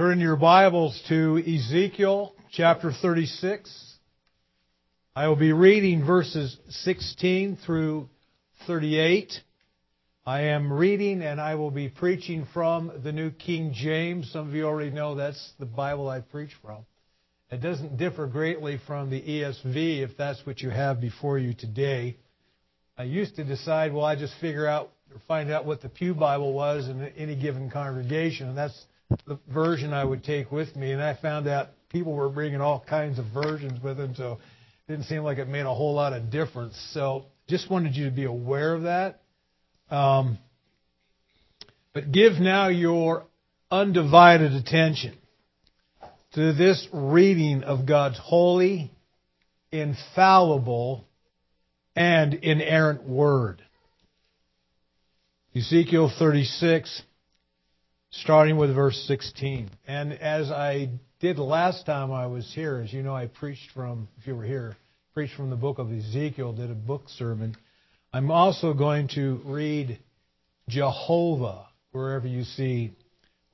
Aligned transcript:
Turn 0.00 0.18
your 0.18 0.36
Bibles 0.36 0.98
to 1.10 1.36
Ezekiel 1.46 2.32
chapter 2.52 2.90
36. 2.90 3.98
I 5.14 5.28
will 5.28 5.36
be 5.36 5.52
reading 5.52 6.06
verses 6.06 6.56
16 6.70 7.58
through 7.66 8.08
38. 8.66 9.30
I 10.24 10.40
am 10.44 10.72
reading 10.72 11.20
and 11.20 11.38
I 11.38 11.56
will 11.56 11.70
be 11.70 11.90
preaching 11.90 12.46
from 12.54 12.90
the 13.04 13.12
New 13.12 13.30
King 13.30 13.74
James. 13.74 14.32
Some 14.32 14.48
of 14.48 14.54
you 14.54 14.64
already 14.64 14.90
know 14.90 15.16
that's 15.16 15.52
the 15.58 15.66
Bible 15.66 16.08
I 16.08 16.20
preach 16.20 16.52
from. 16.62 16.86
It 17.50 17.60
doesn't 17.60 17.98
differ 17.98 18.26
greatly 18.26 18.80
from 18.86 19.10
the 19.10 19.20
ESV 19.20 20.02
if 20.02 20.16
that's 20.16 20.40
what 20.46 20.62
you 20.62 20.70
have 20.70 21.02
before 21.02 21.38
you 21.38 21.52
today. 21.52 22.16
I 22.96 23.02
used 23.02 23.36
to 23.36 23.44
decide, 23.44 23.92
well, 23.92 24.06
I 24.06 24.16
just 24.16 24.32
figure 24.40 24.66
out 24.66 24.92
or 25.12 25.20
find 25.28 25.50
out 25.50 25.66
what 25.66 25.82
the 25.82 25.90
Pew 25.90 26.14
Bible 26.14 26.54
was 26.54 26.88
in 26.88 27.02
any 27.18 27.36
given 27.36 27.70
congregation, 27.70 28.48
and 28.48 28.56
that's 28.56 28.86
the 29.26 29.38
version 29.52 29.92
I 29.92 30.04
would 30.04 30.24
take 30.24 30.50
with 30.50 30.74
me. 30.76 30.92
And 30.92 31.02
I 31.02 31.14
found 31.14 31.48
out 31.48 31.68
people 31.90 32.12
were 32.12 32.28
bringing 32.28 32.60
all 32.60 32.84
kinds 32.88 33.18
of 33.18 33.26
versions 33.26 33.82
with 33.82 33.96
them, 33.96 34.14
so 34.14 34.34
it 34.88 34.92
didn't 34.92 35.06
seem 35.06 35.22
like 35.22 35.38
it 35.38 35.48
made 35.48 35.66
a 35.66 35.74
whole 35.74 35.94
lot 35.94 36.12
of 36.12 36.30
difference. 36.30 36.78
So 36.92 37.26
just 37.48 37.70
wanted 37.70 37.96
you 37.96 38.06
to 38.06 38.10
be 38.10 38.24
aware 38.24 38.74
of 38.74 38.82
that. 38.82 39.22
Um, 39.90 40.38
but 41.92 42.12
give 42.12 42.34
now 42.34 42.68
your 42.68 43.24
undivided 43.70 44.52
attention 44.52 45.16
to 46.34 46.52
this 46.52 46.86
reading 46.92 47.64
of 47.64 47.86
God's 47.86 48.18
holy, 48.18 48.92
infallible, 49.72 51.04
and 51.96 52.34
inerrant 52.34 53.02
word. 53.02 53.62
Ezekiel 55.56 56.12
36, 56.16 57.02
starting 58.10 58.56
with 58.56 58.74
verse 58.74 59.02
16. 59.06 59.70
And 59.86 60.12
as 60.12 60.50
I 60.50 60.90
did 61.20 61.38
last 61.38 61.86
time 61.86 62.12
I 62.12 62.26
was 62.26 62.50
here, 62.54 62.82
as 62.84 62.92
you 62.92 63.02
know, 63.02 63.14
I 63.14 63.26
preached 63.26 63.70
from, 63.74 64.08
if 64.18 64.26
you 64.26 64.34
were 64.34 64.44
here, 64.44 64.76
preached 65.14 65.34
from 65.34 65.50
the 65.50 65.56
book 65.56 65.78
of 65.78 65.92
Ezekiel, 65.92 66.52
did 66.52 66.70
a 66.70 66.74
book 66.74 67.08
sermon. 67.08 67.56
I'm 68.12 68.30
also 68.30 68.74
going 68.74 69.08
to 69.14 69.40
read 69.44 69.98
Jehovah 70.68 71.66
wherever 71.92 72.26
you 72.26 72.44
see 72.44 72.92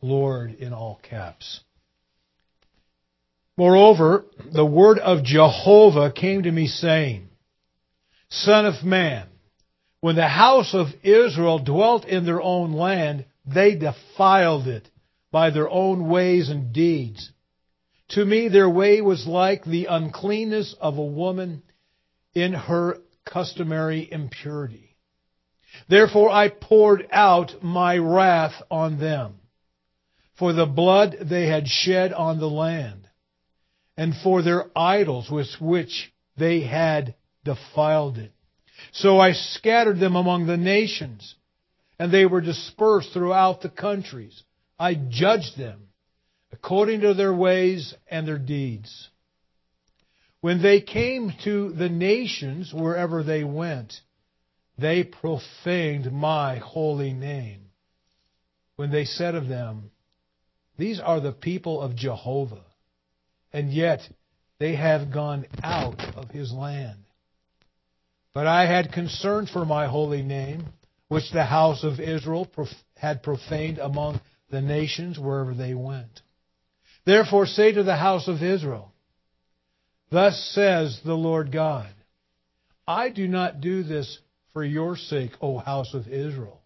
Lord 0.00 0.54
in 0.54 0.72
all 0.72 1.00
caps. 1.02 1.60
Moreover, 3.58 4.24
the 4.52 4.66
word 4.66 4.98
of 4.98 5.24
Jehovah 5.24 6.12
came 6.12 6.42
to 6.42 6.52
me 6.52 6.66
saying, 6.66 7.28
Son 8.28 8.66
of 8.66 8.84
man, 8.84 9.26
when 10.00 10.16
the 10.16 10.28
house 10.28 10.74
of 10.74 10.88
Israel 11.02 11.58
dwelt 11.58 12.04
in 12.04 12.26
their 12.26 12.42
own 12.42 12.72
land, 12.72 13.24
they 13.46 13.76
defiled 13.76 14.66
it 14.66 14.90
by 15.30 15.50
their 15.50 15.68
own 15.68 16.08
ways 16.08 16.48
and 16.48 16.72
deeds. 16.72 17.30
To 18.10 18.24
me, 18.24 18.48
their 18.48 18.70
way 18.70 19.00
was 19.00 19.26
like 19.26 19.64
the 19.64 19.86
uncleanness 19.86 20.74
of 20.80 20.98
a 20.98 21.04
woman 21.04 21.62
in 22.34 22.52
her 22.52 22.98
customary 23.24 24.08
impurity. 24.10 24.96
Therefore, 25.88 26.30
I 26.30 26.48
poured 26.48 27.06
out 27.10 27.62
my 27.62 27.98
wrath 27.98 28.62
on 28.70 28.98
them 28.98 29.40
for 30.38 30.52
the 30.52 30.66
blood 30.66 31.16
they 31.22 31.46
had 31.46 31.68
shed 31.68 32.12
on 32.12 32.38
the 32.38 32.48
land 32.48 33.08
and 33.96 34.14
for 34.22 34.42
their 34.42 34.66
idols 34.76 35.30
with 35.30 35.48
which 35.60 36.12
they 36.36 36.60
had 36.60 37.14
defiled 37.44 38.18
it. 38.18 38.32
So 38.92 39.18
I 39.18 39.32
scattered 39.32 39.98
them 39.98 40.16
among 40.16 40.46
the 40.46 40.56
nations 40.56 41.34
and 41.98 42.12
they 42.12 42.26
were 42.26 42.40
dispersed 42.40 43.12
throughout 43.12 43.60
the 43.62 43.68
countries. 43.68 44.42
I 44.78 44.94
judged 44.94 45.58
them 45.58 45.88
according 46.52 47.00
to 47.00 47.14
their 47.14 47.34
ways 47.34 47.94
and 48.08 48.26
their 48.26 48.38
deeds. 48.38 49.08
When 50.40 50.62
they 50.62 50.80
came 50.80 51.32
to 51.44 51.72
the 51.72 51.88
nations 51.88 52.72
wherever 52.72 53.22
they 53.22 53.42
went, 53.42 53.94
they 54.78 55.02
profaned 55.02 56.12
my 56.12 56.56
holy 56.56 57.12
name. 57.12 57.70
When 58.76 58.90
they 58.90 59.06
said 59.06 59.34
of 59.34 59.48
them, 59.48 59.90
These 60.78 61.00
are 61.00 61.20
the 61.20 61.32
people 61.32 61.80
of 61.80 61.96
Jehovah, 61.96 62.64
and 63.52 63.72
yet 63.72 64.00
they 64.58 64.76
have 64.76 65.12
gone 65.12 65.46
out 65.62 66.00
of 66.14 66.30
his 66.30 66.52
land. 66.52 67.00
But 68.34 68.46
I 68.46 68.66
had 68.66 68.92
concern 68.92 69.46
for 69.46 69.64
my 69.64 69.86
holy 69.86 70.22
name 70.22 70.66
which 71.08 71.30
the 71.32 71.44
house 71.44 71.84
of 71.84 72.00
Israel 72.00 72.48
had 72.96 73.22
profaned 73.22 73.78
among 73.78 74.20
the 74.50 74.60
nations 74.60 75.18
wherever 75.18 75.54
they 75.54 75.74
went. 75.74 76.22
Therefore 77.04 77.46
say 77.46 77.72
to 77.72 77.82
the 77.82 77.96
house 77.96 78.26
of 78.28 78.42
Israel, 78.42 78.92
Thus 80.10 80.50
says 80.54 81.00
the 81.04 81.14
Lord 81.14 81.52
God, 81.52 81.92
I 82.86 83.10
do 83.10 83.26
not 83.26 83.60
do 83.60 83.82
this 83.82 84.18
for 84.52 84.64
your 84.64 84.96
sake, 84.96 85.32
O 85.40 85.58
house 85.58 85.94
of 85.94 86.08
Israel, 86.08 86.62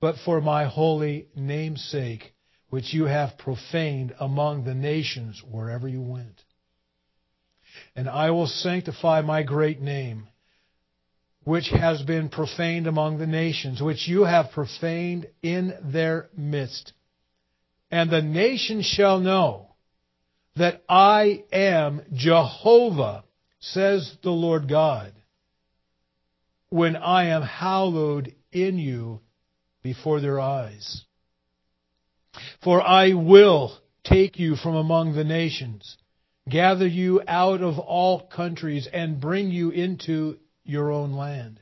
but 0.00 0.16
for 0.24 0.40
my 0.40 0.64
holy 0.64 1.28
name's 1.36 1.84
sake, 1.84 2.34
which 2.70 2.94
you 2.94 3.04
have 3.04 3.38
profaned 3.38 4.14
among 4.18 4.64
the 4.64 4.74
nations 4.74 5.42
wherever 5.48 5.86
you 5.86 6.00
went. 6.00 6.42
And 7.94 8.08
I 8.08 8.30
will 8.30 8.46
sanctify 8.46 9.20
my 9.20 9.42
great 9.42 9.80
name, 9.80 10.28
which 11.44 11.68
has 11.68 12.02
been 12.02 12.28
profaned 12.28 12.86
among 12.86 13.18
the 13.18 13.26
nations, 13.26 13.82
which 13.82 14.06
you 14.06 14.24
have 14.24 14.52
profaned 14.52 15.26
in 15.42 15.74
their 15.82 16.28
midst. 16.36 16.92
And 17.90 18.10
the 18.10 18.22
nations 18.22 18.86
shall 18.86 19.18
know 19.18 19.74
that 20.56 20.82
I 20.88 21.44
am 21.52 22.02
Jehovah, 22.12 23.24
says 23.60 24.16
the 24.22 24.30
Lord 24.30 24.68
God, 24.68 25.12
when 26.68 26.96
I 26.96 27.26
am 27.26 27.42
hallowed 27.42 28.34
in 28.52 28.78
you 28.78 29.20
before 29.82 30.20
their 30.20 30.40
eyes. 30.40 31.04
For 32.62 32.80
I 32.80 33.14
will 33.14 33.76
take 34.04 34.38
you 34.38 34.56
from 34.56 34.74
among 34.74 35.14
the 35.14 35.24
nations, 35.24 35.96
gather 36.48 36.86
you 36.86 37.20
out 37.26 37.62
of 37.62 37.78
all 37.78 38.20
countries, 38.20 38.88
and 38.92 39.20
bring 39.20 39.50
you 39.50 39.70
into 39.70 40.38
your 40.64 40.90
own 40.90 41.12
land. 41.12 41.60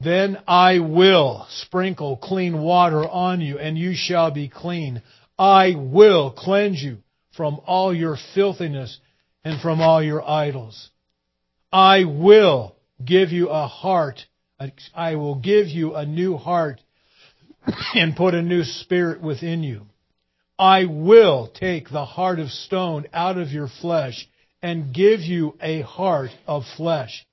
Then 0.00 0.38
I 0.48 0.80
will 0.80 1.46
sprinkle 1.48 2.16
clean 2.16 2.60
water 2.60 3.08
on 3.08 3.40
you, 3.40 3.58
and 3.58 3.78
you 3.78 3.94
shall 3.94 4.30
be 4.30 4.48
clean. 4.48 5.02
I 5.38 5.74
will 5.76 6.32
cleanse 6.32 6.82
you 6.82 6.98
from 7.36 7.60
all 7.66 7.94
your 7.94 8.16
filthiness 8.34 8.98
and 9.44 9.60
from 9.60 9.80
all 9.80 10.02
your 10.02 10.28
idols. 10.28 10.90
I 11.72 12.04
will 12.04 12.76
give 13.04 13.30
you 13.30 13.48
a 13.48 13.66
heart. 13.66 14.20
I 14.94 15.14
will 15.16 15.36
give 15.36 15.68
you 15.68 15.94
a 15.94 16.04
new 16.04 16.36
heart 16.36 16.80
and 17.94 18.16
put 18.16 18.34
a 18.34 18.42
new 18.42 18.64
spirit 18.64 19.20
within 19.20 19.62
you. 19.62 19.86
I 20.58 20.84
will 20.84 21.50
take 21.52 21.90
the 21.90 22.04
heart 22.04 22.38
of 22.38 22.50
stone 22.50 23.06
out 23.12 23.38
of 23.38 23.50
your 23.50 23.68
flesh 23.68 24.28
and 24.62 24.94
give 24.94 25.20
you 25.20 25.56
a 25.60 25.80
heart 25.82 26.30
of 26.46 26.64
flesh. 26.76 27.24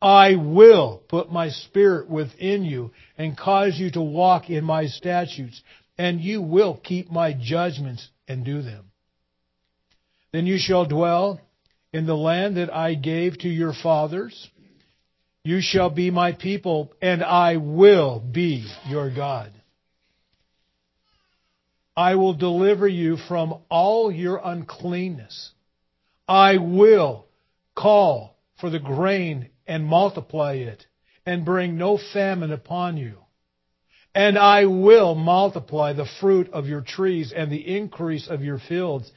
I 0.00 0.36
will 0.36 1.02
put 1.08 1.32
my 1.32 1.50
spirit 1.50 2.08
within 2.08 2.64
you 2.64 2.92
and 3.16 3.36
cause 3.36 3.78
you 3.78 3.90
to 3.92 4.00
walk 4.00 4.48
in 4.48 4.64
my 4.64 4.86
statutes, 4.86 5.60
and 5.96 6.20
you 6.20 6.40
will 6.40 6.76
keep 6.76 7.10
my 7.10 7.32
judgments 7.32 8.08
and 8.28 8.44
do 8.44 8.62
them. 8.62 8.92
Then 10.32 10.46
you 10.46 10.58
shall 10.58 10.86
dwell 10.86 11.40
in 11.92 12.06
the 12.06 12.16
land 12.16 12.56
that 12.58 12.72
I 12.72 12.94
gave 12.94 13.38
to 13.38 13.48
your 13.48 13.72
fathers. 13.72 14.48
You 15.42 15.60
shall 15.60 15.90
be 15.90 16.10
my 16.10 16.32
people, 16.32 16.92
and 17.02 17.24
I 17.24 17.56
will 17.56 18.20
be 18.20 18.66
your 18.86 19.10
God. 19.10 19.52
I 21.96 22.14
will 22.14 22.34
deliver 22.34 22.86
you 22.86 23.16
from 23.16 23.54
all 23.68 24.12
your 24.12 24.40
uncleanness. 24.44 25.50
I 26.28 26.58
will 26.58 27.26
call 27.74 28.36
for 28.60 28.70
the 28.70 28.78
grain 28.78 29.48
and 29.68 29.84
multiply 29.84 30.54
it, 30.54 30.86
and 31.26 31.44
bring 31.44 31.76
no 31.76 31.98
famine 32.12 32.50
upon 32.50 32.96
you. 32.96 33.18
And 34.14 34.38
I 34.38 34.64
will 34.64 35.14
multiply 35.14 35.92
the 35.92 36.08
fruit 36.20 36.48
of 36.50 36.66
your 36.66 36.80
trees 36.80 37.32
and 37.36 37.52
the 37.52 37.76
increase 37.76 38.26
of 38.28 38.42
your 38.42 38.58
fields, 38.58 39.12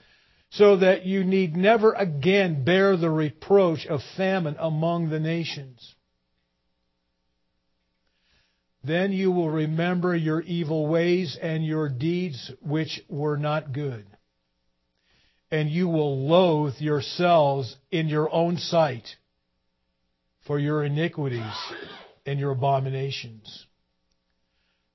so 0.51 0.75
that 0.77 1.05
you 1.05 1.23
need 1.23 1.55
never 1.55 1.93
again 1.93 2.65
bear 2.65 2.97
the 2.97 3.09
reproach 3.09 3.87
of 3.87 4.01
famine 4.17 4.57
among 4.59 5.09
the 5.09 5.19
nations. 5.19 5.95
Then 8.83 9.13
you 9.13 9.31
will 9.31 9.49
remember 9.49 10.13
your 10.13 10.41
evil 10.41 10.87
ways 10.87 11.37
and 11.41 11.65
your 11.65 11.87
deeds 11.87 12.51
which 12.61 12.99
were 13.07 13.37
not 13.37 13.71
good. 13.71 14.05
And 15.49 15.69
you 15.69 15.87
will 15.87 16.27
loathe 16.27 16.75
yourselves 16.79 17.77
in 17.89 18.07
your 18.07 18.33
own 18.33 18.57
sight 18.57 19.15
for 20.45 20.59
your 20.59 20.83
iniquities 20.83 21.55
and 22.25 22.39
your 22.39 22.51
abominations. 22.51 23.65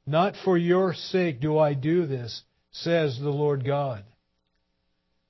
Not 0.06 0.34
for 0.44 0.56
your 0.56 0.94
sake 0.94 1.40
do 1.40 1.58
I 1.58 1.74
do 1.74 2.06
this, 2.06 2.42
says 2.70 3.18
the 3.18 3.30
Lord 3.30 3.64
God. 3.64 4.04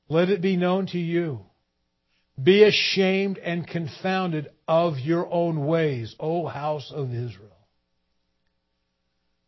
Let 0.09 0.29
it 0.29 0.43
be 0.43 0.57
known 0.57 0.87
to 0.89 0.99
you. 0.99 1.41
Be 2.43 2.65
ashamed 2.65 3.39
and 3.39 3.67
confounded 3.67 4.49
of 4.69 4.99
your 4.99 5.33
own 5.33 5.67
ways, 5.67 6.15
O 6.21 6.47
house 6.47 6.93
of 6.95 7.11
Israel. 7.13 7.57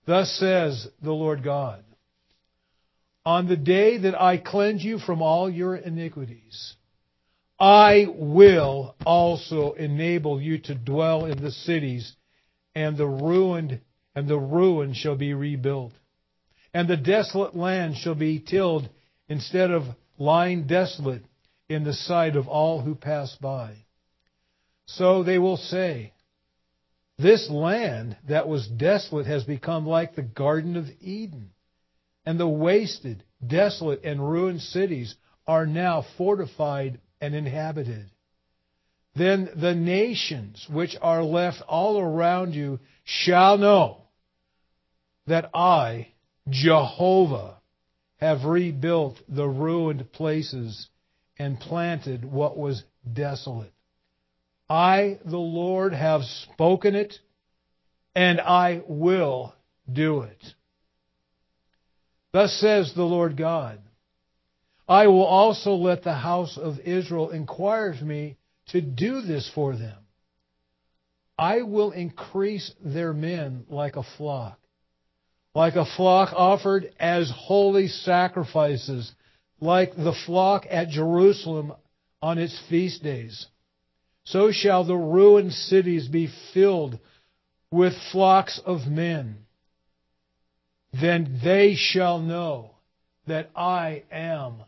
Thus 0.07 0.33
says 0.39 0.89
the 1.03 1.13
Lord 1.13 1.45
God 1.45 1.85
On 3.27 3.47
the 3.47 3.59
day 3.59 3.99
that 3.99 4.19
I 4.19 4.39
cleanse 4.39 4.83
you 4.83 4.99
from 4.99 5.21
all 5.21 5.51
your 5.51 5.77
iniquities, 5.77 6.77
I 7.59 8.07
will 8.09 8.95
also 9.05 9.73
enable 9.73 10.41
you 10.41 10.59
to 10.59 10.75
dwell 10.75 11.25
in 11.25 11.43
the 11.43 11.51
cities, 11.51 12.15
and 12.75 12.97
the 12.97 13.07
ruined 13.07 13.81
and 14.15 14.29
the 14.29 14.39
ruin 14.39 14.95
shall 14.95 15.17
be 15.17 15.35
rebuilt. 15.35 15.93
And 16.73 16.89
the 16.89 16.97
desolate 16.97 17.57
land 17.57 17.97
shall 17.97 18.15
be 18.15 18.39
tilled 18.39 18.89
instead 19.29 19.71
of 19.71 19.85
lying 20.19 20.67
desolate 20.67 21.25
in 21.69 21.85
the 21.85 21.93
sight 21.93 22.37
of 22.37 22.49
all 22.49 22.81
who 22.81 22.95
pass 22.95 23.37
by. 23.37 23.75
So 24.87 25.23
they 25.23 25.39
will 25.39 25.57
say, 25.57 26.13
This 27.19 27.51
land 27.51 28.17
that 28.29 28.49
was 28.49 28.67
desolate 28.69 29.27
has 29.27 29.45
become 29.45 29.87
like 29.87 30.15
the 30.15 30.23
Garden 30.23 30.77
of 30.77 30.89
Eden, 31.01 31.51
and 32.25 32.39
the 32.39 32.49
wasted, 32.49 33.25
desolate, 33.45 34.05
and 34.05 34.21
ruined 34.21 34.63
cities 34.63 35.15
are 35.47 35.67
now 35.67 36.05
fortified 36.17 37.01
and 37.21 37.35
inhabited. 37.35 38.11
Then 39.15 39.49
the 39.57 39.75
nations 39.75 40.67
which 40.71 40.97
are 41.01 41.23
left 41.25 41.63
all 41.67 41.99
around 41.99 42.55
you 42.55 42.79
shall 43.05 43.59
know 43.59 44.03
that 45.27 45.51
I, 45.55 46.09
Jehovah, 46.49 47.57
have 48.19 48.45
rebuilt 48.45 49.19
the 49.29 49.47
ruined 49.47 50.13
places 50.13 50.89
and 51.39 51.59
planted 51.59 52.25
what 52.25 52.57
was 52.57 52.83
desolate. 53.11 53.73
I, 54.69 55.19
the 55.25 55.39
Lord, 55.39 55.95
have 55.95 56.23
spoken 56.25 56.95
it, 56.95 57.15
and 58.15 58.41
I 58.41 58.83
will 58.87 59.55
do 59.91 60.23
it. 60.23 60.45
Thus 62.33 62.53
says 62.61 62.93
the 62.95 63.05
Lord 63.05 63.37
God 63.37 63.81
I 64.89 65.07
will 65.09 65.25
also 65.25 65.75
let 65.75 66.03
the 66.03 66.15
house 66.15 66.57
of 66.57 66.81
Israel 66.81 67.31
inquire 67.31 67.91
of 67.91 68.01
me 68.01 68.39
to 68.69 68.81
do 68.81 69.21
this 69.21 69.51
for 69.55 69.77
them. 69.77 69.99
I 71.39 71.63
will 71.63 71.93
increase 71.93 72.73
their 72.83 73.13
men 73.13 73.67
like 73.69 73.97
a 73.97 74.03
flock, 74.03 74.59
like 75.55 75.77
a 75.77 75.85
flock 75.85 76.33
offered 76.35 76.93
as 76.99 77.31
holy 77.31 77.89
sacrifices 77.89 79.13
like 79.61 79.95
the 79.95 80.17
flock 80.27 80.67
at 80.71 80.89
Jerusalem 80.89 81.75
on 82.23 82.39
its 82.39 82.59
feast 82.69 83.03
days. 83.03 83.47
So 84.25 84.51
shall 84.51 84.85
the 84.85 84.97
ruined 84.97 85.53
cities 85.53 86.09
be 86.09 86.29
filled 86.53 86.99
with 87.71 87.95
flocks 88.11 88.61
of 88.65 88.87
men. 88.87 89.39
Then 90.93 91.41
they 91.45 91.75
shall 91.77 92.19
know 92.19 92.73
that 93.27 93.51
I 93.55 94.05
am 94.11 94.63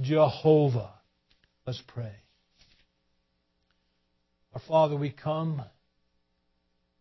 Jehovah. 0.00 0.90
Let's 1.66 1.82
pray. 1.86 2.12
Our 4.54 4.60
Father, 4.68 4.96
we 4.96 5.10
come 5.10 5.62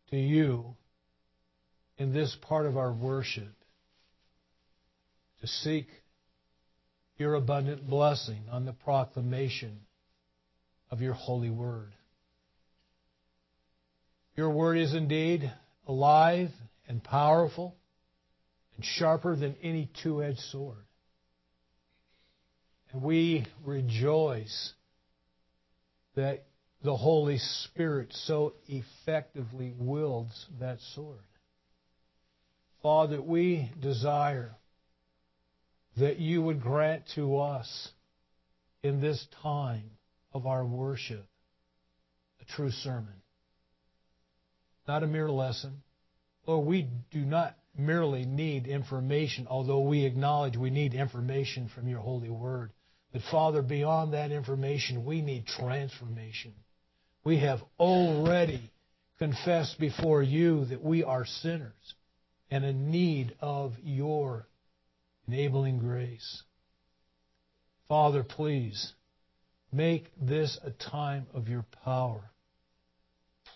to 0.10 0.18
you 0.18 0.76
in 1.98 2.14
this 2.14 2.36
part 2.42 2.66
of 2.66 2.78
our 2.78 2.92
worship 2.92 3.54
to 5.42 5.48
seek 5.48 5.88
your 7.18 7.36
abundant 7.36 7.88
blessing 7.88 8.44
on 8.52 8.66
the 8.66 8.74
proclamation 8.74 9.80
of 10.92 11.02
your 11.02 11.14
holy 11.14 11.50
word. 11.50 11.94
Your 14.36 14.50
word 14.50 14.78
is 14.78 14.94
indeed 14.94 15.52
alive 15.88 16.50
and 16.88 17.04
powerful 17.04 17.76
and 18.76 18.86
sharper 18.86 19.36
than 19.36 19.56
any 19.62 19.90
two 20.04 20.22
edged 20.24 20.40
sword. 20.52 20.85
We 23.02 23.46
rejoice 23.64 24.74
that 26.16 26.46
the 26.84 26.96
Holy 26.96 27.38
Spirit 27.38 28.14
so 28.14 28.54
effectively 28.68 29.74
wields 29.78 30.46
that 30.60 30.80
sword. 30.94 31.20
Father, 32.82 33.22
we 33.22 33.72
desire 33.82 34.56
that 35.98 36.20
you 36.20 36.42
would 36.42 36.62
grant 36.62 37.04
to 37.16 37.38
us 37.38 37.90
in 38.84 39.02
this 39.02 39.26
time 39.42 39.90
of 40.34 40.46
our 40.46 40.66
worship 40.66 41.26
a 42.42 42.46
true 42.56 42.72
sermon, 42.72 43.22
not 44.88 45.04
a 45.04 45.08
mere 45.08 45.30
lesson. 45.30 45.82
Lord, 46.46 46.68
we 46.68 46.88
do 47.12 47.22
not 47.26 47.58
merely 47.78 48.26
need 48.26 48.68
information, 48.68 49.48
although 49.50 49.80
we 49.80 50.06
acknowledge 50.06 50.56
we 50.56 50.70
need 50.70 50.94
information 50.94 51.70
from 51.74 51.88
your 51.88 52.00
holy 52.00 52.30
word. 52.30 52.72
But 53.16 53.24
Father, 53.32 53.62
beyond 53.62 54.12
that 54.12 54.34
information, 54.34 55.06
we 55.06 55.22
need 55.22 55.48
transformation. 55.48 56.54
We 57.24 57.40
have 57.40 57.62
already 57.80 58.74
confessed 59.20 59.80
before 59.80 60.22
you 60.22 60.66
that 60.66 60.84
we 60.84 61.02
are 61.06 61.26
sinners 61.26 61.96
and 62.52 62.66
in 62.66 62.92
need 62.92 63.34
of 63.40 63.76
your 63.82 64.50
enabling 65.30 65.80
grace. 65.80 66.44
Father, 67.88 68.22
please 68.22 68.92
make 69.72 70.12
this 70.22 70.60
a 70.62 70.72
time 70.72 71.26
of 71.34 71.48
your 71.48 71.64
power. 71.86 72.30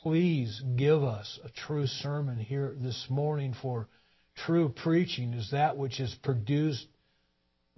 Please 0.04 0.64
give 0.78 1.04
us 1.04 1.38
a 1.44 1.50
true 1.50 1.86
sermon 1.86 2.38
here 2.38 2.74
this 2.80 3.08
morning, 3.10 3.54
for 3.62 3.90
true 4.38 4.70
preaching 4.70 5.34
is 5.34 5.52
that 5.52 5.76
which 5.76 6.00
is 6.00 6.16
produced 6.24 6.88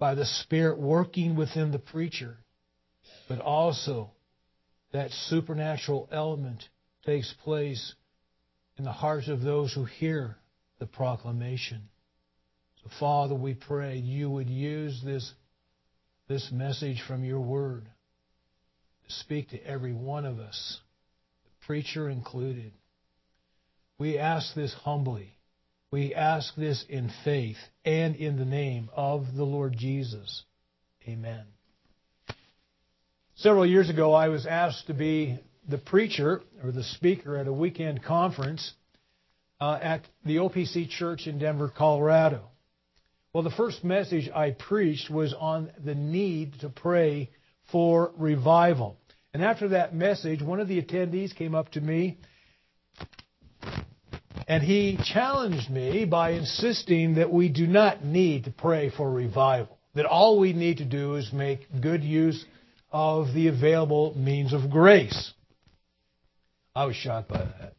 by 0.02 0.16
the 0.16 0.26
Spirit 0.26 0.80
working 0.80 1.36
within 1.36 1.70
the 1.70 1.78
preacher, 1.78 2.36
but 3.28 3.38
also 3.38 4.10
that 4.92 5.12
supernatural 5.12 6.08
element 6.10 6.68
takes 7.06 7.32
place 7.44 7.94
in 8.76 8.82
the 8.82 8.90
hearts 8.90 9.28
of 9.28 9.42
those 9.42 9.72
who 9.72 9.84
hear 9.84 10.36
the 10.80 10.86
proclamation. 10.86 11.82
So, 12.82 12.90
Father, 12.98 13.36
we 13.36 13.54
pray 13.54 13.98
you 13.98 14.28
would 14.28 14.50
use 14.50 15.00
this, 15.04 15.32
this 16.26 16.50
message 16.50 17.00
from 17.06 17.22
your 17.22 17.38
word 17.38 17.84
to 17.84 19.14
speak 19.20 19.50
to 19.50 19.64
every 19.64 19.92
one 19.92 20.26
of 20.26 20.40
us, 20.40 20.80
the 21.44 21.64
preacher 21.64 22.08
included. 22.08 22.72
We 23.98 24.18
ask 24.18 24.52
this 24.52 24.74
humbly. 24.74 25.36
We 25.92 26.14
ask 26.14 26.54
this 26.54 26.86
in 26.88 27.10
faith 27.22 27.58
and 27.84 28.16
in 28.16 28.38
the 28.38 28.46
name 28.46 28.88
of 28.96 29.26
the 29.36 29.44
Lord 29.44 29.76
Jesus. 29.76 30.42
Amen. 31.06 31.44
Several 33.34 33.66
years 33.66 33.90
ago, 33.90 34.14
I 34.14 34.28
was 34.28 34.46
asked 34.46 34.86
to 34.86 34.94
be 34.94 35.38
the 35.68 35.76
preacher 35.76 36.40
or 36.64 36.72
the 36.72 36.82
speaker 36.82 37.36
at 37.36 37.46
a 37.46 37.52
weekend 37.52 38.02
conference 38.02 38.72
uh, 39.60 39.78
at 39.82 40.00
the 40.24 40.36
OPC 40.36 40.88
Church 40.88 41.26
in 41.26 41.38
Denver, 41.38 41.70
Colorado. 41.76 42.40
Well, 43.34 43.42
the 43.42 43.50
first 43.50 43.84
message 43.84 44.30
I 44.34 44.52
preached 44.52 45.10
was 45.10 45.34
on 45.38 45.72
the 45.84 45.94
need 45.94 46.58
to 46.60 46.70
pray 46.70 47.28
for 47.70 48.12
revival. 48.16 48.96
And 49.34 49.44
after 49.44 49.68
that 49.68 49.94
message, 49.94 50.40
one 50.40 50.58
of 50.58 50.68
the 50.68 50.80
attendees 50.80 51.36
came 51.36 51.54
up 51.54 51.72
to 51.72 51.82
me 51.82 52.16
and 54.52 54.62
he 54.62 54.98
challenged 55.02 55.70
me 55.70 56.04
by 56.04 56.32
insisting 56.32 57.14
that 57.14 57.32
we 57.32 57.48
do 57.48 57.66
not 57.66 58.04
need 58.04 58.44
to 58.44 58.50
pray 58.50 58.90
for 58.94 59.10
revival, 59.10 59.78
that 59.94 60.04
all 60.04 60.38
we 60.38 60.52
need 60.52 60.76
to 60.76 60.84
do 60.84 61.14
is 61.14 61.32
make 61.32 61.66
good 61.80 62.04
use 62.04 62.44
of 62.90 63.32
the 63.32 63.48
available 63.48 64.12
means 64.14 64.52
of 64.52 64.68
grace. 64.68 65.32
I 66.74 66.84
was 66.84 66.96
shocked 66.96 67.30
by 67.30 67.38
that. 67.38 67.72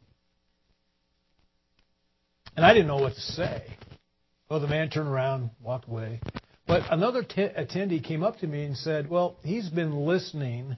And 2.56 2.66
I 2.66 2.74
didn't 2.74 2.88
know 2.88 2.96
what 2.96 3.14
to 3.14 3.20
say. 3.20 3.62
Well, 4.50 4.58
the 4.58 4.66
man 4.66 4.90
turned 4.90 5.08
around, 5.08 5.50
walked 5.62 5.88
away. 5.88 6.18
But 6.66 6.82
another 6.90 7.22
t- 7.22 7.50
attendee 7.56 8.02
came 8.02 8.24
up 8.24 8.38
to 8.38 8.48
me 8.48 8.64
and 8.64 8.76
said, 8.76 9.08
Well, 9.08 9.36
he's 9.44 9.68
been 9.68 9.94
listening 10.06 10.76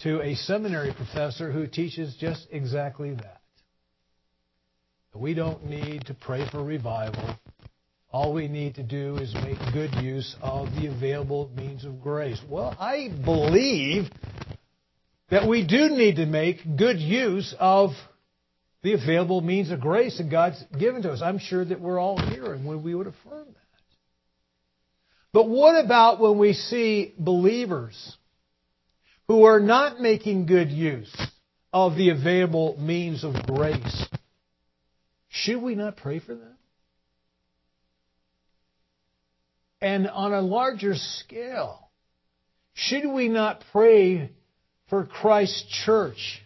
to 0.00 0.20
a 0.22 0.34
seminary 0.34 0.92
professor 0.92 1.52
who 1.52 1.68
teaches 1.68 2.16
just 2.18 2.48
exactly 2.50 3.14
that. 3.14 3.42
We 5.14 5.34
don't 5.34 5.64
need 5.66 6.06
to 6.06 6.14
pray 6.14 6.48
for 6.50 6.62
revival. 6.62 7.36
All 8.10 8.32
we 8.32 8.48
need 8.48 8.76
to 8.76 8.82
do 8.82 9.16
is 9.16 9.32
make 9.34 9.58
good 9.72 9.94
use 10.02 10.34
of 10.42 10.68
the 10.74 10.88
available 10.88 11.50
means 11.56 11.84
of 11.84 12.00
grace. 12.00 12.40
Well, 12.48 12.76
I 12.78 13.10
believe 13.24 14.04
that 15.30 15.48
we 15.48 15.66
do 15.66 15.88
need 15.90 16.16
to 16.16 16.26
make 16.26 16.76
good 16.76 16.98
use 16.98 17.54
of 17.58 17.90
the 18.82 18.92
available 18.92 19.40
means 19.40 19.70
of 19.70 19.80
grace 19.80 20.18
that 20.18 20.30
God's 20.30 20.62
given 20.78 21.02
to 21.02 21.12
us. 21.12 21.22
I'm 21.22 21.38
sure 21.38 21.64
that 21.64 21.80
we're 21.80 21.98
all 21.98 22.18
here 22.18 22.52
and 22.52 22.66
we 22.84 22.94
would 22.94 23.06
affirm 23.06 23.46
that. 23.46 23.80
But 25.32 25.48
what 25.48 25.84
about 25.84 26.20
when 26.20 26.38
we 26.38 26.52
see 26.52 27.14
believers 27.18 28.16
who 29.26 29.44
are 29.44 29.58
not 29.58 30.00
making 30.00 30.46
good 30.46 30.70
use 30.70 31.12
of 31.72 31.96
the 31.96 32.10
available 32.10 32.76
means 32.78 33.24
of 33.24 33.34
grace? 33.46 34.06
Should 35.34 35.60
we 35.62 35.74
not 35.74 35.96
pray 35.96 36.20
for 36.20 36.36
them? 36.36 36.56
And 39.80 40.08
on 40.08 40.32
a 40.32 40.40
larger 40.40 40.94
scale, 40.94 41.90
should 42.72 43.04
we 43.10 43.28
not 43.28 43.64
pray 43.72 44.30
for 44.88 45.04
Christ's 45.04 45.64
church 45.84 46.40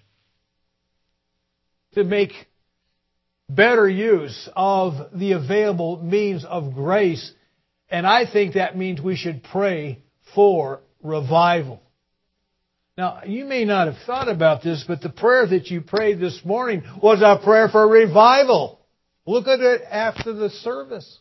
to 1.92 2.02
make 2.02 2.32
better 3.50 3.86
use 3.86 4.48
of 4.56 4.94
the 5.12 5.32
available 5.32 6.02
means 6.02 6.46
of 6.46 6.72
grace? 6.72 7.30
And 7.90 8.06
I 8.06 8.24
think 8.24 8.54
that 8.54 8.76
means 8.76 9.02
we 9.02 9.16
should 9.16 9.42
pray 9.42 10.02
for 10.34 10.80
revival. 11.02 11.82
Now, 12.96 13.20
you 13.26 13.44
may 13.44 13.66
not 13.66 13.86
have 13.86 14.02
thought 14.06 14.28
about 14.28 14.62
this, 14.62 14.82
but 14.88 15.02
the 15.02 15.10
prayer 15.10 15.46
that 15.46 15.66
you 15.66 15.82
prayed 15.82 16.20
this 16.20 16.40
morning 16.42 16.82
was 17.02 17.20
a 17.22 17.44
prayer 17.44 17.68
for 17.68 17.86
revival. 17.86 18.77
Look 19.28 19.46
at 19.46 19.60
it 19.60 19.82
after 19.82 20.32
the 20.32 20.48
service. 20.48 21.18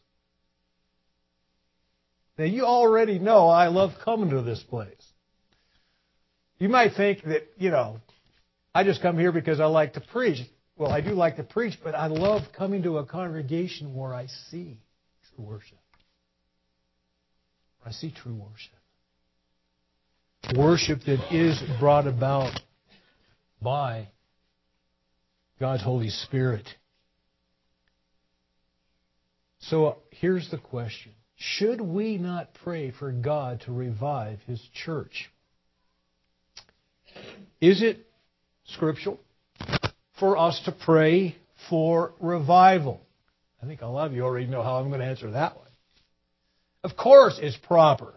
Now, 2.38 2.46
you 2.46 2.64
already 2.64 3.20
know 3.20 3.50
I 3.50 3.68
love 3.68 3.92
coming 4.06 4.30
to 4.30 4.42
this 4.42 4.64
place. 4.64 5.06
You 6.58 6.70
might 6.70 6.94
think 6.96 7.22
that, 7.26 7.50
you 7.58 7.70
know, 7.70 8.00
I 8.74 8.86
just 8.86 9.02
come 9.02 9.20
here 9.20 9.34
because 9.34 9.60
I 9.60 9.66
like 9.66 9.96
to 9.96 10.00
preach. 10.00 10.38
Well, 10.78 10.90
I 10.90 11.02
do 11.02 11.10
like 11.10 11.36
to 11.36 11.44
preach, 11.44 11.80
but 11.84 11.96
I 11.96 12.08
love 12.08 12.44
coming 12.58 12.82
to 12.84 13.00
a 13.00 13.06
congregation 13.06 13.94
where 13.94 14.14
I 14.14 14.28
see 14.52 14.80
true 15.36 15.44
worship. 15.44 15.78
I 17.86 17.92
see 17.92 18.12
true 18.12 18.36
worship. 18.36 18.72
Worship 20.58 21.02
that 21.08 21.36
is 21.36 21.62
brought 21.78 22.08
about 22.08 22.58
by 23.62 24.08
God's 25.60 25.84
Holy 25.84 26.10
Spirit. 26.10 26.68
So 29.70 29.86
uh, 29.86 29.96
here's 30.12 30.50
the 30.50 30.58
question 30.58 31.12
Should 31.36 31.82
we 31.82 32.18
not 32.18 32.54
pray 32.64 32.92
for 32.92 33.12
God 33.12 33.62
to 33.66 33.72
revive 33.72 34.40
His 34.48 34.62
church? 34.74 35.30
Is 37.60 37.82
it 37.82 38.06
scriptural 38.66 39.20
for 40.20 40.38
us 40.38 40.62
to 40.66 40.72
pray 40.72 41.36
for 41.70 42.14
revival? 42.20 43.02
I 43.62 43.66
think 43.66 43.82
a 43.82 43.88
lot 43.88 44.08
of 44.08 44.14
you 44.14 44.24
already 44.24 44.46
know 44.46 44.62
how 44.62 44.76
I'm 44.76 44.90
going 44.90 45.02
to 45.02 45.08
answer 45.08 45.32
that 45.32 45.58
one. 45.58 45.66
Of 46.84 46.96
course, 46.96 47.40
it's 47.42 47.58
proper. 47.58 48.14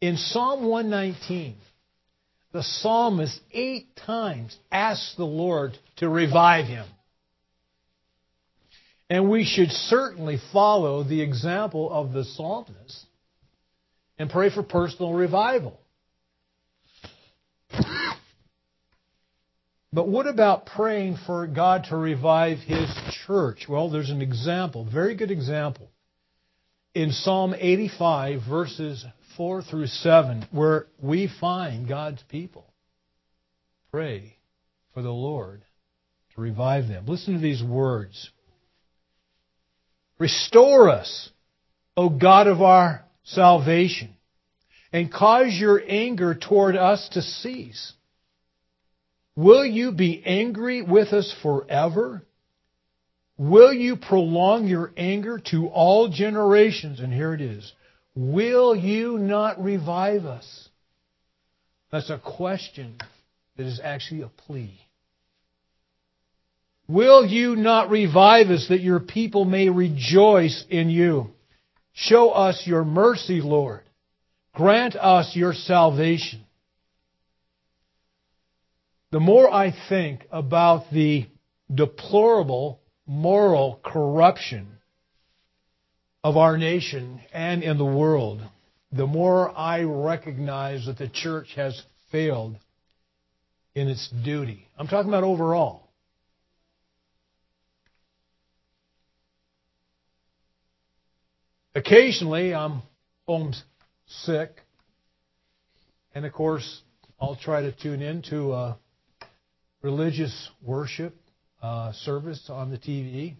In 0.00 0.16
Psalm 0.16 0.64
119, 0.64 1.56
the 2.52 2.62
psalmist 2.62 3.38
eight 3.52 3.94
times 3.96 4.56
asks 4.72 5.14
the 5.16 5.24
Lord 5.24 5.78
to 5.96 6.08
revive 6.08 6.66
him. 6.66 6.86
And 9.08 9.30
we 9.30 9.44
should 9.44 9.70
certainly 9.70 10.38
follow 10.52 11.04
the 11.04 11.20
example 11.20 11.90
of 11.92 12.12
the 12.12 12.24
psalmist 12.24 13.06
and 14.18 14.28
pray 14.28 14.50
for 14.50 14.62
personal 14.62 15.12
revival. 15.12 15.78
But 19.92 20.08
what 20.08 20.26
about 20.26 20.66
praying 20.66 21.16
for 21.24 21.46
God 21.46 21.86
to 21.88 21.96
revive 21.96 22.58
His 22.58 22.90
church? 23.26 23.66
Well, 23.68 23.88
there's 23.88 24.10
an 24.10 24.20
example, 24.20 24.84
very 24.84 25.14
good 25.14 25.30
example, 25.30 25.88
in 26.94 27.12
Psalm 27.12 27.54
85, 27.56 28.40
verses 28.48 29.04
4 29.36 29.62
through 29.62 29.86
7, 29.86 30.48
where 30.50 30.86
we 31.00 31.30
find 31.40 31.88
God's 31.88 32.22
people 32.24 32.66
pray 33.90 34.36
for 34.92 35.02
the 35.02 35.12
Lord 35.12 35.62
to 36.34 36.40
revive 36.40 36.88
them. 36.88 37.06
Listen 37.06 37.34
to 37.34 37.40
these 37.40 37.62
words. 37.62 38.30
Restore 40.18 40.88
us, 40.88 41.30
O 41.96 42.08
God 42.08 42.46
of 42.46 42.62
our 42.62 43.04
salvation, 43.24 44.14
and 44.92 45.12
cause 45.12 45.52
your 45.52 45.82
anger 45.86 46.34
toward 46.34 46.76
us 46.76 47.08
to 47.12 47.22
cease. 47.22 47.92
Will 49.34 49.64
you 49.64 49.92
be 49.92 50.22
angry 50.24 50.80
with 50.82 51.12
us 51.12 51.34
forever? 51.42 52.22
Will 53.36 53.72
you 53.72 53.96
prolong 53.96 54.66
your 54.66 54.92
anger 54.96 55.38
to 55.50 55.66
all 55.66 56.08
generations? 56.08 57.00
And 57.00 57.12
here 57.12 57.34
it 57.34 57.42
is. 57.42 57.70
Will 58.14 58.74
you 58.74 59.18
not 59.18 59.62
revive 59.62 60.24
us? 60.24 60.68
That's 61.92 62.08
a 62.08 62.18
question 62.18 62.96
that 63.56 63.66
is 63.66 63.78
actually 63.82 64.22
a 64.22 64.28
plea. 64.28 64.80
Will 66.88 67.26
you 67.26 67.56
not 67.56 67.90
revive 67.90 68.48
us 68.48 68.66
that 68.68 68.80
your 68.80 69.00
people 69.00 69.44
may 69.44 69.68
rejoice 69.68 70.64
in 70.70 70.88
you? 70.88 71.30
Show 71.92 72.30
us 72.30 72.62
your 72.66 72.84
mercy, 72.84 73.40
Lord. 73.40 73.82
Grant 74.54 74.94
us 74.94 75.34
your 75.34 75.52
salvation. 75.52 76.44
The 79.10 79.20
more 79.20 79.52
I 79.52 79.74
think 79.88 80.26
about 80.30 80.90
the 80.92 81.26
deplorable 81.72 82.80
moral 83.06 83.80
corruption 83.84 84.68
of 86.22 86.36
our 86.36 86.56
nation 86.56 87.20
and 87.32 87.62
in 87.62 87.78
the 87.78 87.84
world, 87.84 88.42
the 88.92 89.06
more 89.06 89.56
I 89.56 89.82
recognize 89.82 90.86
that 90.86 90.98
the 90.98 91.08
church 91.08 91.48
has 91.56 91.80
failed 92.10 92.56
in 93.74 93.88
its 93.88 94.08
duty. 94.24 94.68
I'm 94.78 94.88
talking 94.88 95.08
about 95.10 95.24
overall. 95.24 95.85
Occasionally, 101.76 102.54
I'm 102.54 102.80
homesick. 103.28 104.62
And 106.14 106.24
of 106.24 106.32
course, 106.32 106.80
I'll 107.20 107.36
try 107.36 107.60
to 107.60 107.72
tune 107.72 108.00
in 108.00 108.22
to 108.30 108.54
a 108.54 108.78
religious 109.82 110.48
worship 110.62 111.14
uh, 111.62 111.92
service 111.92 112.48
on 112.48 112.70
the 112.70 112.78
TV. 112.78 113.34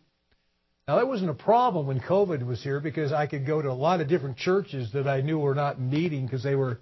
Now, 0.87 0.97
that 0.97 1.09
wasn't 1.09 1.31
a 1.31 1.35
problem 1.35 1.87
when 1.87 1.99
COVID 1.99 2.47
was 2.47 2.63
here 2.63 2.79
because 2.79 3.11
I 3.11 3.27
could 3.27 3.47
go 3.47 3.63
to 3.63 3.71
a 3.71 3.73
lot 3.73 4.03
of 4.03 4.09
different 4.09 4.37
churches 4.37 4.93
that 4.93 5.09
I 5.09 5.23
knew 5.23 5.39
were 5.39 5.55
not 5.55 5.81
meeting 5.81 6.27
because 6.27 6.43
they 6.43 6.55
were 6.55 6.79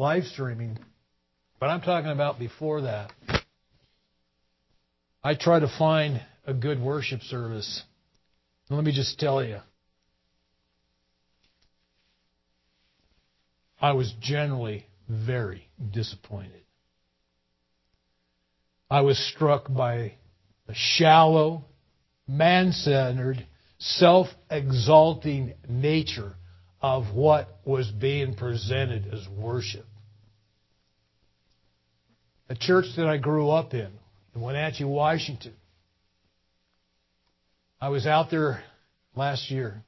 live 0.00 0.24
streaming. 0.24 0.76
But 1.60 1.66
I'm 1.66 1.82
talking 1.82 2.10
about 2.10 2.40
before 2.40 2.80
that. 2.80 3.12
I 5.22 5.36
try 5.36 5.60
to 5.60 5.68
find 5.78 6.20
a 6.44 6.52
good 6.52 6.82
worship 6.82 7.20
service. 7.22 7.84
Let 8.70 8.82
me 8.82 8.90
just 8.92 9.20
tell 9.20 9.44
you, 9.44 9.60
I 13.80 13.92
was 13.92 14.12
generally 14.20 14.86
very 15.08 15.68
disappointed. 15.92 16.62
I 18.90 19.00
was 19.02 19.18
struck 19.18 19.72
by 19.72 20.14
the 20.66 20.74
shallow, 20.74 21.64
man 22.26 22.72
centered, 22.72 23.44
self 23.78 24.28
exalting 24.50 25.54
nature 25.68 26.34
of 26.80 27.14
what 27.14 27.58
was 27.64 27.90
being 27.90 28.34
presented 28.34 29.12
as 29.12 29.26
worship. 29.28 29.86
The 32.48 32.54
church 32.54 32.86
that 32.96 33.06
I 33.06 33.16
grew 33.16 33.50
up 33.50 33.74
in, 33.74 33.90
in 34.34 34.40
Wenatchee, 34.40 34.84
Washington, 34.84 35.54
I 37.80 37.88
was 37.88 38.06
out 38.06 38.30
there 38.30 38.62
last 39.16 39.50
year 39.50 39.82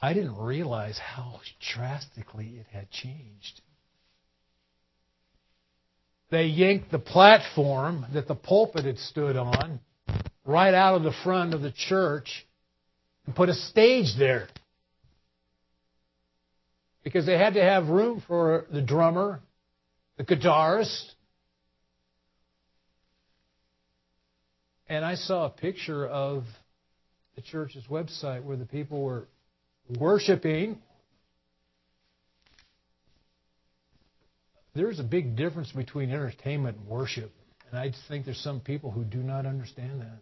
I 0.00 0.12
didn't 0.12 0.36
realize 0.36 0.98
how 0.98 1.40
drastically 1.74 2.58
it 2.60 2.66
had 2.70 2.90
changed. 2.90 3.60
They 6.30 6.44
yanked 6.44 6.90
the 6.90 6.98
platform 6.98 8.06
that 8.12 8.28
the 8.28 8.34
pulpit 8.34 8.84
had 8.84 8.98
stood 8.98 9.36
on 9.36 9.80
right 10.44 10.74
out 10.74 10.96
of 10.96 11.02
the 11.02 11.14
front 11.24 11.54
of 11.54 11.62
the 11.62 11.72
church 11.72 12.46
and 13.26 13.34
put 13.34 13.48
a 13.48 13.54
stage 13.54 14.14
there. 14.18 14.48
Because 17.02 17.26
they 17.26 17.38
had 17.38 17.54
to 17.54 17.62
have 17.62 17.88
room 17.88 18.22
for 18.26 18.66
the 18.70 18.82
drummer, 18.82 19.40
the 20.16 20.24
guitarist. 20.24 21.12
And 24.88 25.04
I 25.04 25.14
saw 25.14 25.46
a 25.46 25.50
picture 25.50 26.06
of 26.06 26.44
the 27.34 27.42
church's 27.42 27.84
website 27.90 28.42
where 28.44 28.56
the 28.56 28.66
people 28.66 29.02
were 29.02 29.28
worshiping. 29.88 30.78
There's 34.74 35.00
a 35.00 35.04
big 35.04 35.36
difference 35.36 35.72
between 35.72 36.10
entertainment 36.10 36.78
and 36.78 36.86
worship. 36.86 37.32
And 37.70 37.78
I 37.78 37.92
think 38.08 38.24
there's 38.24 38.40
some 38.40 38.60
people 38.60 38.90
who 38.90 39.04
do 39.04 39.18
not 39.18 39.46
understand 39.46 40.00
that. 40.00 40.18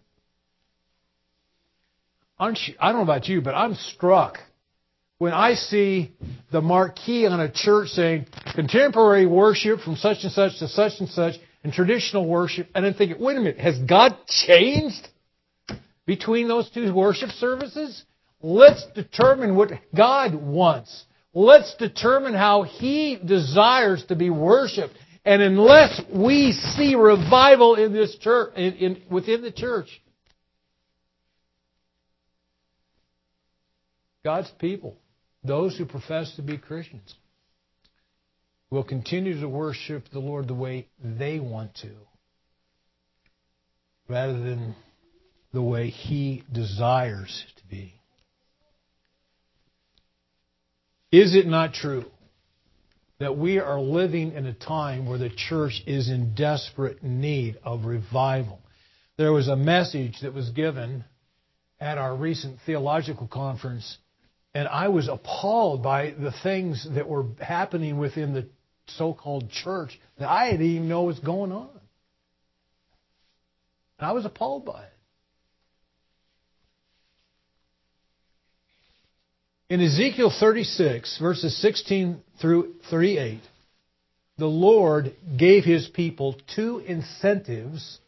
Aren't 2.38 2.58
you, 2.66 2.74
I 2.78 2.92
don't 2.92 3.06
know 3.06 3.12
about 3.12 3.28
you, 3.28 3.40
but 3.40 3.54
I'm 3.54 3.74
struck 3.74 4.38
when 5.18 5.32
I 5.32 5.54
see 5.54 6.12
the 6.52 6.60
marquee 6.60 7.26
on 7.26 7.40
a 7.40 7.50
church 7.50 7.88
saying 7.88 8.26
contemporary 8.54 9.26
worship 9.26 9.80
from 9.80 9.96
such 9.96 10.18
and 10.22 10.32
such 10.32 10.58
to 10.58 10.68
such 10.68 10.92
and 11.00 11.08
such 11.08 11.36
and 11.64 11.72
traditional 11.72 12.26
worship, 12.26 12.68
and 12.74 12.84
I'm 12.84 12.94
thinking, 12.94 13.18
wait 13.18 13.36
a 13.36 13.40
minute, 13.40 13.58
has 13.58 13.78
God 13.78 14.16
changed 14.28 15.08
between 16.04 16.48
those 16.48 16.70
two 16.70 16.92
worship 16.92 17.30
services? 17.30 18.04
Let's 18.42 18.86
determine 18.94 19.56
what 19.56 19.70
God 19.94 20.34
wants. 20.34 21.04
Let's 21.32 21.74
determine 21.76 22.34
how 22.34 22.62
He 22.62 23.16
desires 23.16 24.04
to 24.08 24.16
be 24.16 24.30
worshiped. 24.30 24.94
And 25.24 25.42
unless 25.42 26.00
we 26.14 26.52
see 26.52 26.94
revival 26.94 27.74
in 27.74 27.92
this 27.92 28.16
church, 28.18 28.54
in, 28.56 28.74
in, 28.74 29.02
within 29.10 29.42
the 29.42 29.50
church, 29.50 29.88
God's 34.24 34.50
people, 34.58 34.96
those 35.42 35.76
who 35.76 35.84
profess 35.84 36.34
to 36.36 36.42
be 36.42 36.58
Christians, 36.58 37.14
will 38.70 38.84
continue 38.84 39.40
to 39.40 39.48
worship 39.48 40.04
the 40.12 40.18
Lord 40.18 40.48
the 40.48 40.54
way 40.54 40.88
they 41.02 41.38
want 41.38 41.74
to, 41.82 41.92
rather 44.08 44.32
than 44.32 44.74
the 45.52 45.62
way 45.62 45.90
He 45.90 46.44
desires 46.52 47.44
to 47.56 47.66
be. 47.66 47.95
Is 51.16 51.34
it 51.34 51.46
not 51.46 51.72
true 51.72 52.04
that 53.20 53.38
we 53.38 53.58
are 53.58 53.80
living 53.80 54.32
in 54.32 54.44
a 54.44 54.52
time 54.52 55.06
where 55.08 55.16
the 55.16 55.30
church 55.30 55.82
is 55.86 56.10
in 56.10 56.34
desperate 56.34 57.02
need 57.02 57.56
of 57.64 57.86
revival? 57.86 58.60
There 59.16 59.32
was 59.32 59.48
a 59.48 59.56
message 59.56 60.20
that 60.20 60.34
was 60.34 60.50
given 60.50 61.06
at 61.80 61.96
our 61.96 62.14
recent 62.14 62.58
theological 62.66 63.26
conference 63.28 63.96
and 64.54 64.68
I 64.68 64.88
was 64.88 65.08
appalled 65.08 65.82
by 65.82 66.10
the 66.10 66.32
things 66.42 66.86
that 66.94 67.08
were 67.08 67.24
happening 67.40 67.96
within 67.96 68.34
the 68.34 68.46
so 68.86 69.14
called 69.14 69.50
church 69.50 69.98
that 70.18 70.28
I 70.28 70.50
didn't 70.50 70.66
even 70.66 70.88
know 70.88 71.04
was 71.04 71.18
going 71.18 71.50
on. 71.50 71.70
And 73.98 74.06
I 74.06 74.12
was 74.12 74.26
appalled 74.26 74.66
by 74.66 74.82
it. 74.82 74.95
In 79.68 79.80
Ezekiel 79.80 80.30
36, 80.30 81.18
verses 81.18 81.60
16 81.60 82.22
through 82.40 82.74
38, 82.88 83.40
the 84.38 84.46
Lord 84.46 85.12
gave 85.36 85.64
his 85.64 85.88
people 85.88 86.36
two 86.54 86.78
incentives 86.78 87.98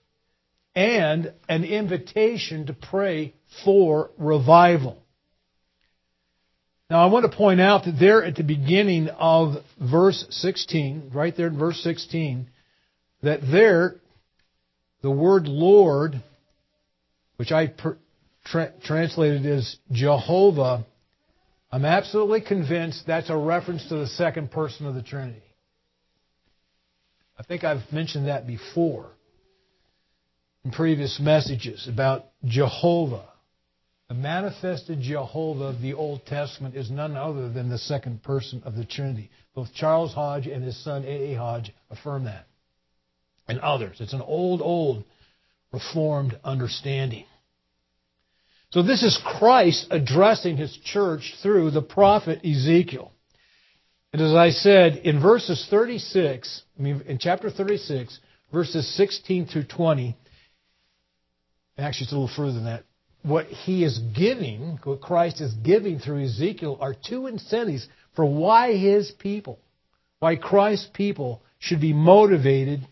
and 0.77 1.33
an 1.49 1.65
invitation 1.65 2.67
to 2.67 2.75
pray 2.75 3.35
for 3.65 4.11
revival. 4.19 4.99
Now, 6.91 7.05
I 7.05 7.11
want 7.11 7.29
to 7.29 7.37
point 7.37 7.61
out 7.61 7.87
that 7.87 7.99
there 7.99 8.25
at 8.25 8.37
the 8.37 8.45
beginning 8.45 9.09
of 9.09 9.55
verse 9.81 10.27
16, 10.31 11.11
right 11.13 11.37
there 11.37 11.49
in 11.49 11.59
verse 11.59 11.83
16, 11.83 12.49
that 13.23 13.41
there, 13.51 13.97
the 15.03 15.11
word 15.11 15.49
Lord, 15.49 16.23
which 17.37 17.51
I 17.51 17.67
per, 17.67 17.99
tra- 18.45 18.73
translated 18.85 19.45
as 19.45 19.77
Jehovah, 19.91 20.87
I'm 21.71 21.85
absolutely 21.85 22.41
convinced 22.41 23.07
that's 23.07 23.31
a 23.31 23.37
reference 23.37 23.89
to 23.89 23.97
the 23.97 24.07
second 24.07 24.51
person 24.51 24.87
of 24.87 24.95
the 24.95 25.03
Trinity. 25.03 25.43
I 27.39 27.43
think 27.43 27.63
I've 27.63 27.93
mentioned 27.93 28.27
that 28.27 28.47
before 28.47 29.11
in 30.65 30.71
previous 30.71 31.21
messages 31.21 31.87
about 31.89 32.27
Jehovah. 32.45 33.29
The 34.09 34.15
manifested 34.15 35.03
Jehovah 35.03 35.65
of 35.65 35.83
the 35.83 35.93
Old 35.93 36.25
Testament 36.25 36.75
is 36.75 36.91
none 36.91 37.17
other 37.17 37.51
than 37.51 37.69
the 37.69 37.79
second 37.79 38.23
person 38.23 38.63
of 38.65 38.75
the 38.75 38.87
Trinity. 38.87 39.31
Both 39.55 39.75
Charles 39.75 40.15
Hodge 40.15 40.47
and 40.47 40.65
his 40.65 40.83
son 40.83 41.05
A.A. 41.05 41.35
Hodge 41.35 41.73
affirm 41.91 42.25
that. 42.25 42.47
And 43.47 43.61
others. 43.61 43.99
It's 44.01 44.15
an 44.15 44.23
old, 44.23 44.63
old 44.63 45.05
Reformed 45.71 46.39
understanding. 46.45 47.27
So 48.71 48.83
this 48.83 49.03
is 49.03 49.19
Christ 49.25 49.87
addressing 49.91 50.59
his 50.59 50.77
church 50.85 51.35
through 51.43 51.71
the 51.71 51.83
prophet 51.83 52.45
Ezekiel. 52.45 53.13
And 54.13 54.21
as 54.21 54.35
I 54.35 54.51
said, 54.51 54.97
in 55.05 55.21
verses 55.21 55.67
36, 55.71 56.63
I 56.79 56.83
mean, 56.83 57.03
in 57.07 57.19
chapter 57.19 57.51
36, 57.51 58.19
verses 58.53 58.97
16 58.97 59.47
through 59.47 59.65
20, 59.65 60.17
actually 61.79 62.05
it's 62.05 62.13
a 62.13 62.15
little 62.15 62.35
further 62.35 62.53
than 62.53 62.65
that, 62.65 62.85
what 63.23 63.47
he 63.47 63.85
is 63.85 63.99
giving, 63.99 64.79
what 64.85 65.01
Christ 65.01 65.41
is 65.41 65.53
giving 65.55 65.99
through 65.99 66.25
Ezekiel, 66.25 66.79
are 66.81 66.95
two 66.95 67.27
incentives 67.27 67.89
for 68.15 68.25
why 68.25 68.77
his 68.77 69.11
people, 69.11 69.59
why 70.19 70.37
Christ's 70.37 70.89
people 70.93 71.43
should 71.59 71.81
be 71.81 71.93
motivated 71.93 72.87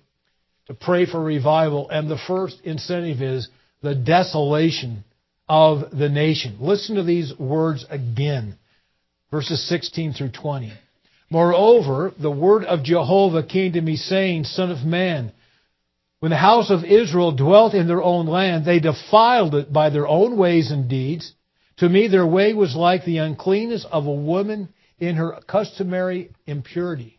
to 0.67 0.75
pray 0.75 1.07
for 1.07 1.23
revival. 1.23 1.89
And 1.91 2.11
the 2.11 2.19
first 2.27 2.61
incentive 2.65 3.21
is 3.21 3.49
the 3.83 3.95
desolation 3.95 5.05
of 5.49 5.97
the 5.97 6.09
nation. 6.09 6.57
Listen 6.61 6.97
to 6.97 7.03
these 7.03 7.33
words 7.39 7.85
again, 7.89 8.57
verses 9.31 9.67
16 9.69 10.15
through 10.15 10.31
20. 10.31 10.73
Moreover, 11.31 12.13
the 12.21 12.31
word 12.31 12.65
of 12.65 12.85
Jehovah 12.85 13.43
came 13.43 13.73
to 13.73 13.81
me, 13.81 13.97
saying, 13.97 14.45
Son 14.45 14.71
of 14.71 14.85
man, 14.85 15.33
when 16.21 16.31
the 16.31 16.37
house 16.37 16.71
of 16.71 16.85
Israel 16.85 17.33
dwelt 17.33 17.75
in 17.75 17.89
their 17.89 18.03
own 18.03 18.27
land, 18.27 18.65
they 18.65 18.81
defiled 18.81 19.55
it 19.55 19.73
by 19.73 19.91
their 19.91 20.07
own 20.07 20.37
ways 20.37 20.71
and 20.71 20.89
deeds. 20.89 21.33
To 21.79 21.89
me, 21.89 22.09
their 22.09 22.27
way 22.27 22.53
was 22.55 22.75
like 22.75 23.05
the 23.05 23.19
uncleanness 23.19 23.85
of 23.91 24.07
a 24.07 24.13
woman 24.13 24.71
in 24.99 25.17
her 25.17 25.39
customary 25.47 26.31
impurity. 26.47 27.19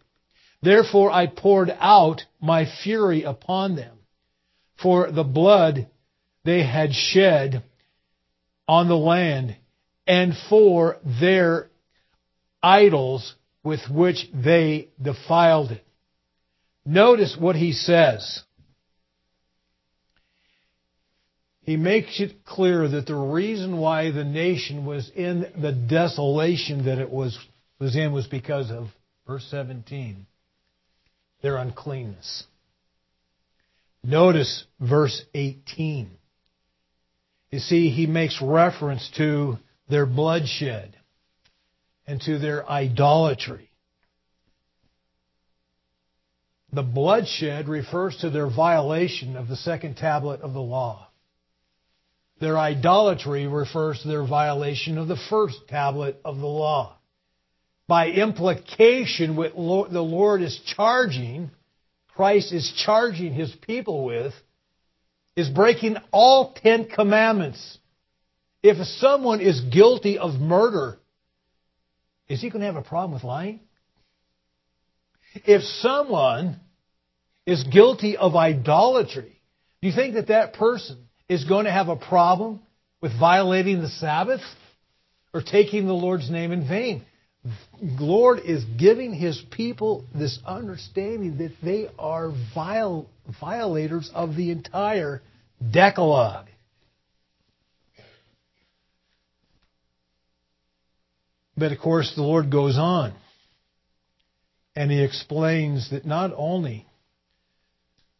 Therefore, 0.62 1.12
I 1.12 1.28
poured 1.28 1.76
out 1.80 2.26
my 2.42 2.66
fury 2.84 3.24
upon 3.24 3.76
them 3.76 3.98
for 4.82 5.12
the 5.12 5.24
blood 5.24 5.88
they 6.44 6.63
had 6.63 6.94
shed 6.94 7.63
on 8.67 8.88
the 8.88 8.97
land 8.97 9.56
and 10.06 10.34
for 10.49 10.97
their 11.21 11.69
idols 12.62 13.36
with 13.63 13.82
which 13.89 14.30
they 14.34 14.89
defiled 15.01 15.71
it. 15.71 15.86
Notice 16.86 17.36
what 17.38 17.56
he 17.56 17.73
says. 17.73 18.43
he 21.67 21.75
makes 21.75 22.21
it 22.21 22.45
clear 22.45 22.88
that 22.88 23.08
the 23.08 23.13
reason 23.13 23.77
why 23.77 24.10
the 24.10 24.23
nation 24.23 24.86
was 24.86 25.12
in 25.13 25.41
the 25.62 25.73
desolation 25.73 26.86
that 26.86 26.97
it 26.97 27.10
was, 27.10 27.38
was 27.77 27.93
in 27.97 28.13
was 28.13 28.25
because 28.25 28.71
of, 28.71 28.88
verse 29.27 29.45
17, 29.51 30.25
their 31.41 31.58
uncleanness. 31.58 32.45
Notice 34.01 34.63
verse 34.80 35.21
18. 35.34 36.10
You 37.52 37.60
see, 37.60 37.90
he 37.90 38.08
makes 38.08 38.42
reference 38.42 39.10
to 39.18 39.58
their 39.90 40.06
bloodshed 40.06 40.96
and 42.06 42.22
to 42.22 42.40
their 42.40 42.70
idolatry. 42.70 43.70
The 46.74 46.84
bloodshed 46.84 47.70
refers 47.70 48.18
to 48.18 48.30
their 48.30 48.50
violation 48.50 49.38
of 49.38 49.48
the 49.48 49.56
second 49.56 49.96
tablet 49.96 50.42
of 50.42 50.54
the 50.54 50.62
law. 50.62 51.08
Their 52.40 52.58
idolatry 52.58 53.48
refers 53.48 54.02
to 54.02 54.10
their 54.10 54.26
violation 54.26 54.98
of 54.98 55.08
the 55.08 55.18
first 55.30 55.68
tablet 55.70 56.20
of 56.26 56.38
the 56.38 56.46
law. 56.46 56.98
By 57.88 58.10
implication, 58.10 59.38
what 59.38 59.54
the 59.56 60.02
Lord 60.02 60.42
is 60.42 60.60
charging, 60.76 61.52
Christ 62.10 62.52
is 62.52 62.72
charging 62.86 63.34
his 63.34 63.56
people 63.66 64.04
with, 64.04 64.34
is 65.38 65.50
breaking 65.50 65.95
all 66.12 66.54
Ten 66.54 66.89
Commandments. 66.89 67.78
If 68.62 68.86
someone 69.00 69.39
is 69.39 69.62
guilty 69.62 70.17
of 70.17 70.34
murder, 70.34 70.97
is 72.28 72.41
he 72.41 72.50
going 72.50 72.60
to 72.60 72.65
have 72.65 72.76
a 72.76 72.82
problem 72.82 73.13
with 73.13 73.23
lying? 73.23 73.62
If 75.45 75.62
someone 75.62 76.60
is 77.45 77.63
guilty 77.63 78.17
of 78.17 78.36
idolatry, 78.36 79.39
do 79.82 79.88
you 79.88 79.93
think 79.93 80.15
that 80.15 80.28
that 80.28 80.54
person 80.54 81.08
is 81.30 81.45
going 81.45 81.65
to 81.65 81.71
have 81.71 81.88
a 81.88 81.95
problem 81.95 82.62
with 83.02 83.17
violating 83.17 83.82
the 83.82 83.89
Sabbath 83.89 84.41
or 85.34 85.41
taking 85.41 85.88
the 85.88 85.93
Lord's 85.93 86.30
name 86.30 86.52
in 86.52 86.67
vain. 86.67 87.06
Lord 87.82 88.40
is 88.40 88.64
giving 88.78 89.14
His 89.14 89.42
people 89.52 90.06
this 90.14 90.40
understanding 90.46 91.38
that 91.38 91.54
they 91.62 91.90
are 91.98 92.32
viol- 92.54 93.10
violators 93.40 94.10
of 94.14 94.36
the 94.36 94.52
entire 94.52 95.22
Decalogue. 95.72 96.48
But 101.56 101.72
of 101.72 101.80
course, 101.80 102.14
the 102.16 102.22
Lord 102.22 102.52
goes 102.52 102.78
on 102.78 103.14
and 104.76 104.92
He 104.92 105.04
explains 105.04 105.90
that 105.90 106.06
not 106.06 106.32
only 106.36 106.86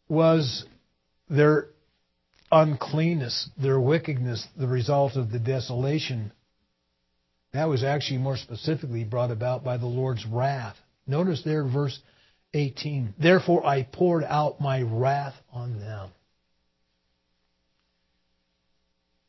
was 0.10 0.66
there 1.30 1.68
uncleanness, 2.52 3.50
their 3.62 3.80
wickedness, 3.80 4.48
the 4.58 4.68
result 4.68 5.16
of 5.16 5.32
the 5.32 5.40
desolation 5.40 6.32
That 7.58 7.70
was 7.70 7.84
actually 7.84 8.20
more 8.20 8.38
specifically 8.38 9.04
brought 9.04 9.32
about 9.32 9.64
by 9.64 9.78
the 9.78 9.88
Lord's 9.88 10.24
wrath. 10.28 10.76
Notice 11.08 11.42
there, 11.44 11.64
verse 11.64 12.00
18. 12.54 13.16
Therefore 13.18 13.66
I 13.66 13.82
poured 13.82 14.24
out 14.24 14.62
my 14.62 14.84
wrath 14.84 15.34
on 15.52 15.80
them. 15.80 16.12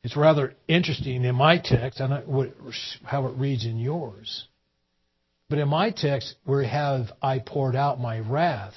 It's 0.04 0.14
rather 0.14 0.52
interesting 0.68 1.24
in 1.24 1.36
my 1.36 1.56
text, 1.56 2.02
I 2.02 2.08
don't 2.08 2.28
know 2.28 2.52
how 3.02 3.28
it 3.28 3.38
reads 3.38 3.64
in 3.64 3.78
yours. 3.78 4.46
But 5.48 5.60
in 5.60 5.68
my 5.68 5.90
text, 5.90 6.34
where 6.44 6.64
have 6.64 7.06
I 7.22 7.38
poured 7.38 7.76
out 7.76 7.98
my 7.98 8.18
wrath, 8.18 8.74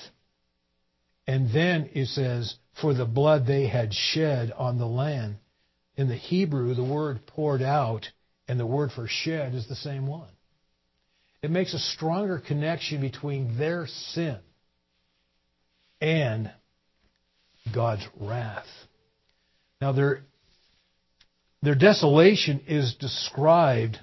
and 1.27 1.53
then 1.53 1.89
it 1.91 2.05
says, 2.05 2.55
for 2.79 2.93
the 2.93 3.03
blood 3.03 3.45
they 3.47 3.67
had 3.67 3.93
shed 3.93 4.53
on 4.53 4.77
the 4.77 4.87
land. 4.87 5.39
In 5.97 6.07
the 6.07 6.15
Hebrew, 6.15 6.73
the 6.73 6.85
word 6.85 7.27
poured 7.27 7.61
out 7.61 8.07
and 8.47 8.59
the 8.59 8.65
word 8.65 8.91
for 8.91 9.07
shed 9.07 9.53
is 9.53 9.67
the 9.67 9.75
same 9.75 10.07
one. 10.07 10.29
It 11.41 11.51
makes 11.51 11.73
a 11.73 11.79
stronger 11.79 12.39
connection 12.39 13.01
between 13.01 13.57
their 13.57 13.87
sin 13.87 14.37
and 15.99 16.51
God's 17.73 18.07
wrath. 18.19 18.67
Now, 19.79 19.91
their, 19.91 20.21
their 21.61 21.75
desolation 21.75 22.61
is 22.67 22.95
described 22.95 23.99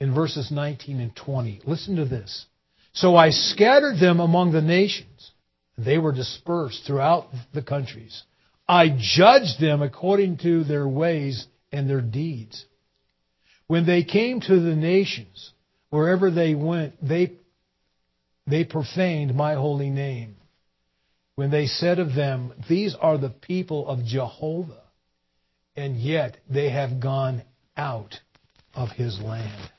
in 0.00 0.14
verses 0.14 0.50
19 0.50 1.00
and 1.00 1.14
20. 1.14 1.62
Listen 1.66 1.96
to 1.96 2.04
this. 2.04 2.46
So 2.92 3.14
I 3.16 3.30
scattered 3.30 3.98
them 4.00 4.20
among 4.20 4.52
the 4.52 4.62
nations. 4.62 5.32
They 5.76 5.98
were 5.98 6.12
dispersed 6.12 6.84
throughout 6.86 7.28
the 7.52 7.62
countries. 7.62 8.22
I 8.66 8.96
judged 8.98 9.60
them 9.60 9.82
according 9.82 10.38
to 10.38 10.64
their 10.64 10.88
ways 10.88 11.46
and 11.70 11.88
their 11.88 12.00
deeds. 12.00 12.64
When 13.66 13.86
they 13.86 14.04
came 14.04 14.40
to 14.40 14.60
the 14.60 14.76
nations, 14.76 15.52
wherever 15.90 16.30
they 16.30 16.54
went, 16.54 16.94
they, 17.06 17.32
they 18.46 18.64
profaned 18.64 19.34
my 19.34 19.54
holy 19.54 19.90
name. 19.90 20.36
When 21.34 21.50
they 21.50 21.66
said 21.66 21.98
of 21.98 22.14
them, 22.14 22.54
These 22.68 22.94
are 23.00 23.18
the 23.18 23.30
people 23.30 23.88
of 23.88 24.04
Jehovah, 24.04 24.82
and 25.76 25.96
yet 25.96 26.38
they 26.48 26.70
have 26.70 27.00
gone 27.00 27.42
out 27.76 28.14
of 28.74 28.90
his 28.90 29.20
land. 29.20 29.70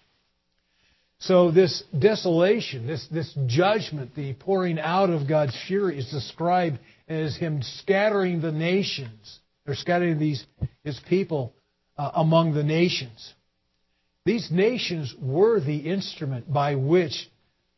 So 1.19 1.49
this 1.49 1.83
desolation, 1.97 2.85
this, 2.85 3.07
this 3.11 3.33
judgment, 3.47 4.13
the 4.15 4.33
pouring 4.33 4.79
out 4.79 5.09
of 5.09 5.27
God's 5.27 5.57
fury 5.67 5.97
is 5.97 6.09
described 6.11 6.77
as 7.07 7.35
him 7.35 7.63
scattering 7.63 8.41
the 8.41 8.51
nations, 8.51 9.39
or 9.65 9.73
scattering 9.73 10.19
these, 10.19 10.45
his 10.83 10.99
people 11.09 11.55
uh, 11.97 12.11
among 12.13 12.53
the 12.53 12.63
nations. 12.63 13.33
These 14.27 14.51
nations 14.51 15.15
were 15.17 15.61
the 15.61 15.77
instrument 15.77 16.51
by 16.51 16.75
which 16.75 17.29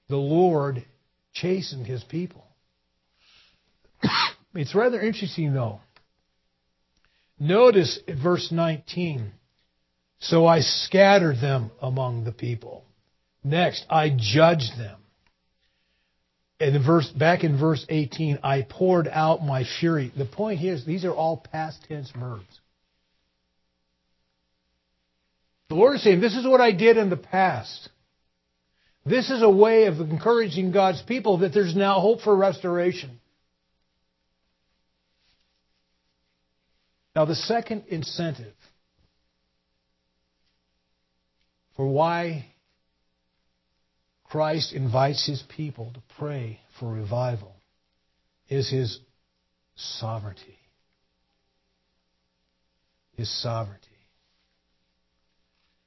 the 0.08 0.18
Lord 0.18 0.84
chastened 1.32 1.86
his 1.86 2.04
people. 2.04 2.44
it's 4.56 4.74
rather 4.74 5.00
interesting 5.00 5.54
though. 5.54 5.80
Notice 7.40 8.00
verse 8.24 8.52
19, 8.52 9.32
so 10.22 10.48
I 10.48 10.62
scattered 10.62 11.40
them 11.40 11.70
among 11.84 12.24
the 12.24 12.32
people. 12.32 12.84
Next, 13.44 13.86
I 13.88 14.10
judged 14.10 14.76
them. 14.76 14.98
And 16.60 16.76
in 16.76 16.84
verse, 16.84 17.12
back 17.12 17.44
in 17.44 17.60
verse 17.60 17.86
18, 17.90 18.40
I 18.42 18.64
poured 18.68 19.08
out 19.08 19.44
my 19.44 19.66
fury. 19.80 20.12
The 20.18 20.26
point 20.26 20.60
here 20.60 20.74
is 20.74 20.84
these 20.84 21.06
are 21.06 21.14
all 21.14 21.38
past 21.38 21.86
tense 21.88 22.10
verbs. 22.10 22.60
The 25.70 25.76
Lord 25.76 25.96
is 25.96 26.04
saying, 26.04 26.20
This 26.20 26.36
is 26.36 26.46
what 26.46 26.62
I 26.62 26.72
did 26.72 26.98
in 26.98 27.10
the 27.10 27.18
past. 27.18 27.90
This 29.06 29.30
is 29.30 29.42
a 29.42 29.50
way 29.50 29.86
of 29.86 30.00
encouraging 30.00 30.72
God's 30.72 31.02
people 31.04 31.40
that 31.40 31.54
there's 31.54 31.76
now 31.76 32.00
hope 32.00 32.22
for 32.22 32.36
restoration. 32.36 33.20
Now, 37.16 37.26
the 37.26 37.36
second 37.36 37.86
incentive 37.88 38.54
for 41.76 41.88
why 41.88 42.46
Christ 44.26 44.74
invites 44.74 45.26
his 45.26 45.44
people 45.56 45.92
to 45.94 46.02
pray 46.18 46.60
for 46.80 46.92
revival 46.92 47.56
is 48.48 48.70
his 48.70 49.00
sovereignty. 49.76 50.58
His 53.18 53.30
sovereignty. 53.42 53.89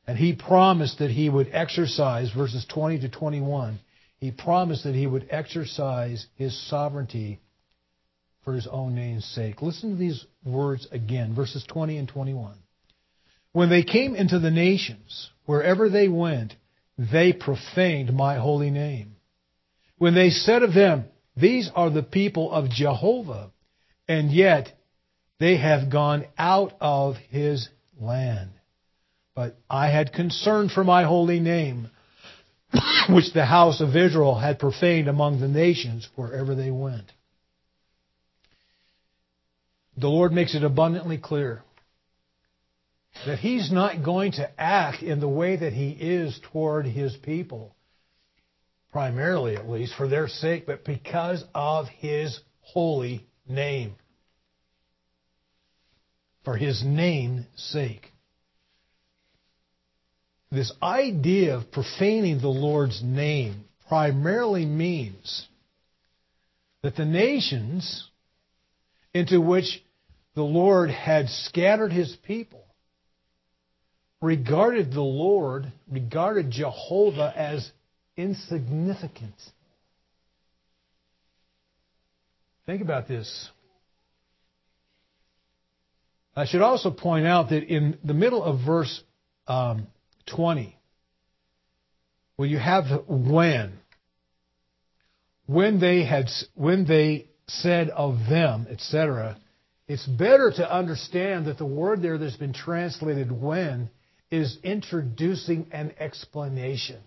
And 0.07 0.19
he 0.19 0.35
promised 0.35 0.99
that 0.99 1.11
he 1.11 1.29
would 1.29 1.49
exercise, 1.53 2.31
verses 2.33 2.67
20 2.69 3.01
to 3.01 3.09
21, 3.09 3.79
he 4.19 4.31
promised 4.31 4.85
that 4.85 4.95
he 4.95 5.07
would 5.07 5.27
exercise 5.31 6.27
his 6.37 6.57
sovereignty 6.69 7.41
for 8.45 8.55
his 8.55 8.67
own 8.67 8.95
name's 8.95 9.25
sake. 9.25 9.63
Listen 9.63 9.91
to 9.91 9.97
these 9.97 10.25
words 10.45 10.87
again, 10.91 11.35
verses 11.35 11.65
20 11.69 11.97
and 11.97 12.09
21. 12.09 12.57
When 13.53 13.69
they 13.69 13.83
came 13.83 14.15
into 14.17 14.39
the 14.39 14.51
nations, 14.51 15.31
wherever 15.45 15.89
they 15.89 16.09
went, 16.09 16.55
they 16.99 17.33
profaned 17.33 18.13
my 18.15 18.37
holy 18.37 18.71
name. 18.71 19.17
When 19.99 20.15
they 20.15 20.31
said 20.31 20.63
of 20.63 20.75
them, 20.75 21.05
These 21.37 21.71
are 21.75 21.91
the 21.91 22.03
people 22.03 22.51
of 22.51 22.71
Jehovah, 22.71 23.53
and 24.09 24.33
yet 24.33 24.73
they 25.39 25.59
have 25.59 25.91
gone 25.91 26.27
out 26.37 26.73
of 26.81 27.17
his 27.29 27.69
land. 28.01 28.51
But 29.35 29.57
I 29.69 29.89
had 29.89 30.13
concern 30.13 30.69
for 30.69 30.85
my 30.85 31.05
holy 31.05 31.41
name, 31.41 31.89
which 33.09 33.33
the 33.33 33.47
house 33.47 33.81
of 33.81 33.97
Israel 33.97 34.39
had 34.39 34.59
profaned 34.59 35.09
among 35.09 35.41
the 35.41 35.49
nations 35.49 36.09
wherever 36.17 36.55
they 36.55 36.71
went. 36.71 37.11
The 39.97 40.09
Lord 40.09 40.33
makes 40.33 40.55
it 40.55 40.65
abundantly 40.65 41.19
clear 41.19 41.63
that 43.27 43.39
he's 43.39 43.71
not 43.71 44.05
going 44.05 44.33
to 44.33 44.61
act 44.61 45.03
in 45.03 45.21
the 45.21 45.29
way 45.29 45.57
that 45.57 45.73
he 45.73 45.91
is 45.91 46.39
toward 46.51 46.87
his 46.87 47.15
people, 47.17 47.75
primarily 48.91 49.57
at 49.57 49.69
least, 49.69 49.95
for 49.95 50.09
their 50.09 50.29
sake, 50.29 50.67
but 50.67 50.85
because 50.85 51.45
of 51.55 51.89
his 51.89 52.41
holy 52.61 53.27
name. 53.47 53.95
For 56.45 56.57
his 56.57 56.83
name's 56.85 57.47
sake. 57.55 58.12
This 60.53 60.71
idea 60.83 61.57
of 61.57 61.73
profaning 61.73 62.39
the 62.43 62.49
Lord's 62.49 63.03
name 63.03 63.65
primarily 63.89 64.67
means 64.67 65.49
that 66.83 66.95
the 66.95 67.07
nations 67.07 68.07
into 69.15 69.41
which 69.41 69.83
the 70.35 70.43
Lord 70.43 70.91
had 70.91 71.31
scattered 71.31 71.91
his 71.91 72.15
people 72.27 72.67
regarded 74.21 74.93
the 74.93 75.01
Lord, 75.01 75.73
regarded 75.91 76.51
Jehovah 76.51 77.33
as 77.35 77.73
insignificant. 78.19 79.35
Think 82.67 82.83
about 82.83 83.09
this. 83.09 83.49
I 86.37 86.45
should 86.45 86.61
also 86.61 86.91
point 86.91 87.27
out 87.27 87.49
that 87.49 87.63
in 87.63 87.97
the 88.05 88.15
middle 88.15 88.45
of 88.45 88.61
verse 88.67 89.03
um, 89.47 89.87
20, 90.27 90.79
when 92.37 92.51
you 92.51 92.59
have 92.59 92.85
when, 93.07 93.79
when 95.47 95.81
they 95.81 96.05
had, 96.05 96.27
when 96.55 96.87
they 96.87 97.29
said 97.47 97.91
of 97.91 98.19
them, 98.29 98.67
etc., 98.71 99.39
it's 99.89 100.07
better 100.07 100.53
to 100.57 100.75
understand 100.75 101.47
that 101.47 101.59
the 101.59 101.67
word 101.67 102.03
there 102.03 102.17
that's 102.17 102.37
been 102.37 102.55
translated 102.55 103.31
when 103.31 103.91
is 104.31 104.57
introducing 104.63 105.67
an 105.73 105.93
explanation. 105.99 107.01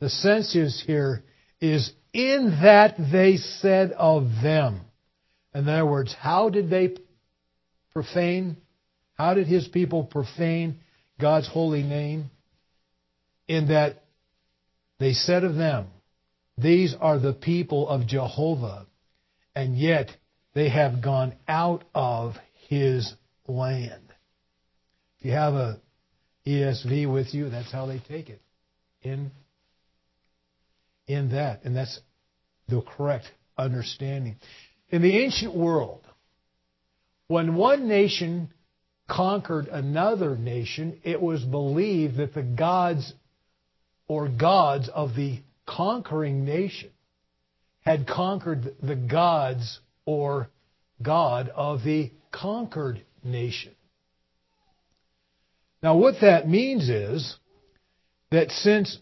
The 0.00 0.10
sense 0.10 0.56
is 0.56 0.82
here 0.84 1.22
is 1.60 1.92
in 2.12 2.58
that 2.62 2.96
they 3.12 3.36
said 3.36 3.92
of 3.92 4.24
them. 4.42 4.80
In 5.54 5.68
other 5.68 5.86
words, 5.86 6.14
how 6.18 6.48
did 6.48 6.68
they 6.68 6.96
profane? 7.92 8.56
How 9.14 9.34
did 9.34 9.46
his 9.46 9.68
people 9.68 10.04
profane 10.04 10.80
God's 11.20 11.48
holy 11.48 11.82
name? 11.82 12.30
In 13.46 13.68
that 13.68 14.04
they 14.98 15.12
said 15.12 15.44
of 15.44 15.54
them, 15.54 15.88
These 16.56 16.94
are 16.98 17.18
the 17.18 17.34
people 17.34 17.88
of 17.88 18.06
Jehovah, 18.06 18.86
and 19.54 19.76
yet 19.76 20.10
they 20.54 20.70
have 20.70 21.02
gone 21.02 21.34
out 21.46 21.84
of 21.94 22.34
his 22.68 23.12
land. 23.46 24.12
If 25.18 25.26
you 25.26 25.32
have 25.32 25.54
a 25.54 25.80
ESV 26.46 27.12
with 27.12 27.34
you, 27.34 27.50
that's 27.50 27.72
how 27.72 27.86
they 27.86 27.98
take 27.98 28.30
it. 28.30 28.40
In 29.02 29.30
in 31.06 31.30
that. 31.30 31.64
And 31.64 31.76
that's 31.76 32.00
the 32.68 32.82
correct 32.82 33.30
understanding. 33.58 34.36
In 34.90 35.02
the 35.02 35.18
ancient 35.18 35.54
world, 35.54 36.02
when 37.26 37.54
one 37.54 37.88
nation 37.88 38.52
conquered 39.08 39.68
another 39.68 40.36
nation, 40.36 41.00
it 41.04 41.20
was 41.20 41.42
believed 41.42 42.16
that 42.16 42.34
the 42.34 42.42
gods 42.42 43.12
or 44.08 44.28
gods 44.28 44.88
of 44.88 45.14
the 45.14 45.40
conquering 45.66 46.44
nation 46.44 46.90
had 47.80 48.06
conquered 48.06 48.74
the 48.82 48.96
gods 48.96 49.80
or 50.06 50.48
God 51.02 51.50
of 51.54 51.82
the 51.84 52.10
conquered 52.32 53.02
nation. 53.22 53.74
Now, 55.82 55.96
what 55.96 56.16
that 56.22 56.48
means 56.48 56.88
is 56.88 57.36
that 58.30 58.50
since 58.50 58.98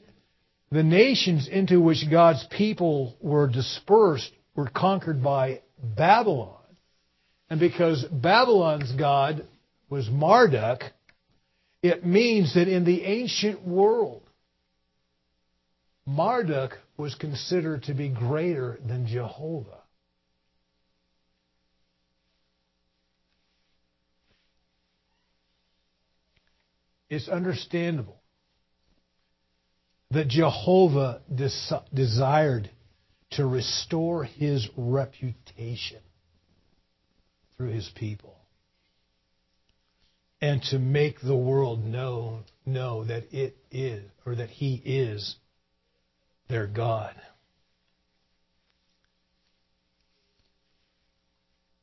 the 0.72 0.82
nations 0.82 1.48
into 1.48 1.80
which 1.80 2.10
God's 2.10 2.44
people 2.50 3.16
were 3.20 3.46
dispersed 3.46 4.32
were 4.56 4.68
conquered 4.68 5.22
by 5.22 5.60
Babylon, 5.80 6.58
and 7.48 7.60
because 7.60 8.04
Babylon's 8.04 8.90
God 8.92 9.46
was 9.92 10.08
Marduk, 10.08 10.84
it 11.82 12.02
means 12.02 12.54
that 12.54 12.66
in 12.66 12.86
the 12.86 13.04
ancient 13.04 13.62
world, 13.68 14.22
Marduk 16.06 16.78
was 16.96 17.14
considered 17.14 17.82
to 17.82 17.92
be 17.92 18.08
greater 18.08 18.78
than 18.86 19.06
Jehovah. 19.06 19.82
It's 27.10 27.28
understandable 27.28 28.22
that 30.10 30.28
Jehovah 30.28 31.20
des- 31.28 31.82
desired 31.92 32.70
to 33.32 33.44
restore 33.44 34.24
his 34.24 34.66
reputation 34.74 36.00
through 37.58 37.72
his 37.72 37.90
people 37.94 38.38
and 40.42 40.60
to 40.64 40.78
make 40.78 41.20
the 41.20 41.36
world 41.36 41.84
know 41.84 42.40
know 42.66 43.04
that 43.04 43.32
it 43.32 43.56
is 43.70 44.04
or 44.26 44.34
that 44.34 44.50
he 44.50 44.74
is 44.74 45.36
their 46.48 46.66
God. 46.66 47.14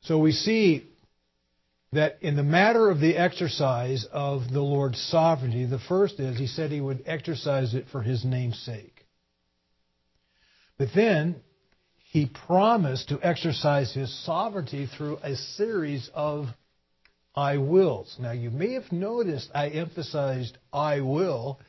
So 0.02 0.18
we 0.18 0.32
see 0.32 0.86
that 1.92 2.18
in 2.20 2.36
the 2.36 2.42
matter 2.42 2.90
of 2.90 3.00
the 3.00 3.16
exercise 3.16 4.06
of 4.12 4.42
the 4.52 4.60
Lord's 4.60 5.00
sovereignty, 5.00 5.64
the 5.64 5.78
first 5.78 6.20
is 6.20 6.38
he 6.38 6.46
said 6.46 6.70
he 6.70 6.80
would 6.80 7.02
exercise 7.06 7.74
it 7.74 7.86
for 7.90 8.02
his 8.02 8.24
name's 8.24 8.58
sake. 8.58 9.06
But 10.78 10.88
then 10.94 11.36
he 12.12 12.26
promised 12.26 13.08
to 13.08 13.20
exercise 13.22 13.92
his 13.92 14.12
sovereignty 14.24 14.86
through 14.86 15.18
a 15.22 15.36
series 15.36 16.10
of 16.14 16.46
I 17.34 17.58
wills. 17.58 18.16
Now 18.18 18.32
you 18.32 18.50
may 18.50 18.74
have 18.74 18.90
noticed 18.90 19.50
I 19.54 19.68
emphasized 19.68 20.58
I 20.72 21.00
will 21.00 21.60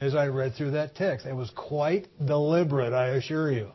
as 0.00 0.14
I 0.14 0.28
read 0.28 0.54
through 0.54 0.72
that 0.72 0.94
text. 0.94 1.26
It 1.26 1.34
was 1.34 1.50
quite 1.50 2.06
deliberate, 2.24 2.92
I 2.92 3.08
assure 3.08 3.50
you. 3.52 3.72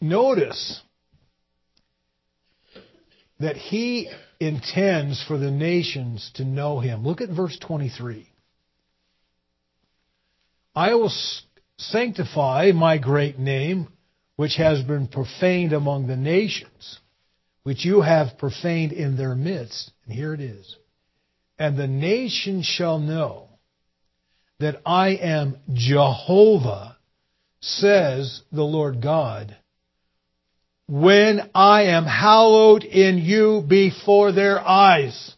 Notice 0.00 0.80
that 3.40 3.56
he 3.56 4.08
intends 4.40 5.24
for 5.26 5.38
the 5.38 5.50
nations 5.50 6.30
to 6.34 6.44
know 6.44 6.78
him. 6.78 7.04
Look 7.04 7.20
at 7.20 7.28
verse 7.28 7.58
23. 7.58 8.28
I 10.74 10.94
will 10.94 11.12
sanctify 11.78 12.70
my 12.72 12.98
great 12.98 13.38
name, 13.38 13.88
which 14.38 14.54
has 14.54 14.80
been 14.84 15.08
profaned 15.08 15.72
among 15.72 16.06
the 16.06 16.16
nations, 16.16 17.00
which 17.64 17.84
you 17.84 18.02
have 18.02 18.38
profaned 18.38 18.92
in 18.92 19.16
their 19.16 19.34
midst. 19.34 19.90
And 20.04 20.14
here 20.14 20.32
it 20.32 20.40
is. 20.40 20.76
And 21.58 21.76
the 21.76 21.88
nations 21.88 22.64
shall 22.64 23.00
know 23.00 23.48
that 24.60 24.80
I 24.86 25.16
am 25.16 25.56
Jehovah, 25.72 26.96
says 27.60 28.42
the 28.52 28.62
Lord 28.62 29.02
God 29.02 29.56
when 30.86 31.50
I 31.52 31.86
am 31.86 32.04
hallowed 32.04 32.84
in 32.84 33.18
you 33.18 33.64
before 33.68 34.30
their 34.30 34.60
eyes. 34.60 35.34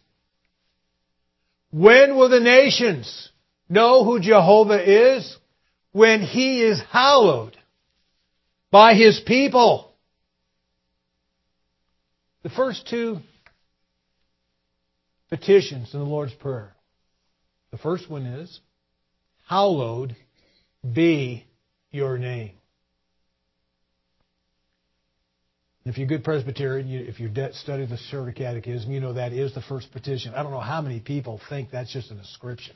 When 1.71 2.17
will 2.17 2.29
the 2.29 2.39
nations 2.39 3.31
know 3.67 4.05
who 4.05 4.19
Jehovah 4.19 5.17
is? 5.17 5.35
When 5.91 6.21
he 6.21 6.61
is 6.61 6.79
hallowed 6.91 7.57
by 8.71 8.93
his 8.93 9.19
people. 9.25 9.93
The 12.43 12.49
first 12.49 12.87
two 12.87 13.19
petitions 15.29 15.93
in 15.93 15.99
the 15.99 16.05
Lord's 16.05 16.33
Prayer. 16.33 16.73
The 17.71 17.77
first 17.77 18.09
one 18.09 18.25
is, 18.25 18.59
Hallowed 19.47 20.15
be 20.81 21.45
your 21.91 22.17
name. 22.17 22.53
If 25.83 25.97
you're 25.97 26.05
a 26.05 26.09
good 26.09 26.23
Presbyterian, 26.23 26.87
you, 26.87 26.99
if 27.01 27.19
you 27.19 27.29
study 27.53 27.85
the 27.85 27.97
Shorter 27.97 28.31
Catechism, 28.31 28.91
you 28.91 28.99
know 28.99 29.13
that 29.13 29.33
is 29.33 29.53
the 29.53 29.61
first 29.61 29.91
petition. 29.91 30.33
I 30.33 30.43
don't 30.43 30.51
know 30.51 30.59
how 30.59 30.81
many 30.81 30.99
people 30.99 31.41
think 31.49 31.71
that's 31.71 31.91
just 31.91 32.11
an 32.11 32.19
ascription. 32.19 32.75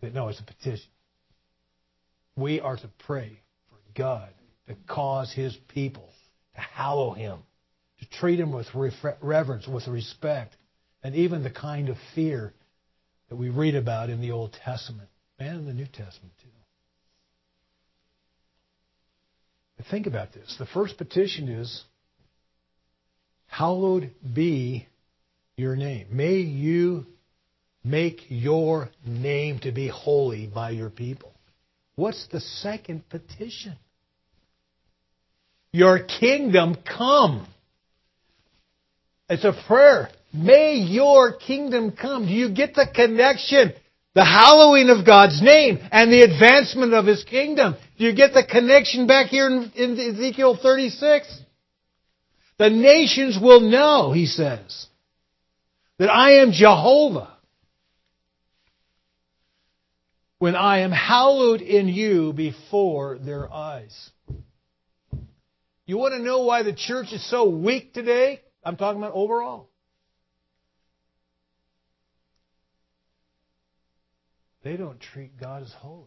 But 0.00 0.14
no, 0.14 0.28
it's 0.28 0.38
a 0.38 0.44
petition. 0.44 0.86
We 2.36 2.60
are 2.60 2.76
to 2.76 2.90
pray 3.06 3.40
God 3.98 4.30
to 4.68 4.76
cause 4.86 5.32
His 5.32 5.56
people 5.68 6.08
to 6.54 6.60
hallow 6.60 7.12
Him, 7.12 7.40
to 7.98 8.08
treat 8.18 8.40
Him 8.40 8.52
with 8.52 8.66
reverence, 9.20 9.66
with 9.66 9.86
respect, 9.88 10.56
and 11.02 11.14
even 11.14 11.42
the 11.42 11.50
kind 11.50 11.88
of 11.88 11.96
fear 12.14 12.54
that 13.28 13.36
we 13.36 13.50
read 13.50 13.74
about 13.74 14.08
in 14.08 14.20
the 14.20 14.30
Old 14.30 14.56
Testament 14.64 15.08
and 15.38 15.66
the 15.66 15.74
New 15.74 15.86
Testament 15.86 16.32
too. 16.40 16.48
Think 19.90 20.06
about 20.06 20.32
this. 20.32 20.56
The 20.58 20.66
first 20.66 20.98
petition 20.98 21.48
is, 21.48 21.84
Hallowed 23.46 24.12
be 24.34 24.86
your 25.56 25.74
name. 25.76 26.08
May 26.10 26.36
you 26.36 27.06
make 27.82 28.20
your 28.28 28.90
name 29.06 29.60
to 29.60 29.72
be 29.72 29.88
holy 29.88 30.46
by 30.46 30.70
your 30.70 30.90
people. 30.90 31.32
What's 31.96 32.28
the 32.28 32.40
second 32.40 33.08
petition? 33.08 33.76
Your 35.72 35.98
kingdom 36.00 36.76
come. 36.84 37.46
It's 39.28 39.44
a 39.44 39.54
prayer. 39.66 40.08
May 40.32 40.76
your 40.76 41.34
kingdom 41.34 41.92
come. 41.92 42.26
Do 42.26 42.32
you 42.32 42.50
get 42.50 42.74
the 42.74 42.86
connection? 42.92 43.72
The 44.14 44.24
hallowing 44.24 44.88
of 44.90 45.06
God's 45.06 45.40
name 45.42 45.78
and 45.92 46.10
the 46.10 46.22
advancement 46.22 46.94
of 46.94 47.06
His 47.06 47.22
kingdom. 47.24 47.76
Do 47.98 48.04
you 48.04 48.14
get 48.14 48.32
the 48.32 48.44
connection 48.44 49.06
back 49.06 49.26
here 49.26 49.46
in, 49.46 49.70
in 49.76 49.98
Ezekiel 49.98 50.58
36? 50.60 51.42
The 52.58 52.70
nations 52.70 53.38
will 53.40 53.60
know, 53.60 54.12
he 54.12 54.26
says, 54.26 54.86
that 55.98 56.10
I 56.10 56.38
am 56.38 56.50
Jehovah 56.52 57.36
when 60.38 60.56
I 60.56 60.80
am 60.80 60.90
hallowed 60.90 61.60
in 61.60 61.88
you 61.88 62.32
before 62.32 63.18
their 63.18 63.52
eyes. 63.52 64.10
You 65.88 65.96
want 65.96 66.12
to 66.12 66.20
know 66.20 66.42
why 66.42 66.64
the 66.64 66.74
church 66.74 67.14
is 67.14 67.30
so 67.30 67.48
weak 67.48 67.94
today? 67.94 68.42
I'm 68.62 68.76
talking 68.76 69.00
about 69.00 69.14
overall. 69.14 69.70
They 74.62 74.76
don't 74.76 75.00
treat 75.00 75.40
God 75.40 75.62
as 75.62 75.72
holy. 75.72 76.04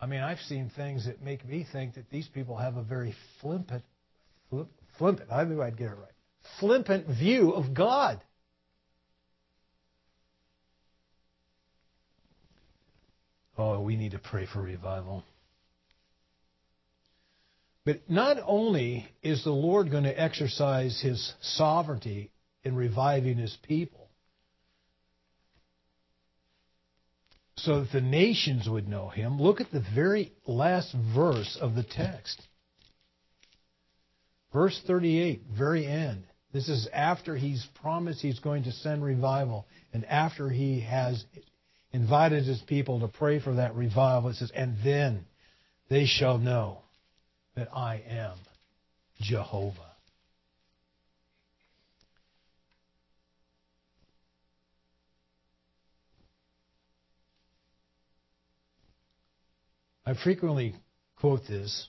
I 0.00 0.06
mean, 0.06 0.20
I've 0.20 0.38
seen 0.38 0.70
things 0.76 1.06
that 1.06 1.20
make 1.20 1.44
me 1.44 1.66
think 1.72 1.94
that 1.94 2.08
these 2.10 2.28
people 2.28 2.56
have 2.56 2.76
a 2.76 2.82
very 2.84 3.16
flippant, 3.40 3.82
flippant, 4.98 5.32
I 5.32 5.42
knew 5.42 5.60
I'd 5.60 5.76
get 5.76 5.90
it 5.90 5.96
right, 5.96 6.14
flippant 6.60 7.08
view 7.08 7.50
of 7.50 7.74
God. 7.74 8.22
Oh, 13.58 13.80
we 13.80 13.96
need 13.96 14.12
to 14.12 14.20
pray 14.20 14.46
for 14.46 14.62
revival. 14.62 15.24
But 17.84 18.08
not 18.08 18.36
only 18.46 19.08
is 19.22 19.42
the 19.42 19.50
Lord 19.50 19.90
going 19.90 20.04
to 20.04 20.20
exercise 20.20 21.00
his 21.00 21.32
sovereignty 21.40 22.30
in 22.62 22.76
reviving 22.76 23.38
his 23.38 23.56
people, 23.62 24.08
so 27.56 27.80
that 27.80 27.92
the 27.92 28.00
nations 28.00 28.68
would 28.68 28.88
know 28.88 29.08
him. 29.08 29.40
Look 29.40 29.60
at 29.60 29.70
the 29.72 29.84
very 29.94 30.32
last 30.46 30.94
verse 31.14 31.58
of 31.60 31.74
the 31.74 31.82
text. 31.82 32.40
Verse 34.52 34.80
38, 34.86 35.42
very 35.56 35.86
end. 35.86 36.24
This 36.52 36.68
is 36.68 36.88
after 36.92 37.36
he's 37.36 37.66
promised 37.80 38.20
he's 38.20 38.40
going 38.40 38.64
to 38.64 38.72
send 38.72 39.02
revival 39.02 39.66
and 39.92 40.04
after 40.04 40.50
he 40.50 40.80
has 40.80 41.24
invited 41.92 42.44
his 42.44 42.60
people 42.60 43.00
to 43.00 43.08
pray 43.08 43.40
for 43.40 43.54
that 43.54 43.74
revival. 43.74 44.30
It 44.30 44.36
says, 44.36 44.52
and 44.54 44.76
then 44.84 45.24
they 45.88 46.04
shall 46.06 46.38
know 46.38 46.81
that 47.54 47.68
I 47.74 48.02
am 48.08 48.36
Jehovah. 49.20 49.92
I 60.04 60.14
frequently 60.14 60.74
quote 61.16 61.46
this. 61.46 61.88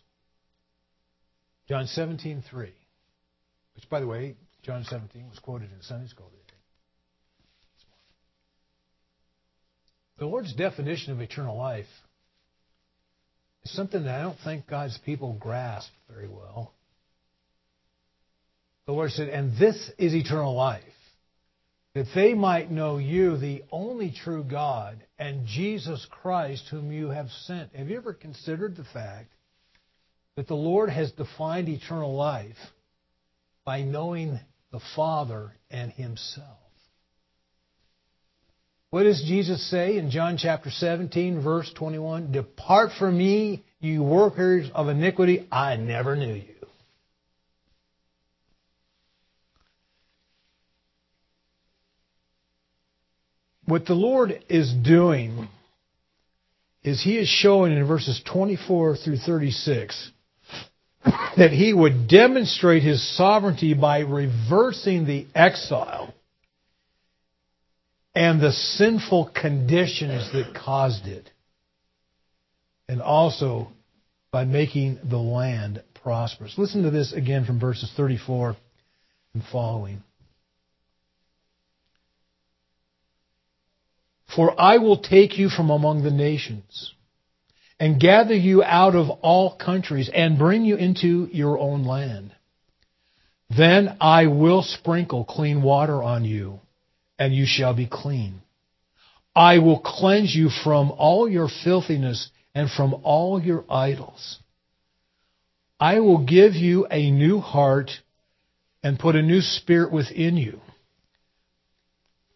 John 1.68 1.86
17:3, 1.86 2.72
which 3.76 3.90
by 3.90 4.00
the 4.00 4.08
way, 4.08 4.36
John 4.62 4.84
17 4.84 5.30
was 5.30 5.40
quoted 5.40 5.72
in 5.72 5.82
Sunday 5.82 6.08
school 6.08 6.30
today. 6.30 6.60
The 10.18 10.26
Lord's 10.28 10.54
definition 10.54 11.12
of 11.14 11.22
eternal 11.22 11.58
life 11.58 11.88
something 13.66 14.04
that 14.04 14.20
I 14.20 14.22
don't 14.24 14.40
think 14.44 14.68
God's 14.68 14.98
people 15.06 15.38
grasp 15.40 15.90
very 16.10 16.28
well. 16.28 16.74
The 18.86 18.92
Lord 18.92 19.12
said, 19.12 19.30
and 19.30 19.58
this 19.58 19.92
is 19.98 20.14
eternal 20.14 20.54
life, 20.54 20.84
that 21.96 22.08
they 22.14 22.34
might 22.34 22.72
know 22.72 22.98
you, 22.98 23.38
the 23.38 23.64
only 23.72 24.12
true 24.24 24.44
God, 24.44 24.98
and 25.18 25.46
Jesus 25.46 26.06
Christ, 26.10 26.66
whom 26.70 26.92
you 26.92 27.10
have 27.10 27.30
sent. 27.46 27.74
Have 27.76 27.88
you 27.88 27.98
ever 27.98 28.14
considered 28.14 28.76
the 28.76 28.84
fact 28.84 29.32
that 30.36 30.48
the 30.48 30.56
Lord 30.56 30.90
has 30.90 31.12
defined 31.12 31.70
eternal 31.70 32.16
life 32.16 32.58
by 33.64 33.84
knowing 33.84 34.40
the 34.72 34.82
Father 34.96 35.54
and 35.70 35.92
Himself? 35.92 36.58
What 38.94 39.06
does 39.06 39.24
Jesus 39.24 39.72
say 39.72 39.98
in 39.98 40.12
John 40.12 40.38
chapter 40.38 40.70
17, 40.70 41.42
verse 41.42 41.68
21? 41.74 42.32
Depart 42.32 42.92
from 43.00 43.18
me, 43.18 43.64
you 43.80 44.04
workers 44.04 44.70
of 44.72 44.88
iniquity, 44.88 45.48
I 45.52 45.78
never 45.78 46.16
knew 46.16 46.36
you. 46.36 46.54
What 53.66 53.88
the 53.88 53.96
Lord 53.96 54.44
is 54.48 54.72
doing 54.72 55.48
is 56.84 57.02
He 57.02 57.18
is 57.18 57.28
showing 57.28 57.76
in 57.76 57.88
verses 57.88 58.22
24 58.32 58.98
through 58.98 59.18
36 59.18 60.12
that 61.04 61.50
He 61.50 61.74
would 61.74 62.08
demonstrate 62.08 62.84
His 62.84 63.18
sovereignty 63.18 63.74
by 63.74 64.02
reversing 64.02 65.08
the 65.08 65.26
exile 65.34 66.14
and 68.16 68.40
the 68.40 68.52
sinful 68.52 69.32
conditions 69.34 70.32
that 70.34 70.54
caused 70.56 71.08
it, 71.08 71.30
and 72.88 73.02
also 73.02 73.70
by 74.32 74.46
making 74.46 75.00
the 75.10 75.18
land 75.18 75.82
prosperous. 76.04 76.58
Listen 76.58 76.84
to 76.84 76.92
this 76.92 77.14
again 77.14 77.46
from 77.46 77.60
verses 77.60 77.92
34 77.96 78.56
and 79.34 79.44
following. 79.52 80.04
For 84.36 84.60
I 84.60 84.78
will 84.78 84.98
take 84.98 85.38
you 85.38 85.50
from 85.50 85.70
among 85.70 86.04
the 86.04 86.12
nations 86.12 86.94
and 87.80 88.00
gather 88.00 88.34
you 88.34 88.64
out 88.64 88.96
of 88.96 89.10
all 89.22 89.56
countries 89.56 90.10
and 90.14 90.38
bring 90.38 90.66
you 90.66 90.76
into 90.76 91.28
your 91.32 91.60
own 91.60 91.84
land. 91.86 92.34
Then 93.56 93.98
I 94.02 94.28
will 94.28 94.64
sprinkle 94.64 95.26
clean 95.26 95.62
water 95.62 96.02
on 96.02 96.26
you, 96.26 96.60
and 97.18 97.34
you 97.34 97.46
shall 97.46 97.74
be 97.74 97.88
clean. 97.88 98.42
I 99.36 99.60
will 99.60 99.80
cleanse 99.80 100.36
you 100.36 100.50
from 100.50 100.92
all 100.92 101.28
your 101.28 101.50
filthiness 101.64 102.30
and 102.54 102.70
from 102.70 102.94
all 103.04 103.42
your 103.42 103.66
idols. 103.70 104.40
I 105.80 106.00
will 106.00 106.26
give 106.26 106.54
you 106.54 106.88
a 106.90 107.12
new 107.12 107.40
heart 107.40 107.92
and 108.84 109.00
put 109.00 109.16
a 109.16 109.22
new 109.22 109.42
spirit 109.42 109.92
within 109.92 110.38
you. 110.38 110.60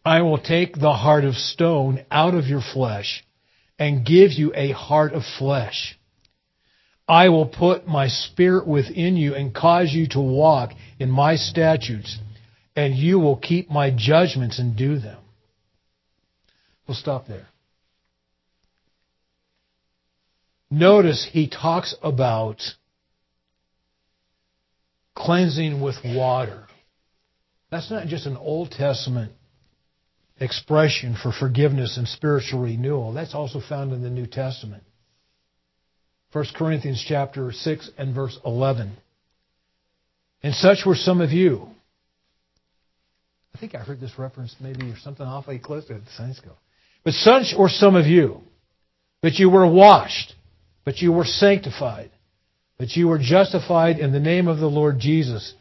I 0.03 0.21
will 0.21 0.37
take 0.37 0.75
the 0.75 0.93
heart 0.93 1.25
of 1.25 1.35
stone 1.35 2.05
out 2.09 2.33
of 2.33 2.47
your 2.47 2.61
flesh 2.61 3.25
and 3.77 4.05
give 4.05 4.31
you 4.31 4.53
a 4.55 4.71
heart 4.71 5.13
of 5.13 5.23
flesh. 5.37 5.99
I 7.07 7.29
will 7.29 7.45
put 7.45 7.87
my 7.87 8.07
spirit 8.07 8.67
within 8.67 9.15
you 9.15 9.35
and 9.35 9.53
cause 9.53 9.93
you 9.93 10.07
to 10.09 10.19
walk 10.19 10.71
in 10.99 11.09
my 11.11 11.35
statutes, 11.35 12.17
and 12.77 12.95
you 12.95 13.19
will 13.19 13.35
keep 13.35 13.71
my 13.71 13.89
judgments 13.89 14.59
and 14.59 14.77
do 14.77 14.99
them. 14.99 15.17
We'll 16.87 16.95
stop 16.95 17.27
there. 17.27 17.47
Notice 20.69 21.27
he 21.29 21.49
talks 21.49 21.95
about 22.03 22.61
cleansing 25.15 25.81
with 25.81 25.95
water. 26.05 26.65
That's 27.71 27.89
not 27.89 28.07
just 28.07 28.27
an 28.27 28.37
Old 28.37 28.69
Testament 28.69 29.31
expression 30.39 31.17
for 31.21 31.31
forgiveness 31.31 31.97
and 31.97 32.07
spiritual 32.07 32.61
renewal. 32.61 33.11
That's 33.11 33.33
also 33.33 33.59
found 33.59 33.91
in 33.91 34.03
the 34.03 34.09
New 34.11 34.27
Testament. 34.27 34.83
1 36.31 36.45
Corinthians 36.55 37.03
chapter 37.05 37.51
6 37.51 37.89
and 37.97 38.13
verse 38.13 38.37
11. 38.45 38.95
And 40.43 40.53
such 40.53 40.85
were 40.85 40.95
some 40.95 41.21
of 41.21 41.31
you. 41.31 41.69
I 43.57 43.59
think 43.59 43.73
I 43.73 43.79
heard 43.79 43.99
this 43.99 44.19
reference 44.19 44.55
maybe 44.59 44.91
or 44.91 44.97
something 44.97 45.25
awfully 45.25 45.57
close 45.57 45.85
to 45.85 45.95
it 45.95 46.03
at 46.03 46.09
Sunday 46.15 46.35
school. 46.35 46.55
But 47.03 47.15
such 47.15 47.55
were 47.57 47.69
some 47.69 47.95
of 47.95 48.05
you. 48.05 48.41
But 49.23 49.39
you 49.39 49.49
were 49.49 49.65
washed. 49.65 50.35
But 50.85 50.99
you 50.99 51.11
were 51.11 51.25
sanctified. 51.25 52.11
But 52.77 52.95
you 52.95 53.07
were 53.07 53.17
justified 53.17 53.97
in 53.97 54.11
the 54.11 54.19
name 54.19 54.47
of 54.47 54.59
the 54.59 54.67
Lord 54.67 54.99
Jesus 54.99 55.55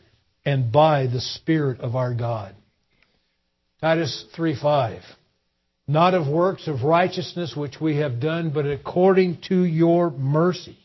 and 0.45 0.71
by 0.71 1.07
the 1.07 1.23
Spirit 1.23 1.81
of 1.81 1.97
our 1.97 2.13
God. 2.13 2.55
Titus 3.81 4.27
3:5. 4.37 5.01
Not 5.89 6.13
of 6.13 6.29
works 6.29 6.69
of 6.69 6.83
righteousness 6.83 7.57
which 7.57 7.81
we 7.81 7.97
have 7.97 8.21
done, 8.21 8.51
but 8.51 8.67
according 8.67 9.39
to 9.49 9.65
your 9.65 10.11
mercy. 10.11 10.77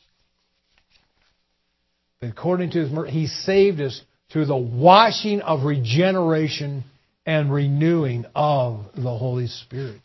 According 2.21 2.69
to 2.71 2.79
his 2.79 2.89
mercy, 2.89 3.11
he 3.11 3.27
saved 3.27 3.81
us 3.81 4.01
through 4.29 4.45
the 4.45 4.55
washing 4.55 5.41
of 5.41 5.65
regeneration 5.65 6.85
and 7.25 7.53
renewing 7.53 8.25
of 8.35 8.85
the 8.95 9.17
Holy 9.17 9.47
Spirit. 9.47 10.01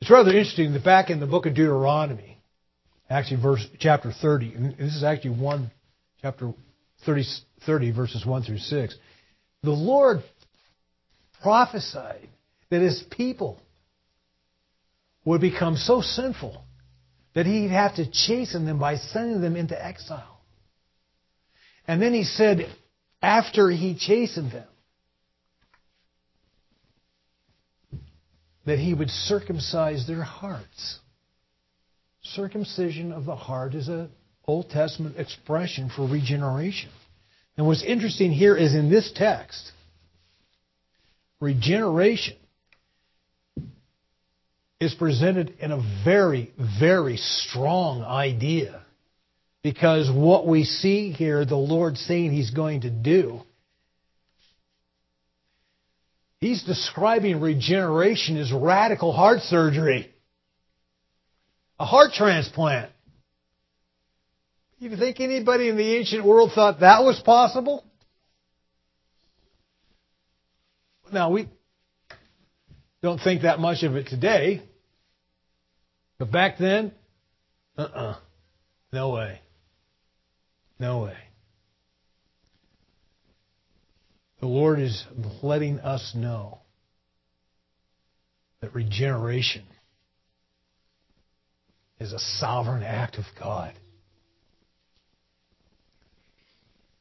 It's 0.00 0.10
rather 0.10 0.30
interesting 0.30 0.72
that 0.72 0.84
back 0.84 1.10
in 1.10 1.20
the 1.20 1.26
book 1.26 1.46
of 1.46 1.54
Deuteronomy, 1.54 2.38
actually 3.10 3.42
verse 3.42 3.66
chapter 3.78 4.12
30, 4.12 4.54
and 4.54 4.76
this 4.76 4.94
is 4.94 5.04
actually 5.04 5.38
one 5.40 5.70
chapter 6.22 6.52
30, 7.04 7.24
30 7.66 7.90
verses 7.92 8.24
1 8.24 8.42
through 8.42 8.58
6. 8.58 8.96
The 9.62 9.70
Lord 9.70 10.22
prophesied 11.42 12.28
that 12.70 12.80
his 12.80 13.02
people 13.10 13.60
would 15.24 15.40
become 15.40 15.76
so 15.76 16.00
sinful 16.00 16.64
that 17.34 17.46
he'd 17.46 17.70
have 17.70 17.96
to 17.96 18.10
chasten 18.10 18.66
them 18.66 18.78
by 18.78 18.96
sending 18.96 19.40
them 19.40 19.56
into 19.56 19.84
exile. 19.84 20.40
And 21.86 22.00
then 22.00 22.12
he 22.12 22.24
said, 22.24 22.66
after 23.22 23.70
he 23.70 23.96
chastened 23.96 24.52
them, 24.52 24.66
that 28.68 28.78
he 28.78 28.92
would 28.92 29.10
circumcise 29.10 30.06
their 30.06 30.22
hearts. 30.22 30.98
Circumcision 32.22 33.12
of 33.12 33.24
the 33.24 33.36
heart 33.36 33.74
is 33.74 33.88
an 33.88 34.10
Old 34.46 34.68
Testament 34.70 35.16
expression 35.18 35.90
for 35.94 36.06
regeneration. 36.06 36.90
And 37.56 37.66
what's 37.66 37.82
interesting 37.82 38.30
here 38.30 38.56
is 38.56 38.74
in 38.74 38.90
this 38.90 39.10
text, 39.14 39.72
regeneration 41.40 42.36
is 44.80 44.94
presented 44.94 45.54
in 45.60 45.72
a 45.72 45.82
very, 46.04 46.52
very 46.80 47.16
strong 47.16 48.02
idea. 48.02 48.82
Because 49.62 50.10
what 50.10 50.46
we 50.46 50.64
see 50.64 51.10
here, 51.10 51.44
the 51.44 51.56
Lord 51.56 51.96
saying 51.96 52.32
He's 52.32 52.50
going 52.50 52.82
to 52.82 52.90
do, 52.90 53.40
He's 56.40 56.62
describing 56.62 57.40
regeneration 57.40 58.36
as 58.36 58.52
radical 58.52 59.12
heart 59.12 59.40
surgery, 59.40 60.12
a 61.78 61.84
heart 61.84 62.12
transplant. 62.12 62.92
You 64.78 64.96
think 64.96 65.18
anybody 65.18 65.68
in 65.68 65.76
the 65.76 65.96
ancient 65.96 66.24
world 66.24 66.52
thought 66.54 66.80
that 66.80 67.02
was 67.02 67.20
possible? 67.20 67.84
Now, 71.12 71.30
we 71.30 71.48
don't 73.02 73.18
think 73.18 73.42
that 73.42 73.58
much 73.58 73.82
of 73.82 73.96
it 73.96 74.06
today, 74.06 74.62
but 76.18 76.30
back 76.30 76.58
then, 76.58 76.92
uh 77.76 77.82
uh-uh. 77.82 78.10
uh 78.10 78.16
no 78.92 79.10
way. 79.10 79.40
No 80.78 81.02
way. 81.02 81.16
The 84.40 84.46
Lord 84.46 84.78
is 84.78 85.04
letting 85.42 85.80
us 85.80 86.12
know 86.14 86.60
that 88.60 88.74
regeneration 88.74 89.64
is 91.98 92.12
a 92.12 92.18
sovereign 92.18 92.82
act 92.82 93.18
of 93.18 93.24
God. 93.38 93.74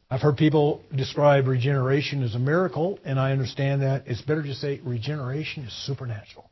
I've 0.10 0.22
heard 0.22 0.38
people 0.38 0.82
describe 0.96 1.48
regeneration 1.48 2.24
as 2.24 2.34
a 2.34 2.40
miracle, 2.40 2.98
and 3.04 3.20
I 3.20 3.34
understand 3.34 3.82
that. 3.82 4.08
It's 4.08 4.22
better 4.22 4.42
to 4.42 4.56
say 4.56 4.80
regeneration 4.84 5.64
is 5.64 5.86
supernatural. 5.86 6.50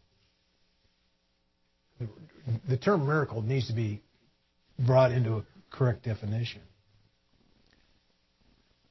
The 2.68 2.78
term 2.78 3.08
miracle 3.08 3.42
needs 3.42 3.70
to 3.70 3.74
be 3.74 4.02
brought 4.78 5.12
into 5.12 5.38
a 5.38 5.46
correct 5.72 6.04
definition. 6.04 6.62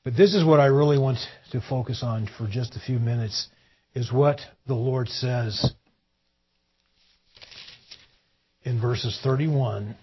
But 0.05 0.17
this 0.19 0.35
is 0.35 0.45
what 0.45 0.61
I 0.61 0.67
really 0.67 0.99
want 0.99 1.19
to 1.53 1.63
focus 1.63 2.03
on 2.03 2.29
for 2.37 2.47
just 2.47 2.77
a 2.77 2.81
few 2.81 2.99
minutes 2.99 3.49
is 3.95 4.13
what 4.13 4.41
the 4.67 4.75
Lord 4.75 5.09
says 5.09 5.73
in 8.65 8.81
verses 8.81 9.19
31 9.25 9.97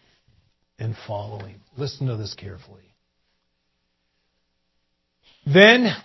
and 0.80 0.96
following. 1.06 1.56
Listen 1.78 2.08
to 2.08 2.18
this 2.18 2.34
carefully. 2.34 2.82
Then 5.46 5.96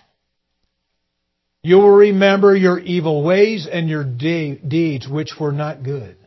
you 1.63 1.77
will 1.77 1.95
remember 1.95 2.55
your 2.55 2.79
evil 2.79 3.23
ways 3.23 3.67
and 3.71 3.89
your 3.89 4.03
de- 4.03 4.57
deeds 4.57 5.07
which 5.07 5.33
were 5.39 5.51
not 5.51 5.81
good. 5.81 6.17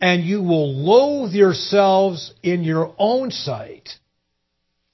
And 0.00 0.22
you 0.24 0.42
will 0.42 0.72
loathe 0.72 1.32
yourselves 1.32 2.32
in 2.42 2.62
your 2.62 2.94
own 2.98 3.32
sight 3.32 3.88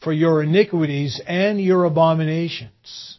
for 0.07 0.13
your 0.13 0.41
iniquities 0.41 1.21
and 1.27 1.61
your 1.61 1.83
abominations. 1.83 3.19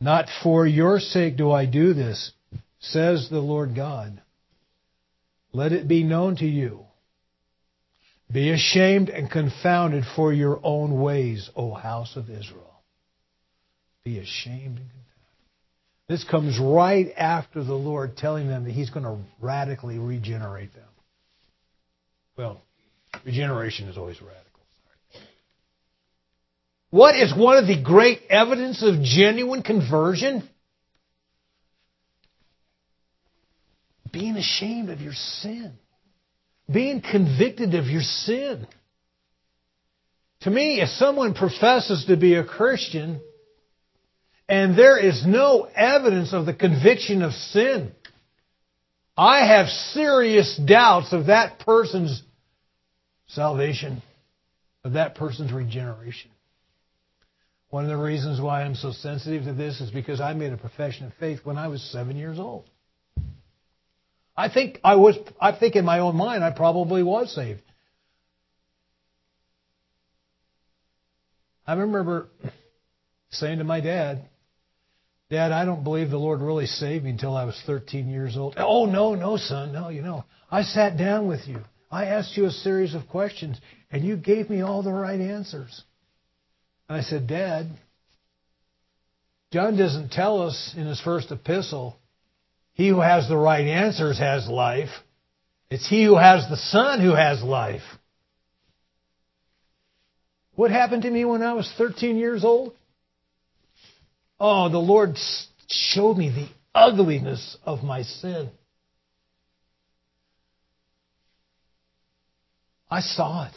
Not 0.00 0.28
for 0.44 0.64
your 0.64 1.00
sake 1.00 1.36
do 1.36 1.50
I 1.50 1.66
do 1.66 1.92
this, 1.92 2.30
says 2.78 3.28
the 3.28 3.40
Lord 3.40 3.74
God. 3.74 4.22
Let 5.52 5.72
it 5.72 5.88
be 5.88 6.04
known 6.04 6.36
to 6.36 6.46
you. 6.46 6.84
Be 8.32 8.52
ashamed 8.52 9.08
and 9.08 9.28
confounded 9.28 10.04
for 10.14 10.32
your 10.32 10.60
own 10.62 11.00
ways, 11.00 11.50
O 11.56 11.74
house 11.74 12.14
of 12.14 12.30
Israel. 12.30 12.80
Be 14.04 14.20
ashamed 14.20 14.78
and 14.78 14.88
confounded. 14.88 15.02
This 16.06 16.22
comes 16.22 16.60
right 16.60 17.12
after 17.16 17.64
the 17.64 17.74
Lord 17.74 18.16
telling 18.16 18.46
them 18.46 18.62
that 18.66 18.72
He's 18.72 18.90
going 18.90 19.04
to 19.04 19.18
radically 19.40 19.98
regenerate 19.98 20.72
them. 20.74 20.84
Well, 22.38 22.62
regeneration 23.24 23.88
is 23.88 23.98
always 23.98 24.22
radical. 24.22 24.45
What 26.90 27.16
is 27.16 27.34
one 27.36 27.56
of 27.58 27.66
the 27.66 27.82
great 27.82 28.20
evidence 28.30 28.82
of 28.82 29.02
genuine 29.02 29.62
conversion? 29.62 30.48
Being 34.12 34.36
ashamed 34.36 34.90
of 34.90 35.00
your 35.00 35.12
sin. 35.12 35.72
Being 36.72 37.00
convicted 37.00 37.74
of 37.74 37.86
your 37.86 38.02
sin. 38.02 38.66
To 40.42 40.50
me, 40.50 40.80
if 40.80 40.88
someone 40.90 41.34
professes 41.34 42.04
to 42.06 42.16
be 42.16 42.34
a 42.34 42.44
Christian 42.44 43.20
and 44.48 44.78
there 44.78 44.98
is 44.98 45.24
no 45.26 45.68
evidence 45.74 46.32
of 46.32 46.46
the 46.46 46.54
conviction 46.54 47.22
of 47.22 47.32
sin, 47.32 47.92
I 49.16 49.46
have 49.46 49.68
serious 49.68 50.56
doubts 50.56 51.12
of 51.12 51.26
that 51.26 51.58
person's 51.60 52.22
salvation, 53.28 54.02
of 54.84 54.92
that 54.92 55.16
person's 55.16 55.52
regeneration. 55.52 56.30
One 57.76 57.84
of 57.84 57.90
the 57.90 58.02
reasons 58.02 58.40
why 58.40 58.62
I'm 58.62 58.74
so 58.74 58.90
sensitive 58.90 59.44
to 59.44 59.52
this 59.52 59.82
is 59.82 59.90
because 59.90 60.18
I 60.18 60.32
made 60.32 60.50
a 60.50 60.56
profession 60.56 61.04
of 61.04 61.12
faith 61.20 61.40
when 61.44 61.58
I 61.58 61.68
was 61.68 61.82
seven 61.92 62.16
years 62.16 62.38
old. 62.38 62.64
I 64.34 64.48
think 64.48 64.80
I 64.82 64.96
was, 64.96 65.18
I 65.38 65.52
think 65.52 65.76
in 65.76 65.84
my 65.84 65.98
own 65.98 66.16
mind 66.16 66.42
I 66.42 66.52
probably 66.52 67.02
was 67.02 67.34
saved. 67.34 67.60
I 71.66 71.74
remember 71.74 72.28
saying 73.28 73.58
to 73.58 73.64
my 73.64 73.82
dad, 73.82 74.26
Dad, 75.28 75.52
I 75.52 75.66
don't 75.66 75.84
believe 75.84 76.08
the 76.08 76.16
Lord 76.16 76.40
really 76.40 76.64
saved 76.64 77.04
me 77.04 77.10
until 77.10 77.36
I 77.36 77.44
was 77.44 77.62
13 77.66 78.08
years 78.08 78.38
old. 78.38 78.54
Oh, 78.56 78.86
no, 78.86 79.14
no, 79.14 79.36
son. 79.36 79.74
No, 79.74 79.90
you 79.90 80.00
know. 80.00 80.24
I 80.50 80.62
sat 80.62 80.96
down 80.96 81.28
with 81.28 81.46
you. 81.46 81.58
I 81.90 82.06
asked 82.06 82.38
you 82.38 82.46
a 82.46 82.50
series 82.50 82.94
of 82.94 83.06
questions, 83.08 83.60
and 83.90 84.02
you 84.02 84.16
gave 84.16 84.48
me 84.48 84.62
all 84.62 84.82
the 84.82 84.92
right 84.92 85.20
answers. 85.20 85.82
I 86.88 87.00
said, 87.00 87.26
Dad, 87.26 87.68
John 89.52 89.76
doesn't 89.76 90.12
tell 90.12 90.42
us 90.42 90.74
in 90.76 90.86
his 90.86 91.00
first 91.00 91.30
epistle 91.30 91.96
he 92.74 92.88
who 92.88 93.00
has 93.00 93.28
the 93.28 93.36
right 93.36 93.66
answers 93.66 94.18
has 94.18 94.46
life. 94.48 94.90
It's 95.70 95.88
he 95.88 96.04
who 96.04 96.16
has 96.16 96.48
the 96.48 96.56
Son 96.56 97.00
who 97.00 97.14
has 97.14 97.42
life. 97.42 97.82
What 100.54 100.70
happened 100.70 101.02
to 101.02 101.10
me 101.10 101.24
when 101.24 101.42
I 101.42 101.54
was 101.54 101.72
13 101.76 102.16
years 102.16 102.44
old? 102.44 102.74
Oh, 104.38 104.68
the 104.68 104.78
Lord 104.78 105.16
showed 105.68 106.16
me 106.16 106.30
the 106.30 106.48
ugliness 106.74 107.56
of 107.64 107.82
my 107.82 108.02
sin. 108.02 108.50
I 112.90 113.00
saw 113.00 113.46
it. 113.46 113.54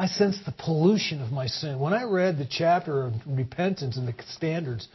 I 0.00 0.06
sensed 0.06 0.46
the 0.46 0.52
pollution 0.52 1.20
of 1.20 1.30
my 1.30 1.46
sin. 1.46 1.78
When 1.78 1.92
I 1.92 2.04
read 2.04 2.38
the 2.38 2.48
chapter 2.50 3.02
of 3.02 3.12
repentance 3.26 3.98
and 3.98 4.08
the 4.08 4.14
standards, 4.28 4.88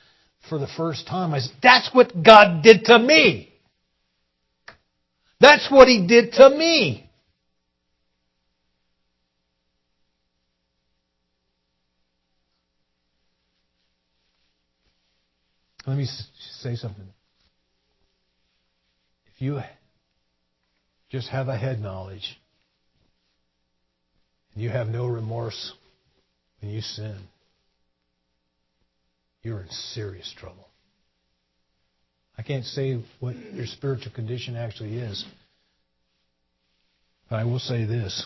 for 0.49 0.57
the 0.59 0.67
first 0.77 1.07
time. 1.07 1.33
I 1.33 1.39
said, 1.39 1.55
That's 1.61 1.89
what 1.93 2.23
God 2.23 2.63
did 2.63 2.85
to 2.85 2.99
me. 2.99 3.53
That's 5.39 5.69
what 5.69 5.87
He 5.87 6.07
did 6.07 6.33
to 6.33 6.49
me. 6.49 7.09
Let 15.85 15.97
me 15.97 16.07
say 16.61 16.75
something. 16.75 17.05
If 19.35 19.41
you 19.41 19.59
just 21.11 21.29
have 21.29 21.47
a 21.47 21.55
head 21.55 21.79
knowledge 21.79 22.39
you 24.55 24.69
have 24.69 24.87
no 24.87 25.07
remorse 25.07 25.73
when 26.61 26.71
you 26.71 26.81
sin, 26.81 27.17
you're 29.43 29.59
in 29.59 29.69
serious 29.69 30.33
trouble. 30.37 30.67
I 32.37 32.41
can't 32.41 32.65
say 32.65 33.01
what 33.19 33.35
your 33.53 33.65
spiritual 33.65 34.11
condition 34.13 34.55
actually 34.55 34.97
is. 34.97 35.25
But 37.29 37.37
I 37.37 37.43
will 37.45 37.59
say 37.59 37.85
this. 37.85 38.25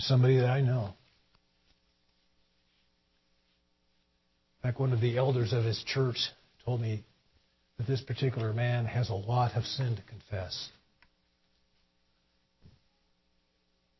Somebody 0.00 0.38
that 0.38 0.50
I 0.50 0.60
know. 0.60 0.94
In 4.58 4.70
fact, 4.70 4.80
one 4.80 4.92
of 4.92 5.00
the 5.00 5.16
elders 5.16 5.52
of 5.52 5.64
his 5.64 5.82
church 5.86 6.16
told 6.64 6.80
me 6.80 7.04
that 7.78 7.86
this 7.86 8.00
particular 8.00 8.52
man 8.52 8.86
has 8.86 9.10
a 9.10 9.14
lot 9.14 9.54
of 9.54 9.64
sin 9.64 9.96
to 9.96 10.02
confess. 10.02 10.70
And 12.64 12.70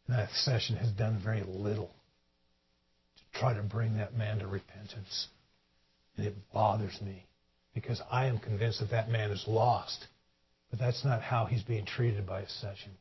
that 0.08 0.30
session 0.30 0.76
has 0.76 0.90
done 0.92 1.20
very 1.22 1.42
little 1.46 1.90
to 3.16 3.38
try 3.38 3.54
to 3.54 3.62
bring 3.62 3.96
that 3.96 4.14
man 4.14 4.38
to 4.38 4.46
repentance. 4.46 5.28
And 6.16 6.26
it 6.26 6.34
bothers 6.52 7.00
me 7.02 7.26
because 7.74 8.00
I 8.10 8.26
am 8.26 8.38
convinced 8.38 8.80
that 8.80 8.90
that 8.90 9.08
man 9.08 9.30
is 9.30 9.44
lost. 9.46 10.06
But 10.70 10.78
that's 10.78 11.04
not 11.04 11.22
how 11.22 11.46
he's 11.46 11.62
being 11.62 11.86
treated 11.86 12.26
by 12.26 12.40
a 12.40 12.48
session. 12.48 12.92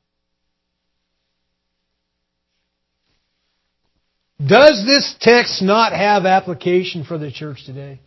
Does 4.45 4.84
this 4.86 5.16
text 5.22 5.62
not 5.62 5.93
have 5.93 6.26
application 6.26 7.06
for 7.06 7.18
the 7.18 7.32
church 7.32 7.66
today? 7.66 8.01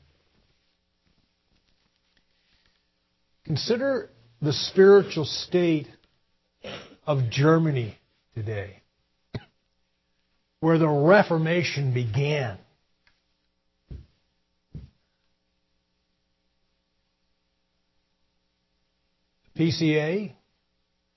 Consider 3.46 4.10
the 4.42 4.52
spiritual 4.52 5.24
state 5.24 5.88
of 7.06 7.30
Germany 7.30 7.96
today 8.34 8.82
where 10.60 10.78
the 10.78 10.88
Reformation 10.88 11.94
began. 11.94 12.58
PCA, 19.56 20.32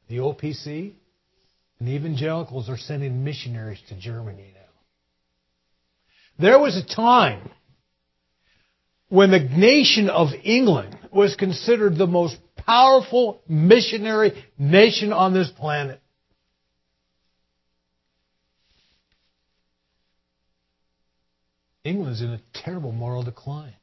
the 0.09 0.17
OPC, 0.17 0.93
and 1.79 1.87
the 1.87 1.91
evangelicals 1.91 2.69
are 2.69 2.77
sending 2.77 3.23
missionaries 3.23 3.79
to 3.89 3.99
Germany 3.99 4.51
now. 4.53 4.61
There 6.39 6.59
was 6.59 6.75
a 6.75 6.95
time 6.95 7.51
when 9.09 9.29
the 9.29 9.39
nation 9.39 10.09
of 10.09 10.29
England 10.43 10.97
was 11.11 11.35
considered 11.35 11.97
the 11.97 12.07
most 12.07 12.37
powerful 12.55 13.41
missionary 13.47 14.45
nation 14.57 15.13
on 15.13 15.33
this 15.33 15.49
planet. 15.49 16.00
England 21.83 22.13
is 22.13 22.21
in 22.21 22.29
a 22.29 22.41
terrible 22.53 22.91
moral 22.91 23.23
decline. 23.23 23.73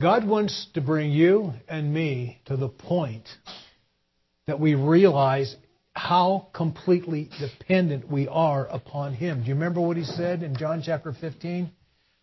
God 0.00 0.24
wants 0.24 0.68
to 0.74 0.80
bring 0.80 1.10
you 1.10 1.54
and 1.68 1.92
me 1.92 2.40
to 2.46 2.56
the 2.56 2.68
point 2.68 3.28
that 4.46 4.60
we 4.60 4.76
realize 4.76 5.56
how 5.92 6.46
completely 6.52 7.28
dependent 7.40 8.08
we 8.08 8.28
are 8.28 8.64
upon 8.66 9.14
Him. 9.14 9.40
Do 9.40 9.48
you 9.48 9.54
remember 9.54 9.80
what 9.80 9.96
He 9.96 10.04
said 10.04 10.44
in 10.44 10.56
John 10.56 10.82
chapter 10.84 11.12
15? 11.12 11.72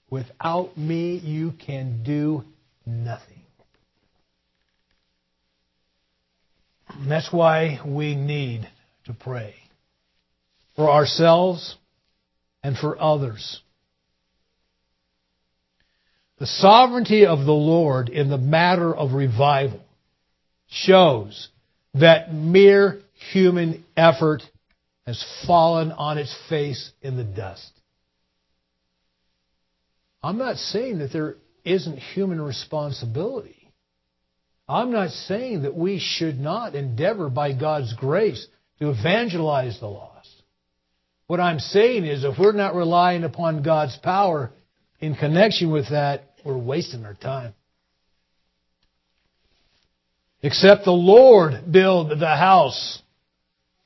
Without 0.09 0.77
me, 0.77 1.17
you 1.17 1.51
can 1.51 2.01
do 2.03 2.45
nothing. 2.85 3.43
And 6.87 7.11
that's 7.11 7.33
why 7.33 7.81
we 7.85 8.15
need 8.15 8.69
to 9.05 9.13
pray 9.13 9.55
for 10.75 10.89
ourselves 10.89 11.75
and 12.63 12.77
for 12.77 12.99
others. 13.01 13.61
The 16.37 16.47
sovereignty 16.47 17.25
of 17.25 17.45
the 17.45 17.53
Lord 17.53 18.09
in 18.09 18.29
the 18.29 18.37
matter 18.37 18.93
of 18.93 19.13
revival 19.13 19.81
shows 20.67 21.49
that 21.93 22.33
mere 22.33 23.01
human 23.31 23.85
effort 23.95 24.41
has 25.05 25.23
fallen 25.45 25.91
on 25.91 26.17
its 26.17 26.35
face 26.49 26.91
in 27.01 27.15
the 27.15 27.23
dust. 27.23 27.71
I'm 30.21 30.37
not 30.37 30.57
saying 30.57 30.99
that 30.99 31.13
there 31.13 31.35
isn't 31.63 31.97
human 31.97 32.41
responsibility. 32.41 33.71
I'm 34.67 34.91
not 34.91 35.11
saying 35.11 35.61
that 35.61 35.75
we 35.75 35.99
should 35.99 36.39
not 36.39 36.73
endeavor 36.73 37.29
by 37.29 37.53
God's 37.53 37.93
grace 37.93 38.45
to 38.79 38.89
evangelize 38.89 39.79
the 39.79 39.87
lost. 39.87 40.14
What 41.27 41.39
I'm 41.39 41.59
saying 41.59 42.05
is 42.05 42.23
if 42.23 42.37
we're 42.37 42.51
not 42.51 42.75
relying 42.75 43.23
upon 43.23 43.63
God's 43.63 43.97
power 43.97 44.51
in 44.99 45.15
connection 45.15 45.71
with 45.71 45.89
that, 45.89 46.35
we're 46.45 46.57
wasting 46.57 47.05
our 47.05 47.15
time. 47.15 47.53
Except 50.43 50.85
the 50.85 50.91
Lord 50.91 51.71
build 51.71 52.19
the 52.19 52.35
house, 52.35 53.01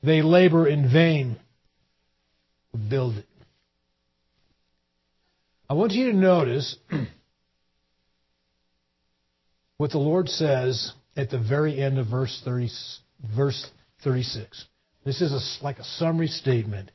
they 0.02 0.20
labor 0.20 0.68
in 0.68 0.92
vain 0.92 1.38
who 2.72 2.78
build 2.78 3.16
it. 3.16 3.26
I 5.70 5.74
want 5.74 5.92
you 5.92 6.10
to 6.10 6.16
notice 6.16 6.76
what 9.78 9.92
the 9.92 9.98
Lord 9.98 10.28
says 10.28 10.92
at 11.16 11.30
the 11.30 11.38
very 11.38 11.80
end 11.80 11.98
of 11.98 12.08
verse 12.08 12.42
30, 12.44 12.68
verse 13.34 13.66
36. 14.04 14.66
This 15.04 15.22
is 15.22 15.32
a, 15.32 15.64
like 15.64 15.78
a 15.78 15.84
summary 15.84 16.26
statement. 16.26 16.90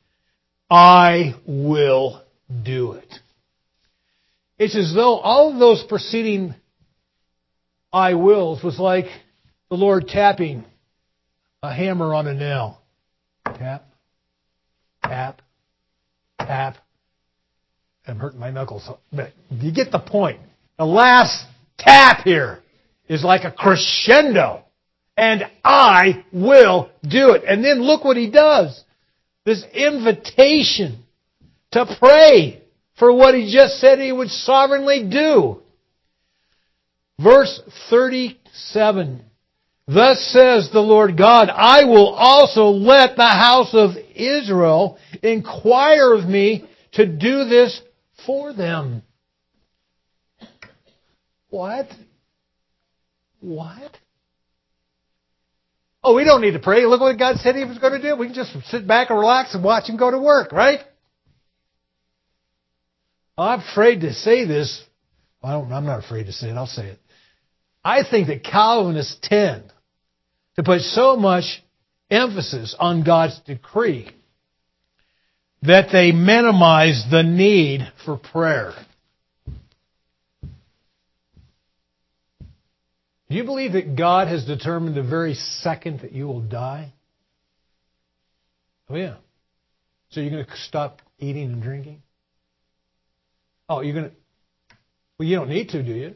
I 0.69 1.35
will 1.45 2.23
do 2.63 2.93
it. 2.93 3.13
It's 4.57 4.75
as 4.75 4.93
though 4.93 5.17
all 5.17 5.51
of 5.51 5.59
those 5.59 5.83
preceding 5.83 6.55
I 7.91 8.13
wills 8.13 8.63
was 8.63 8.79
like 8.79 9.05
the 9.69 9.75
Lord 9.75 10.07
tapping 10.07 10.65
a 11.61 11.73
hammer 11.73 12.13
on 12.13 12.27
a 12.27 12.33
nail. 12.33 12.81
Tap, 13.45 13.85
tap, 15.03 15.41
tap. 16.39 16.77
I'm 18.07 18.19
hurting 18.19 18.39
my 18.39 18.51
knuckles. 18.51 18.89
But 19.11 19.31
you 19.49 19.73
get 19.73 19.91
the 19.91 19.99
point. 19.99 20.39
The 20.77 20.85
last 20.85 21.45
tap 21.77 22.23
here 22.23 22.59
is 23.07 23.23
like 23.23 23.43
a 23.43 23.51
crescendo. 23.51 24.63
And 25.17 25.45
I 25.63 26.25
will 26.31 26.89
do 27.01 27.31
it. 27.31 27.43
And 27.47 27.63
then 27.63 27.81
look 27.81 28.03
what 28.03 28.17
he 28.17 28.29
does. 28.29 28.83
This 29.45 29.63
invitation 29.73 31.03
to 31.71 31.97
pray 31.99 32.61
for 32.97 33.13
what 33.13 33.35
he 33.35 33.51
just 33.53 33.79
said 33.79 33.99
he 33.99 34.11
would 34.11 34.29
sovereignly 34.29 35.07
do. 35.09 35.61
Verse 37.21 37.61
37. 37.89 39.23
Thus 39.87 40.19
says 40.33 40.69
the 40.73 40.79
Lord 40.79 41.15
God, 41.15 41.49
I 41.49 41.85
will 41.85 42.09
also 42.09 42.69
let 42.69 43.15
the 43.15 43.27
house 43.27 43.69
of 43.73 43.91
Israel 44.15 44.97
inquire 45.21 46.13
of 46.13 46.25
me 46.25 46.65
to 46.93 47.05
do 47.05 47.45
this 47.45 47.79
for 48.25 48.51
them. 48.51 49.03
What? 51.49 51.87
What? 53.41 53.97
Oh, 56.07 56.13
we 56.13 56.23
don't 56.23 56.41
need 56.41 56.51
to 56.51 56.59
pray. 56.59 56.85
Look 56.85 57.01
what 57.01 57.17
God 57.17 57.37
said 57.37 57.55
He 57.55 57.63
was 57.63 57.79
going 57.79 57.99
to 57.99 58.01
do. 58.01 58.15
We 58.15 58.27
can 58.27 58.35
just 58.35 58.55
sit 58.69 58.87
back 58.87 59.09
and 59.09 59.17
relax 59.17 59.55
and 59.55 59.63
watch 59.63 59.89
Him 59.89 59.97
go 59.97 60.11
to 60.11 60.19
work, 60.19 60.51
right? 60.51 60.81
I'm 63.35 63.61
afraid 63.61 64.01
to 64.01 64.13
say 64.13 64.45
this. 64.45 64.83
I 65.41 65.55
am 65.55 65.67
not 65.67 66.05
afraid 66.05 66.27
to 66.27 66.31
say 66.31 66.49
it. 66.49 66.53
I'll 66.53 66.67
say 66.67 66.89
it. 66.89 66.99
I 67.83 68.03
think 68.07 68.27
that 68.27 68.43
Calvinists 68.43 69.17
tend 69.19 69.63
to 70.57 70.63
put 70.63 70.81
so 70.81 71.15
much 71.15 71.63
emphasis 72.11 72.75
on 72.79 73.03
God's 73.03 73.39
decree 73.39 74.11
that 75.63 75.89
they 75.91 76.11
minimize 76.11 77.03
the 77.09 77.23
need 77.23 77.81
for 78.05 78.15
prayer. 78.17 78.73
Do 83.29 83.35
you 83.35 83.43
believe 83.43 83.73
that 83.73 83.95
God 83.95 84.27
has 84.27 84.45
determined 84.45 84.95
the 84.95 85.03
very 85.03 85.33
second 85.33 86.01
that 86.01 86.11
you 86.11 86.27
will 86.27 86.41
die? 86.41 86.93
Oh, 88.89 88.95
yeah. 88.95 89.15
So 90.09 90.21
you're 90.21 90.29
going 90.29 90.45
to 90.45 90.57
stop 90.57 91.01
eating 91.17 91.51
and 91.51 91.61
drinking? 91.61 92.03
Oh, 93.67 93.81
you're 93.81 93.95
going 93.95 94.09
to. 94.09 94.15
Well, 95.17 95.27
you 95.27 95.35
don't 95.37 95.49
need 95.49 95.69
to, 95.69 95.81
do 95.81 95.91
you? 95.91 96.15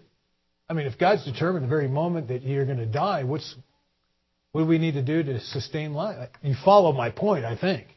I 0.69 0.73
mean, 0.73 0.85
if 0.85 0.99
God's 0.99 1.25
determined 1.25 1.63
the 1.63 1.69
very 1.69 1.87
moment 1.87 2.27
that 2.27 2.43
you're 2.43 2.65
going 2.65 2.77
to 2.77 2.85
die, 2.85 3.23
what's 3.23 3.55
what 4.51 4.61
do 4.61 4.67
we 4.67 4.77
need 4.77 4.93
to 4.95 5.01
do 5.01 5.23
to 5.23 5.39
sustain 5.39 5.93
life? 5.93 6.29
You 6.41 6.55
follow 6.63 6.91
my 6.91 7.11
point, 7.11 7.45
I 7.45 7.55
think. 7.57 7.87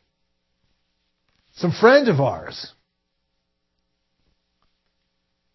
Some 1.55 1.73
friends 1.73 2.09
of 2.09 2.21
ours, 2.21 2.73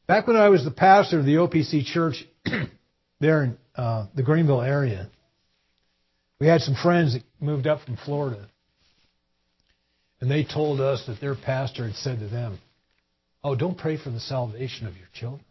back 0.06 0.28
when 0.28 0.36
I 0.36 0.50
was 0.50 0.64
the 0.64 0.72
pastor 0.72 1.20
of 1.20 1.26
the 1.26 1.36
OPC 1.36 1.86
church 1.86 2.24
there 3.20 3.44
in 3.44 3.58
uh, 3.76 4.08
the 4.16 4.24
Greenville 4.24 4.62
area, 4.62 5.10
we 6.40 6.48
had 6.48 6.62
some 6.62 6.76
friends 6.76 7.14
that 7.14 7.24
moved 7.40 7.68
up 7.68 7.82
from 7.82 7.98
Florida. 7.98 8.48
And 10.20 10.32
they 10.32 10.44
told 10.44 10.82
us 10.82 11.04
that 11.08 11.22
their 11.22 11.36
pastor 11.36 11.86
had 11.86 11.96
said 11.96 12.20
to 12.20 12.28
them, 12.28 12.60
Oh, 13.44 13.56
don't 13.56 13.78
pray 13.78 13.98
for 13.98 14.10
the 14.10 14.20
salvation 14.20 14.88
of 14.88 14.98
your 14.98 15.08
children. 15.14 15.46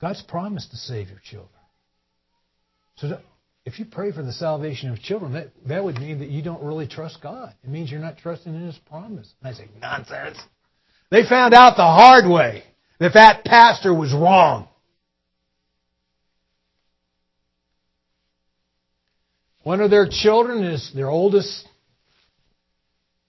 God's 0.00 0.22
promised 0.22 0.70
to 0.70 0.76
save 0.76 1.08
your 1.08 1.20
children. 1.22 1.50
So 2.96 3.18
if 3.64 3.78
you 3.78 3.84
pray 3.84 4.12
for 4.12 4.22
the 4.22 4.32
salvation 4.32 4.90
of 4.90 5.00
children, 5.00 5.32
that, 5.32 5.48
that 5.66 5.84
would 5.84 5.98
mean 5.98 6.18
that 6.18 6.28
you 6.28 6.42
don't 6.42 6.62
really 6.62 6.86
trust 6.86 7.18
God. 7.22 7.54
It 7.62 7.70
means 7.70 7.90
you're 7.90 8.00
not 8.00 8.18
trusting 8.18 8.54
in 8.54 8.66
His 8.66 8.78
promise. 8.88 9.32
And 9.42 9.54
I 9.54 9.56
say, 9.56 9.68
nonsense. 9.80 10.38
They 11.10 11.26
found 11.28 11.54
out 11.54 11.76
the 11.76 11.82
hard 11.82 12.28
way 12.28 12.64
that 13.00 13.14
that 13.14 13.44
pastor 13.44 13.94
was 13.94 14.12
wrong. 14.12 14.68
One 19.64 19.80
of 19.80 19.90
their 19.90 20.08
children 20.08 20.62
is 20.62 20.92
their 20.94 21.10
oldest 21.10 21.66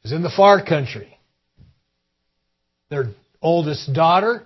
is 0.03 0.11
in 0.11 0.21
the 0.21 0.29
far 0.29 0.63
country. 0.63 1.17
Their 2.89 3.07
oldest 3.41 3.91
daughter 3.93 4.45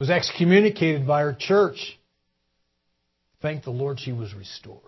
was 0.00 0.08
excommunicated 0.08 1.06
by 1.06 1.20
her 1.20 1.36
church 1.38 1.98
Thank 3.42 3.64
the 3.64 3.70
Lord 3.70 4.00
she 4.00 4.12
was 4.12 4.34
restored. 4.34 4.80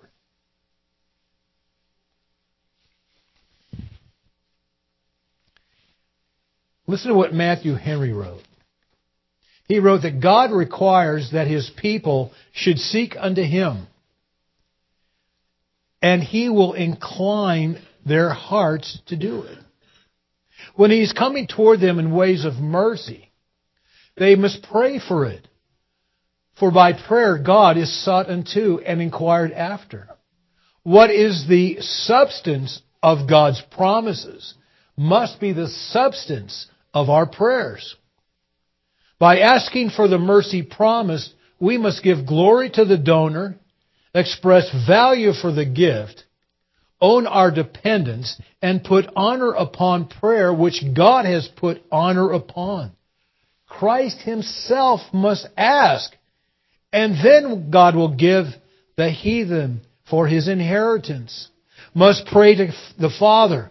Listen 6.87 7.11
to 7.11 7.17
what 7.17 7.35
Matthew 7.35 7.75
Henry 7.75 8.13
wrote. 8.13 8.43
He 9.67 9.79
wrote 9.79 10.03
that 10.03 10.21
God 10.21 10.51
requires 10.51 11.31
that 11.33 11.47
his 11.47 11.71
people 11.77 12.33
should 12.53 12.79
seek 12.79 13.15
unto 13.17 13.43
him, 13.43 13.87
and 16.01 16.23
he 16.23 16.49
will 16.49 16.75
incline 16.75 17.81
their 18.07 18.31
hearts 18.31 19.01
to 19.07 19.17
do 19.17 19.43
it. 19.43 19.59
When 20.75 20.91
he's 20.91 21.13
coming 21.13 21.47
toward 21.47 21.81
them 21.81 21.99
in 21.99 22.15
ways 22.15 22.45
of 22.45 22.55
mercy, 22.55 23.33
they 24.17 24.35
must 24.35 24.67
pray 24.71 24.99
for 24.99 25.27
it. 25.27 25.47
For 26.59 26.71
by 26.71 26.93
prayer 26.93 27.39
God 27.39 27.77
is 27.77 28.05
sought 28.05 28.29
unto 28.29 28.79
and 28.85 29.01
inquired 29.01 29.53
after. 29.53 30.09
What 30.83 31.11
is 31.11 31.47
the 31.49 31.79
substance 31.81 32.81
of 33.03 33.29
God's 33.29 33.63
promises 33.71 34.55
must 34.97 35.41
be 35.41 35.53
the 35.53 35.69
substance 35.69 36.67
of 36.93 37.09
our 37.09 37.27
prayers. 37.27 37.97
By 39.19 39.41
asking 39.41 39.91
for 39.91 40.09
the 40.09 40.19
mercy 40.19 40.63
promised, 40.63 41.33
we 41.61 41.79
must 41.79 42.03
give 42.03 42.27
glory 42.27 42.71
to 42.71 42.85
the 42.85 42.99
donor, 42.99 43.57
express 44.15 44.71
value 44.87 45.33
for 45.33 45.53
the 45.53 45.65
gift, 45.65 46.25
own 47.01 47.27
our 47.27 47.51
dependence, 47.51 48.41
and 48.61 48.83
put 48.83 49.07
honor 49.15 49.53
upon 49.53 50.09
prayer 50.09 50.53
which 50.53 50.83
God 50.95 51.25
has 51.25 51.49
put 51.57 51.83
honor 51.91 52.33
upon. 52.33 52.93
Christ 53.67 54.19
himself 54.23 55.01
must 55.13 55.47
ask. 55.57 56.13
And 56.93 57.15
then 57.23 57.71
God 57.71 57.95
will 57.95 58.17
give 58.17 58.47
the 58.97 59.11
heathen 59.11 59.83
for 60.09 60.27
his 60.27 60.49
inheritance. 60.49 61.49
Must 61.95 62.27
pray 62.27 62.55
to 62.57 62.73
the 62.99 63.11
Father. 63.11 63.71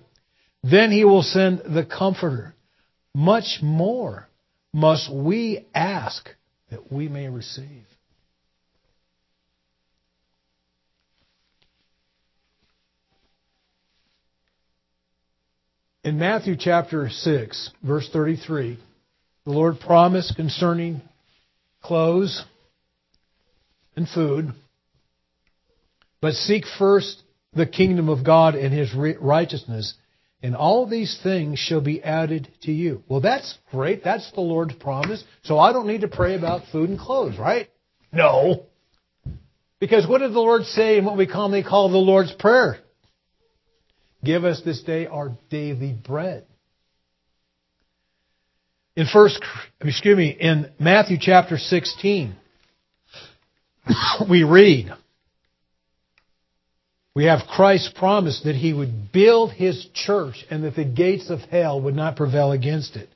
Then 0.63 0.91
he 0.91 1.03
will 1.03 1.23
send 1.23 1.59
the 1.59 1.85
Comforter. 1.85 2.53
Much 3.13 3.59
more 3.61 4.27
must 4.73 5.11
we 5.11 5.65
ask 5.73 6.29
that 6.69 6.91
we 6.91 7.07
may 7.07 7.29
receive. 7.29 7.85
In 16.07 16.17
Matthew 16.19 16.55
chapter 16.57 17.09
6, 17.09 17.71
verse 17.83 18.09
33, 18.13 18.79
the 19.43 19.51
Lord 19.51 19.81
promised 19.81 20.37
concerning 20.37 21.01
clothes 21.81 22.45
and 23.93 24.07
food, 24.07 24.53
but 26.21 26.31
seek 26.35 26.63
first 26.79 27.21
the 27.51 27.65
kingdom 27.65 28.07
of 28.07 28.23
God 28.23 28.55
and 28.55 28.73
his 28.73 28.93
righteousness, 29.19 29.95
and 30.41 30.55
all 30.55 30.87
these 30.87 31.19
things 31.21 31.59
shall 31.59 31.81
be 31.81 32.01
added 32.01 32.47
to 32.61 32.71
you. 32.71 33.03
Well, 33.09 33.19
that's 33.19 33.57
great. 33.69 34.01
That's 34.01 34.31
the 34.31 34.39
Lord's 34.39 34.75
promise. 34.75 35.21
So 35.43 35.59
I 35.59 35.73
don't 35.73 35.87
need 35.87 36.01
to 36.01 36.07
pray 36.07 36.37
about 36.37 36.69
food 36.71 36.89
and 36.89 36.97
clothes, 36.97 37.37
right? 37.37 37.69
No. 38.13 38.63
Because 39.81 40.07
what 40.07 40.19
did 40.19 40.31
the 40.31 40.39
Lord 40.39 40.63
say 40.67 40.99
in 40.99 41.03
what 41.03 41.17
we 41.17 41.27
commonly 41.27 41.63
call 41.63 41.89
the 41.89 41.97
Lord's 41.97 42.31
Prayer? 42.31 42.77
Give 44.27 44.43
us 44.43 44.61
this 44.65 44.83
day 44.83 45.07
our 45.07 45.31
daily 45.49 45.93
bread. 45.93 46.45
In 48.97 49.05
first, 49.05 49.41
excuse 49.79 50.17
me, 50.17 50.31
in 50.37 50.69
Matthew 50.77 51.15
chapter 51.17 51.57
16, 51.57 52.35
we 54.29 54.43
read, 54.43 54.91
we 57.15 57.23
have 57.23 57.47
Christ's 57.47 57.93
promise 57.97 58.41
that 58.43 58.55
he 58.55 58.73
would 58.73 59.13
build 59.13 59.53
his 59.53 59.87
church 59.93 60.45
and 60.49 60.65
that 60.65 60.75
the 60.75 60.83
gates 60.83 61.29
of 61.29 61.39
hell 61.39 61.81
would 61.83 61.95
not 61.95 62.17
prevail 62.17 62.51
against 62.51 62.97
it. 62.97 63.07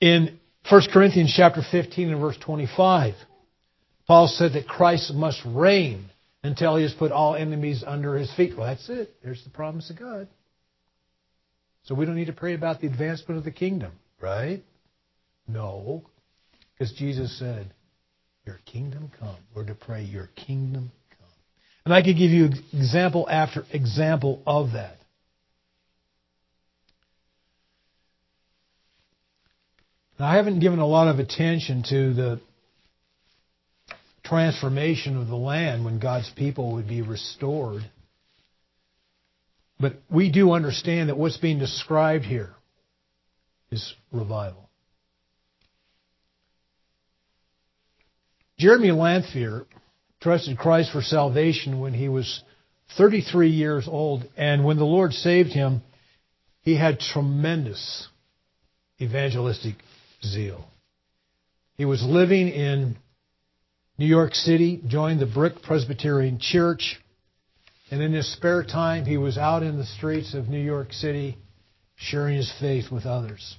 In 0.00 0.40
1 0.68 0.82
Corinthians 0.92 1.32
chapter 1.36 1.62
15 1.70 2.10
and 2.10 2.20
verse 2.20 2.36
25, 2.44 3.14
Paul 4.08 4.26
said 4.26 4.54
that 4.54 4.66
Christ 4.66 5.14
must 5.14 5.40
reign 5.46 6.10
until 6.46 6.76
he 6.76 6.82
has 6.82 6.94
put 6.94 7.12
all 7.12 7.34
enemies 7.34 7.82
under 7.86 8.16
his 8.16 8.32
feet. 8.34 8.56
Well, 8.56 8.66
that's 8.66 8.88
it. 8.88 9.14
There's 9.22 9.42
the 9.44 9.50
promise 9.50 9.90
of 9.90 9.98
God. 9.98 10.28
So 11.84 11.94
we 11.94 12.06
don't 12.06 12.16
need 12.16 12.26
to 12.26 12.32
pray 12.32 12.54
about 12.54 12.80
the 12.80 12.86
advancement 12.86 13.38
of 13.38 13.44
the 13.44 13.50
kingdom, 13.50 13.92
right? 14.20 14.62
No. 15.46 16.04
Because 16.72 16.92
Jesus 16.94 17.38
said, 17.38 17.72
Your 18.44 18.58
kingdom 18.64 19.10
come. 19.18 19.36
We're 19.54 19.66
to 19.66 19.74
pray, 19.74 20.02
Your 20.02 20.28
kingdom 20.34 20.90
come. 21.10 21.28
And 21.84 21.94
I 21.94 22.02
could 22.02 22.16
give 22.16 22.30
you 22.30 22.50
example 22.72 23.28
after 23.28 23.64
example 23.72 24.42
of 24.46 24.72
that. 24.72 24.98
Now, 30.18 30.26
I 30.26 30.36
haven't 30.36 30.60
given 30.60 30.78
a 30.78 30.86
lot 30.86 31.08
of 31.08 31.18
attention 31.18 31.84
to 31.90 32.14
the 32.14 32.40
transformation 34.28 35.16
of 35.16 35.28
the 35.28 35.36
land 35.36 35.84
when 35.84 35.98
God's 35.98 36.30
people 36.36 36.74
would 36.74 36.88
be 36.88 37.02
restored. 37.02 37.82
But 39.78 39.94
we 40.10 40.30
do 40.30 40.52
understand 40.52 41.08
that 41.08 41.18
what's 41.18 41.36
being 41.36 41.58
described 41.58 42.24
here 42.24 42.50
is 43.70 43.94
revival. 44.12 44.68
Jeremy 48.58 48.90
Lanphier 48.90 49.66
trusted 50.20 50.56
Christ 50.56 50.92
for 50.92 51.02
salvation 51.02 51.78
when 51.78 51.92
he 51.92 52.08
was 52.08 52.42
33 52.96 53.50
years 53.50 53.86
old, 53.86 54.24
and 54.36 54.64
when 54.64 54.78
the 54.78 54.84
Lord 54.84 55.12
saved 55.12 55.50
him, 55.50 55.82
he 56.62 56.74
had 56.76 56.98
tremendous 56.98 58.08
evangelistic 59.00 59.74
zeal. 60.24 60.64
He 61.76 61.84
was 61.84 62.02
living 62.02 62.48
in 62.48 62.96
New 63.98 64.06
York 64.06 64.34
City, 64.34 64.82
joined 64.86 65.20
the 65.20 65.26
Brick 65.26 65.62
Presbyterian 65.62 66.38
Church, 66.38 67.00
and 67.90 68.02
in 68.02 68.12
his 68.12 68.30
spare 68.32 68.62
time, 68.62 69.06
he 69.06 69.16
was 69.16 69.38
out 69.38 69.62
in 69.62 69.78
the 69.78 69.86
streets 69.86 70.34
of 70.34 70.48
New 70.48 70.62
York 70.62 70.92
City 70.92 71.38
sharing 71.96 72.36
his 72.36 72.52
faith 72.60 72.90
with 72.90 73.06
others. 73.06 73.56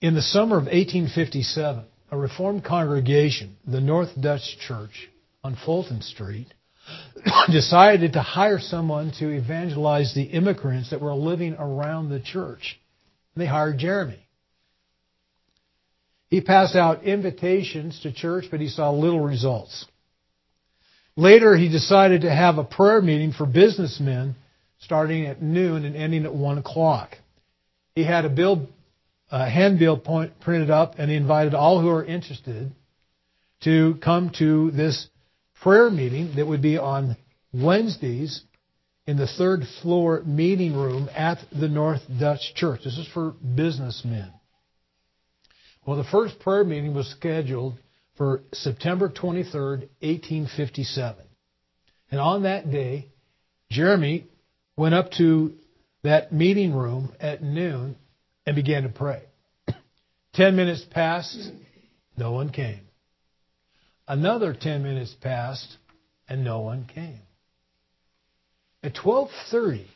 In 0.00 0.14
the 0.14 0.22
summer 0.22 0.56
of 0.56 0.64
1857, 0.64 1.84
a 2.10 2.16
Reformed 2.16 2.64
congregation, 2.64 3.56
the 3.66 3.80
North 3.80 4.10
Dutch 4.20 4.58
Church 4.66 5.08
on 5.42 5.56
Fulton 5.64 6.02
Street, 6.02 6.52
decided 7.50 8.12
to 8.12 8.22
hire 8.22 8.58
someone 8.58 9.10
to 9.18 9.30
evangelize 9.30 10.14
the 10.14 10.22
immigrants 10.22 10.90
that 10.90 11.00
were 11.00 11.14
living 11.14 11.54
around 11.54 12.10
the 12.10 12.20
church. 12.20 12.78
They 13.36 13.46
hired 13.46 13.78
Jeremy. 13.78 14.27
He 16.28 16.40
passed 16.40 16.76
out 16.76 17.04
invitations 17.04 18.00
to 18.00 18.12
church, 18.12 18.46
but 18.50 18.60
he 18.60 18.68
saw 18.68 18.90
little 18.90 19.20
results. 19.20 19.86
Later, 21.16 21.56
he 21.56 21.68
decided 21.68 22.20
to 22.22 22.30
have 22.30 22.58
a 22.58 22.64
prayer 22.64 23.00
meeting 23.00 23.32
for 23.32 23.46
businessmen 23.46 24.36
starting 24.80 25.26
at 25.26 25.42
noon 25.42 25.84
and 25.84 25.96
ending 25.96 26.24
at 26.24 26.34
1 26.34 26.58
o'clock. 26.58 27.16
He 27.94 28.04
had 28.04 28.24
a 28.24 28.28
bill, 28.28 28.68
a 29.30 29.48
handbill 29.48 29.98
point, 29.98 30.38
printed 30.40 30.70
up, 30.70 30.94
and 30.98 31.10
he 31.10 31.16
invited 31.16 31.54
all 31.54 31.80
who 31.80 31.88
are 31.88 32.04
interested 32.04 32.70
to 33.64 33.96
come 34.04 34.30
to 34.38 34.70
this 34.70 35.08
prayer 35.62 35.90
meeting 35.90 36.34
that 36.36 36.46
would 36.46 36.62
be 36.62 36.78
on 36.78 37.16
Wednesdays 37.52 38.42
in 39.06 39.16
the 39.16 39.26
third 39.26 39.62
floor 39.82 40.22
meeting 40.24 40.76
room 40.76 41.08
at 41.16 41.38
the 41.50 41.68
North 41.68 42.02
Dutch 42.20 42.54
Church. 42.54 42.82
This 42.84 42.98
is 42.98 43.08
for 43.08 43.30
businessmen. 43.32 44.30
Well, 45.88 45.96
the 45.96 46.04
first 46.04 46.38
prayer 46.40 46.64
meeting 46.64 46.92
was 46.92 47.08
scheduled 47.08 47.78
for 48.18 48.42
September 48.52 49.08
23rd, 49.08 49.88
1857. 50.02 51.24
And 52.10 52.20
on 52.20 52.42
that 52.42 52.70
day, 52.70 53.08
Jeremy 53.70 54.26
went 54.76 54.94
up 54.94 55.10
to 55.12 55.54
that 56.02 56.30
meeting 56.30 56.74
room 56.74 57.14
at 57.18 57.42
noon 57.42 57.96
and 58.44 58.54
began 58.54 58.82
to 58.82 58.90
pray. 58.90 59.22
Ten 60.34 60.56
minutes 60.56 60.84
passed, 60.90 61.52
no 62.18 62.32
one 62.32 62.50
came. 62.50 62.80
Another 64.06 64.52
ten 64.52 64.82
minutes 64.82 65.14
passed, 65.22 65.78
and 66.28 66.44
no 66.44 66.60
one 66.60 66.84
came. 66.84 67.22
At 68.82 68.94
12:30, 68.94 69.86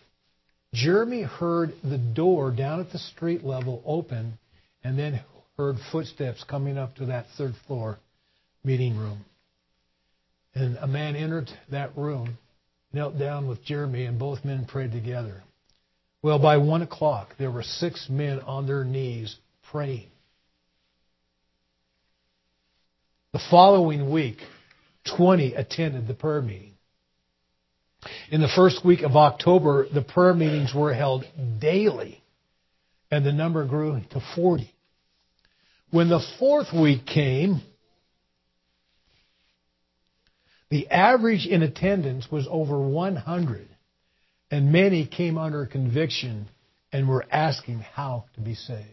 Jeremy 0.72 1.20
heard 1.20 1.74
the 1.84 1.98
door 1.98 2.50
down 2.50 2.80
at 2.80 2.92
the 2.92 2.98
street 2.98 3.44
level 3.44 3.82
open 3.84 4.38
and 4.82 4.98
then 4.98 5.20
heard 5.56 5.76
footsteps 5.90 6.44
coming 6.44 6.78
up 6.78 6.94
to 6.96 7.06
that 7.06 7.26
third 7.36 7.54
floor 7.66 7.98
meeting 8.64 8.96
room. 8.96 9.24
And 10.54 10.76
a 10.78 10.86
man 10.86 11.16
entered 11.16 11.50
that 11.70 11.96
room, 11.96 12.38
knelt 12.92 13.18
down 13.18 13.48
with 13.48 13.64
Jeremy, 13.64 14.04
and 14.04 14.18
both 14.18 14.44
men 14.44 14.66
prayed 14.66 14.92
together. 14.92 15.42
Well, 16.22 16.38
by 16.38 16.58
one 16.58 16.82
o'clock, 16.82 17.34
there 17.38 17.50
were 17.50 17.62
six 17.62 18.06
men 18.08 18.40
on 18.40 18.66
their 18.66 18.84
knees 18.84 19.36
praying. 19.70 20.08
The 23.32 23.40
following 23.50 24.10
week, 24.10 24.36
20 25.16 25.54
attended 25.54 26.06
the 26.06 26.14
prayer 26.14 26.42
meeting. 26.42 26.74
In 28.30 28.40
the 28.40 28.48
first 28.54 28.84
week 28.84 29.02
of 29.02 29.16
October, 29.16 29.86
the 29.92 30.02
prayer 30.02 30.34
meetings 30.34 30.72
were 30.74 30.92
held 30.92 31.24
daily, 31.60 32.22
and 33.10 33.24
the 33.24 33.32
number 33.32 33.64
grew 33.66 34.00
to 34.10 34.20
40. 34.34 34.71
When 35.92 36.08
the 36.08 36.24
fourth 36.38 36.72
week 36.72 37.04
came, 37.04 37.60
the 40.70 40.88
average 40.88 41.46
in 41.46 41.62
attendance 41.62 42.30
was 42.30 42.48
over 42.50 42.80
100, 42.80 43.68
and 44.50 44.72
many 44.72 45.04
came 45.04 45.36
under 45.36 45.66
conviction 45.66 46.48
and 46.92 47.06
were 47.06 47.26
asking 47.30 47.80
how 47.80 48.24
to 48.36 48.40
be 48.40 48.54
saved. 48.54 48.88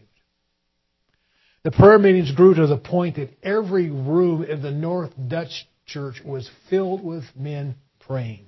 The 1.62 1.70
prayer 1.70 1.98
meetings 1.98 2.32
grew 2.32 2.52
to 2.52 2.66
the 2.66 2.76
point 2.76 3.16
that 3.16 3.30
every 3.42 3.88
room 3.88 4.44
in 4.44 4.60
the 4.60 4.70
North 4.70 5.12
Dutch 5.26 5.66
church 5.86 6.20
was 6.22 6.50
filled 6.68 7.02
with 7.02 7.24
men 7.34 7.76
praying. 8.00 8.44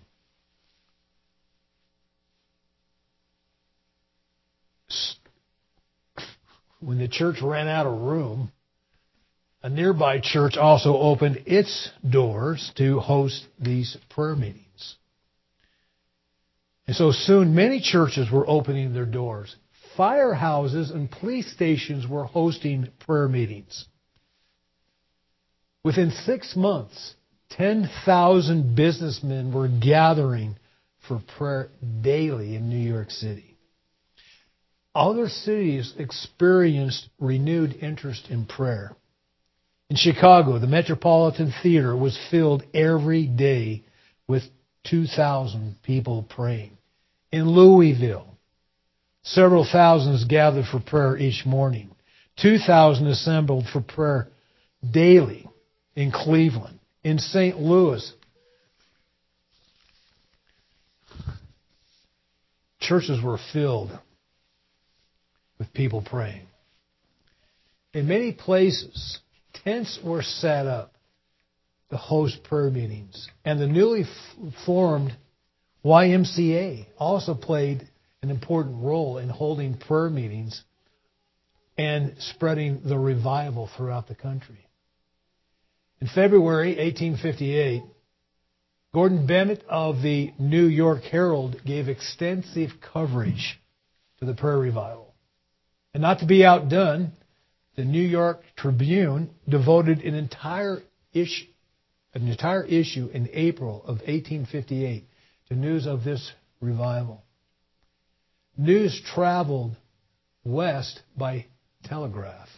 When 6.83 6.99
the 6.99 7.09
church 7.09 7.41
ran 7.41 7.69
out 7.69 7.87
of 7.87 8.01
room, 8.01 8.51
a 9.63 9.69
nearby 9.69 10.19
church 10.21 10.57
also 10.57 10.97
opened 10.97 11.45
its 11.47 11.91
doors 12.09 12.73
to 12.77 12.99
host 12.99 13.47
these 13.61 13.97
prayer 14.11 14.35
meetings. 14.35 14.97
And 16.87 16.97
so 16.97 17.13
soon 17.13 17.55
many 17.55 17.81
churches 17.81 18.31
were 18.31 18.49
opening 18.49 18.93
their 18.93 19.07
doors. 19.07 19.55
firehouses 19.97 20.93
and 20.93 21.11
police 21.11 21.53
stations 21.53 22.09
were 22.09 22.25
hosting 22.25 22.89
prayer 23.07 23.29
meetings. 23.29 23.87
Within 25.85 26.11
six 26.11 26.57
months, 26.57 27.15
10,000 27.51 28.75
businessmen 28.75 29.53
were 29.53 29.69
gathering 29.69 30.57
for 31.07 31.23
prayer 31.37 31.69
daily 32.01 32.57
in 32.57 32.71
New 32.71 32.77
York 32.77 33.11
City. 33.11 33.52
Other 34.95 35.29
cities 35.29 35.95
experienced 35.99 37.09
renewed 37.19 37.75
interest 37.81 38.29
in 38.29 38.45
prayer. 38.45 38.95
In 39.89 39.97
Chicago, 39.97 40.59
the 40.59 40.67
Metropolitan 40.67 41.53
Theater 41.63 41.97
was 41.97 42.19
filled 42.31 42.63
every 42.75 43.27
day 43.27 43.85
with 44.29 44.43
2,000 44.85 45.77
people 45.83 46.23
praying. 46.29 46.77
In 47.31 47.49
Louisville, 47.49 48.27
several 49.23 49.67
thousands 49.71 50.25
gathered 50.25 50.67
for 50.67 50.81
prayer 50.81 51.17
each 51.17 51.47
morning. 51.47 51.91
2,000 52.41 53.07
assembled 53.07 53.67
for 53.73 53.81
prayer 53.81 54.29
daily 54.91 55.49
in 55.95 56.11
Cleveland. 56.11 56.79
In 57.05 57.19
St. 57.19 57.59
Louis, 57.59 58.13
churches 62.81 63.23
were 63.23 63.39
filled 63.53 63.99
with 65.63 65.73
people 65.73 66.03
praying. 66.03 66.45
In 67.95 68.09
many 68.09 68.33
places, 68.33 69.21
tents 69.63 69.97
were 70.05 70.23
set 70.23 70.67
up 70.67 70.93
to 71.91 71.97
host 71.97 72.43
prayer 72.43 72.69
meetings. 72.69 73.29
And 73.45 73.61
the 73.61 73.69
newly 73.69 74.03
formed 74.67 75.17
YMCA 75.85 76.87
also 76.99 77.35
played 77.35 77.89
an 78.23 78.31
important 78.31 78.83
role 78.83 79.19
in 79.19 79.29
holding 79.29 79.79
prayer 79.79 80.11
meetings 80.11 80.65
and 81.79 82.17
spreading 82.19 82.81
the 82.85 82.99
revival 82.99 83.71
throughout 83.77 84.09
the 84.09 84.17
country. 84.17 84.67
In 86.01 86.09
February 86.09 86.71
1858, 86.71 87.85
Gordon 88.93 89.29
Bennett 89.29 89.63
of 89.69 90.03
the 90.03 90.33
New 90.41 90.67
York 90.67 91.03
Herald 91.05 91.65
gave 91.65 91.89
extensive 91.89 92.71
coverage 92.93 93.61
to 94.19 94.25
the 94.25 94.35
prayer 94.35 94.59
revival. 94.59 95.12
And 95.95 96.01
not 96.01 96.21
to 96.21 96.27
be 96.27 96.45
outdone, 96.45 97.13
the 97.77 97.85
New 97.85 98.03
York 98.03 98.43
Tribune 98.57 99.31
devoted 99.49 100.01
an 100.01 100.15
entire 100.15 100.83
issue, 101.13 101.47
an 102.15 102.29
entire 102.29 102.65
issue 102.65 103.09
in 103.13 103.29
April 103.33 103.83
of 103.83 103.99
1858 103.99 105.07
to 105.49 105.55
news 105.55 105.87
of 105.87 106.05
this 106.05 106.33
revival. 106.61 107.23
News 108.57 109.01
traveled 109.15 109.77
west 110.45 111.01
by 111.17 111.47
telegraph. 111.85 112.49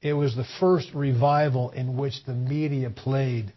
It 0.00 0.12
was 0.12 0.36
the 0.36 0.46
first 0.60 0.92
revival 0.94 1.70
in 1.70 1.96
which 1.96 2.24
the 2.24 2.34
media 2.34 2.90
played 2.90 3.52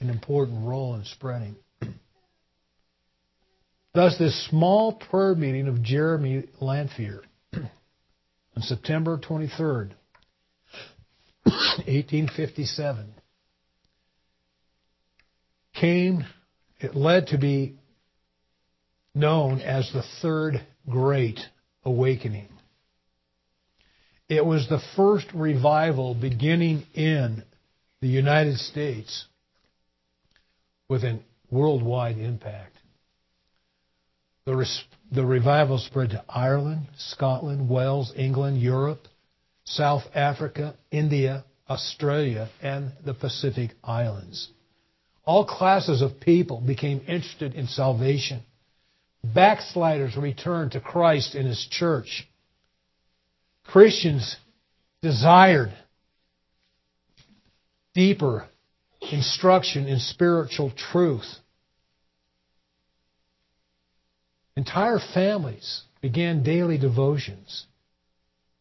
an 0.00 0.10
important 0.10 0.66
role 0.66 0.94
in 0.94 1.04
spreading. 1.04 1.56
Thus, 3.94 4.18
this 4.18 4.48
small 4.48 4.94
prayer 4.94 5.34
meeting 5.34 5.68
of 5.68 5.82
Jeremy 5.82 6.44
Lanphier 6.60 7.22
on 8.56 8.62
September 8.62 9.18
23rd 9.18 9.92
1857, 11.44 13.14
came, 15.74 16.24
it 16.80 16.96
led 16.96 17.28
to 17.28 17.38
be 17.38 17.76
known 19.14 19.60
as 19.60 19.92
the 19.92 20.02
Third 20.22 20.60
Great 20.88 21.38
Awakening. 21.84 22.48
It 24.28 24.44
was 24.44 24.68
the 24.68 24.80
first 24.96 25.26
revival 25.34 26.14
beginning 26.14 26.84
in 26.94 27.44
the 28.00 28.08
United 28.08 28.56
States 28.58 29.26
with 30.88 31.04
a 31.04 31.20
worldwide 31.50 32.18
impact. 32.18 32.75
The, 34.46 34.56
res- 34.56 34.84
the 35.12 35.26
revival 35.26 35.78
spread 35.78 36.10
to 36.10 36.24
Ireland, 36.28 36.86
Scotland, 36.96 37.68
Wales, 37.68 38.12
England, 38.16 38.60
Europe, 38.60 39.06
South 39.64 40.04
Africa, 40.14 40.76
India, 40.90 41.44
Australia, 41.68 42.48
and 42.62 42.92
the 43.04 43.12
Pacific 43.12 43.72
Islands. 43.82 44.48
All 45.24 45.44
classes 45.44 46.00
of 46.00 46.20
people 46.20 46.60
became 46.60 47.00
interested 47.08 47.54
in 47.54 47.66
salvation. 47.66 48.42
Backsliders 49.24 50.16
returned 50.16 50.72
to 50.72 50.80
Christ 50.80 51.34
and 51.34 51.48
His 51.48 51.66
church. 51.68 52.28
Christians 53.64 54.36
desired 55.02 55.72
deeper 57.94 58.46
instruction 59.10 59.88
in 59.88 59.98
spiritual 59.98 60.70
truth. 60.70 61.26
Entire 64.56 64.98
families 64.98 65.82
began 66.00 66.42
daily 66.42 66.78
devotions 66.78 67.66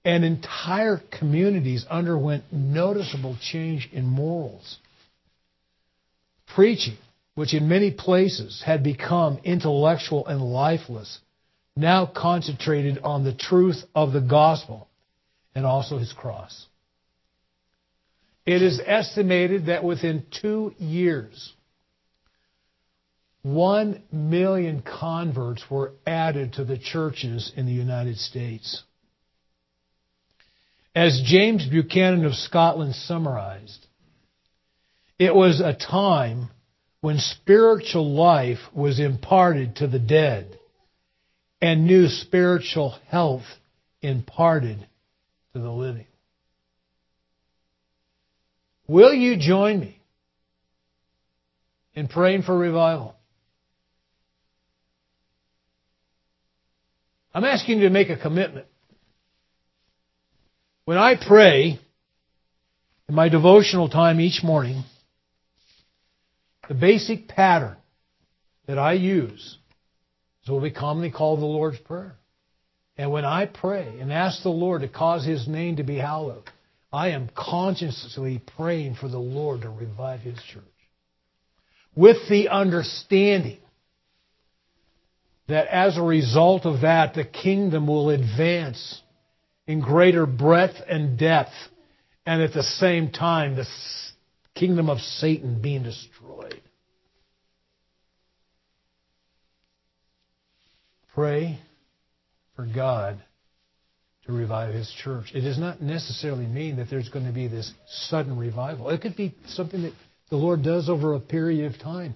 and 0.03 0.23
entire 0.23 1.01
communities 1.17 1.85
underwent 1.89 2.43
noticeable 2.51 3.37
change 3.41 3.89
in 3.91 4.05
morals. 4.05 4.77
Preaching, 6.53 6.97
which 7.33 7.53
in 7.53 7.67
many 7.67 7.91
places 7.91 8.61
had 8.65 8.83
become 8.83 9.39
intellectual 9.43 10.27
and 10.27 10.41
lifeless, 10.41 11.19
now 11.75 12.05
concentrated 12.05 12.99
on 13.03 13.23
the 13.23 13.33
truth 13.33 13.83
of 13.93 14.13
the 14.13 14.21
gospel 14.21 14.87
and 15.55 15.65
also 15.65 15.97
his 15.97 16.13
cross. 16.13 16.67
It 18.45 18.61
is 18.61 18.79
estimated 18.85 19.65
that 19.67 19.83
within 19.83 20.25
two 20.29 20.73
years, 20.77 21.53
one 23.45 24.01
million 24.11 24.81
converts 24.81 25.63
were 25.69 25.93
added 26.07 26.53
to 26.53 26.65
the 26.65 26.79
churches 26.79 27.53
in 27.55 27.67
the 27.67 27.71
United 27.71 28.17
States. 28.17 28.81
As 30.95 31.21
James 31.23 31.63
Buchanan 31.69 32.25
of 32.25 32.33
Scotland 32.33 32.95
summarized, 32.95 33.85
it 35.19 35.35
was 35.35 35.61
a 35.61 35.75
time 35.75 36.49
when 37.01 37.19
spiritual 37.19 38.15
life 38.15 38.57
was 38.73 38.99
imparted 38.99 39.75
to 39.75 39.87
the 39.87 39.99
dead 39.99 40.57
and 41.61 41.85
new 41.85 42.07
spiritual 42.07 42.97
health 43.09 43.45
imparted 44.01 44.87
to 45.53 45.59
the 45.59 45.71
living. 45.71 46.07
Will 48.87 49.13
you 49.13 49.37
join 49.37 49.79
me 49.79 50.01
in 51.93 52.07
praying 52.07 52.41
for 52.41 52.57
revival? 52.57 53.15
I'm 57.35 57.43
asking 57.43 57.79
you 57.79 57.83
to 57.83 57.89
make 57.89 58.09
a 58.09 58.15
commitment. 58.15 58.65
When 60.85 60.97
I 60.97 61.15
pray 61.17 61.77
in 63.09 63.15
my 63.15 63.27
devotional 63.27 63.89
time 63.89 64.21
each 64.21 64.41
morning, 64.41 64.85
the 66.69 66.75
basic 66.75 67.27
pattern 67.27 67.75
that 68.67 68.79
I 68.79 68.93
use 68.93 69.57
is 70.43 70.49
what 70.49 70.61
we 70.61 70.71
commonly 70.71 71.11
call 71.11 71.35
the 71.35 71.45
Lord's 71.45 71.77
Prayer. 71.79 72.15
And 72.95 73.11
when 73.11 73.25
I 73.25 73.47
pray 73.47 73.99
and 73.99 74.13
ask 74.13 74.41
the 74.41 74.49
Lord 74.49 74.83
to 74.83 74.87
cause 74.87 75.25
His 75.25 75.45
name 75.45 75.75
to 75.75 75.83
be 75.83 75.97
hallowed, 75.97 76.43
I 76.93 77.09
am 77.09 77.29
consciously 77.35 78.41
praying 78.55 78.95
for 78.95 79.09
the 79.09 79.19
Lord 79.19 79.63
to 79.63 79.69
revive 79.69 80.21
His 80.21 80.39
church. 80.53 80.63
With 81.97 82.29
the 82.29 82.47
understanding 82.47 83.57
that 85.47 85.67
as 85.67 85.97
a 85.97 86.01
result 86.01 86.65
of 86.65 86.81
that, 86.81 87.13
the 87.13 87.23
kingdom 87.23 87.87
will 87.87 88.09
advance 88.09 89.01
in 89.67 89.79
greater 89.81 90.25
breadth 90.25 90.75
and 90.87 91.17
depth, 91.17 91.53
and 92.25 92.41
at 92.41 92.53
the 92.53 92.63
same 92.63 93.11
time, 93.11 93.55
the 93.55 93.67
kingdom 94.55 94.89
of 94.89 94.99
Satan 94.99 95.61
being 95.61 95.83
destroyed. 95.83 96.61
Pray 101.13 101.59
for 102.55 102.65
God 102.65 103.23
to 104.25 104.33
revive 104.33 104.73
His 104.73 104.91
church. 105.03 105.31
It 105.33 105.41
does 105.41 105.57
not 105.57 105.81
necessarily 105.81 106.45
mean 106.45 106.77
that 106.77 106.89
there's 106.89 107.09
going 107.09 107.25
to 107.25 107.31
be 107.31 107.47
this 107.47 107.71
sudden 108.09 108.37
revival. 108.37 108.89
It 108.89 109.01
could 109.01 109.15
be 109.15 109.35
something 109.47 109.83
that 109.83 109.93
the 110.29 110.35
Lord 110.35 110.63
does 110.63 110.89
over 110.89 111.13
a 111.13 111.19
period 111.19 111.73
of 111.73 111.79
time. 111.79 112.15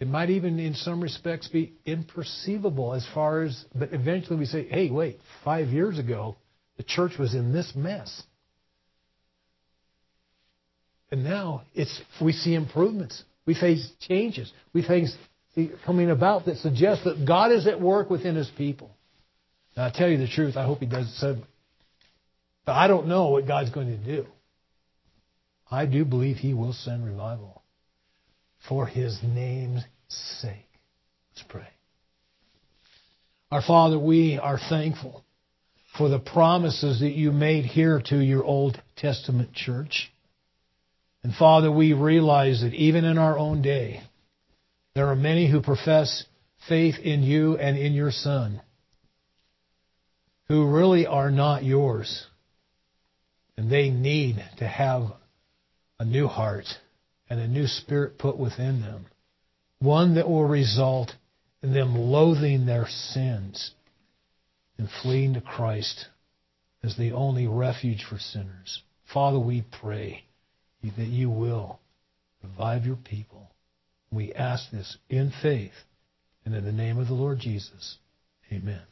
It 0.00 0.08
might 0.08 0.30
even, 0.30 0.58
in 0.58 0.74
some 0.74 1.00
respects, 1.00 1.48
be 1.48 1.74
imperceivable 1.86 2.96
as 2.96 3.06
far 3.14 3.42
as, 3.42 3.64
but 3.74 3.92
eventually 3.92 4.38
we 4.38 4.46
say, 4.46 4.66
hey, 4.68 4.90
wait, 4.90 5.20
five 5.44 5.68
years 5.68 5.98
ago, 5.98 6.36
the 6.76 6.82
church 6.82 7.12
was 7.18 7.34
in 7.34 7.52
this 7.52 7.72
mess. 7.76 8.22
And 11.10 11.22
now 11.22 11.62
it's, 11.74 12.00
we 12.20 12.32
see 12.32 12.54
improvements. 12.54 13.22
We 13.46 13.54
face 13.54 13.88
changes. 14.00 14.52
We 14.72 14.82
face 14.82 15.16
coming 15.86 16.10
about 16.10 16.46
that 16.46 16.56
suggest 16.56 17.04
that 17.04 17.24
God 17.24 17.52
is 17.52 17.68
at 17.68 17.80
work 17.80 18.10
within 18.10 18.34
His 18.34 18.50
people. 18.58 18.90
Now, 19.76 19.84
I'll 19.84 19.92
tell 19.92 20.08
you 20.08 20.18
the 20.18 20.28
truth. 20.28 20.56
I 20.56 20.64
hope 20.64 20.80
he 20.80 20.86
does 20.86 21.06
it 21.06 21.14
suddenly. 21.14 21.46
But 22.64 22.72
I 22.72 22.88
don't 22.88 23.08
know 23.08 23.28
what 23.28 23.46
God's 23.46 23.70
going 23.70 23.88
to 23.88 23.96
do. 23.96 24.26
I 25.70 25.86
do 25.86 26.04
believe 26.04 26.36
he 26.36 26.54
will 26.54 26.72
send 26.72 27.04
revival 27.04 27.63
for 28.68 28.86
his 28.86 29.18
name's 29.22 29.84
sake. 30.08 30.68
Let's 31.34 31.46
pray. 31.48 31.68
Our 33.50 33.62
Father, 33.62 33.98
we 33.98 34.38
are 34.38 34.58
thankful 34.58 35.24
for 35.96 36.08
the 36.08 36.18
promises 36.18 37.00
that 37.00 37.12
you 37.12 37.30
made 37.30 37.64
here 37.64 38.02
to 38.06 38.18
your 38.18 38.44
Old 38.44 38.80
Testament 38.96 39.52
church. 39.52 40.12
And 41.22 41.34
Father, 41.34 41.70
we 41.70 41.92
realize 41.92 42.62
that 42.62 42.74
even 42.74 43.04
in 43.04 43.16
our 43.16 43.38
own 43.38 43.62
day, 43.62 44.02
there 44.94 45.08
are 45.08 45.16
many 45.16 45.50
who 45.50 45.60
profess 45.60 46.24
faith 46.68 46.96
in 47.02 47.22
you 47.22 47.56
and 47.56 47.78
in 47.78 47.92
your 47.92 48.10
Son 48.10 48.60
who 50.48 50.70
really 50.70 51.06
are 51.06 51.30
not 51.30 51.64
yours. 51.64 52.26
And 53.56 53.70
they 53.70 53.90
need 53.90 54.44
to 54.58 54.66
have 54.66 55.04
a 55.98 56.04
new 56.04 56.26
heart 56.26 56.66
and 57.28 57.40
a 57.40 57.48
new 57.48 57.66
spirit 57.66 58.18
put 58.18 58.38
within 58.38 58.80
them. 58.80 59.06
One 59.78 60.14
that 60.14 60.28
will 60.28 60.44
result 60.44 61.12
in 61.62 61.72
them 61.72 61.96
loathing 61.96 62.66
their 62.66 62.86
sins 62.88 63.72
and 64.78 64.88
fleeing 65.02 65.34
to 65.34 65.40
Christ 65.40 66.06
as 66.82 66.96
the 66.96 67.12
only 67.12 67.46
refuge 67.46 68.04
for 68.08 68.18
sinners. 68.18 68.82
Father, 69.12 69.38
we 69.38 69.64
pray 69.80 70.24
that 70.82 71.06
you 71.06 71.30
will 71.30 71.80
revive 72.42 72.84
your 72.84 72.96
people. 72.96 73.50
We 74.10 74.32
ask 74.34 74.70
this 74.70 74.98
in 75.08 75.32
faith 75.42 75.72
and 76.44 76.54
in 76.54 76.64
the 76.64 76.72
name 76.72 76.98
of 76.98 77.08
the 77.08 77.14
Lord 77.14 77.38
Jesus. 77.38 77.96
Amen. 78.52 78.82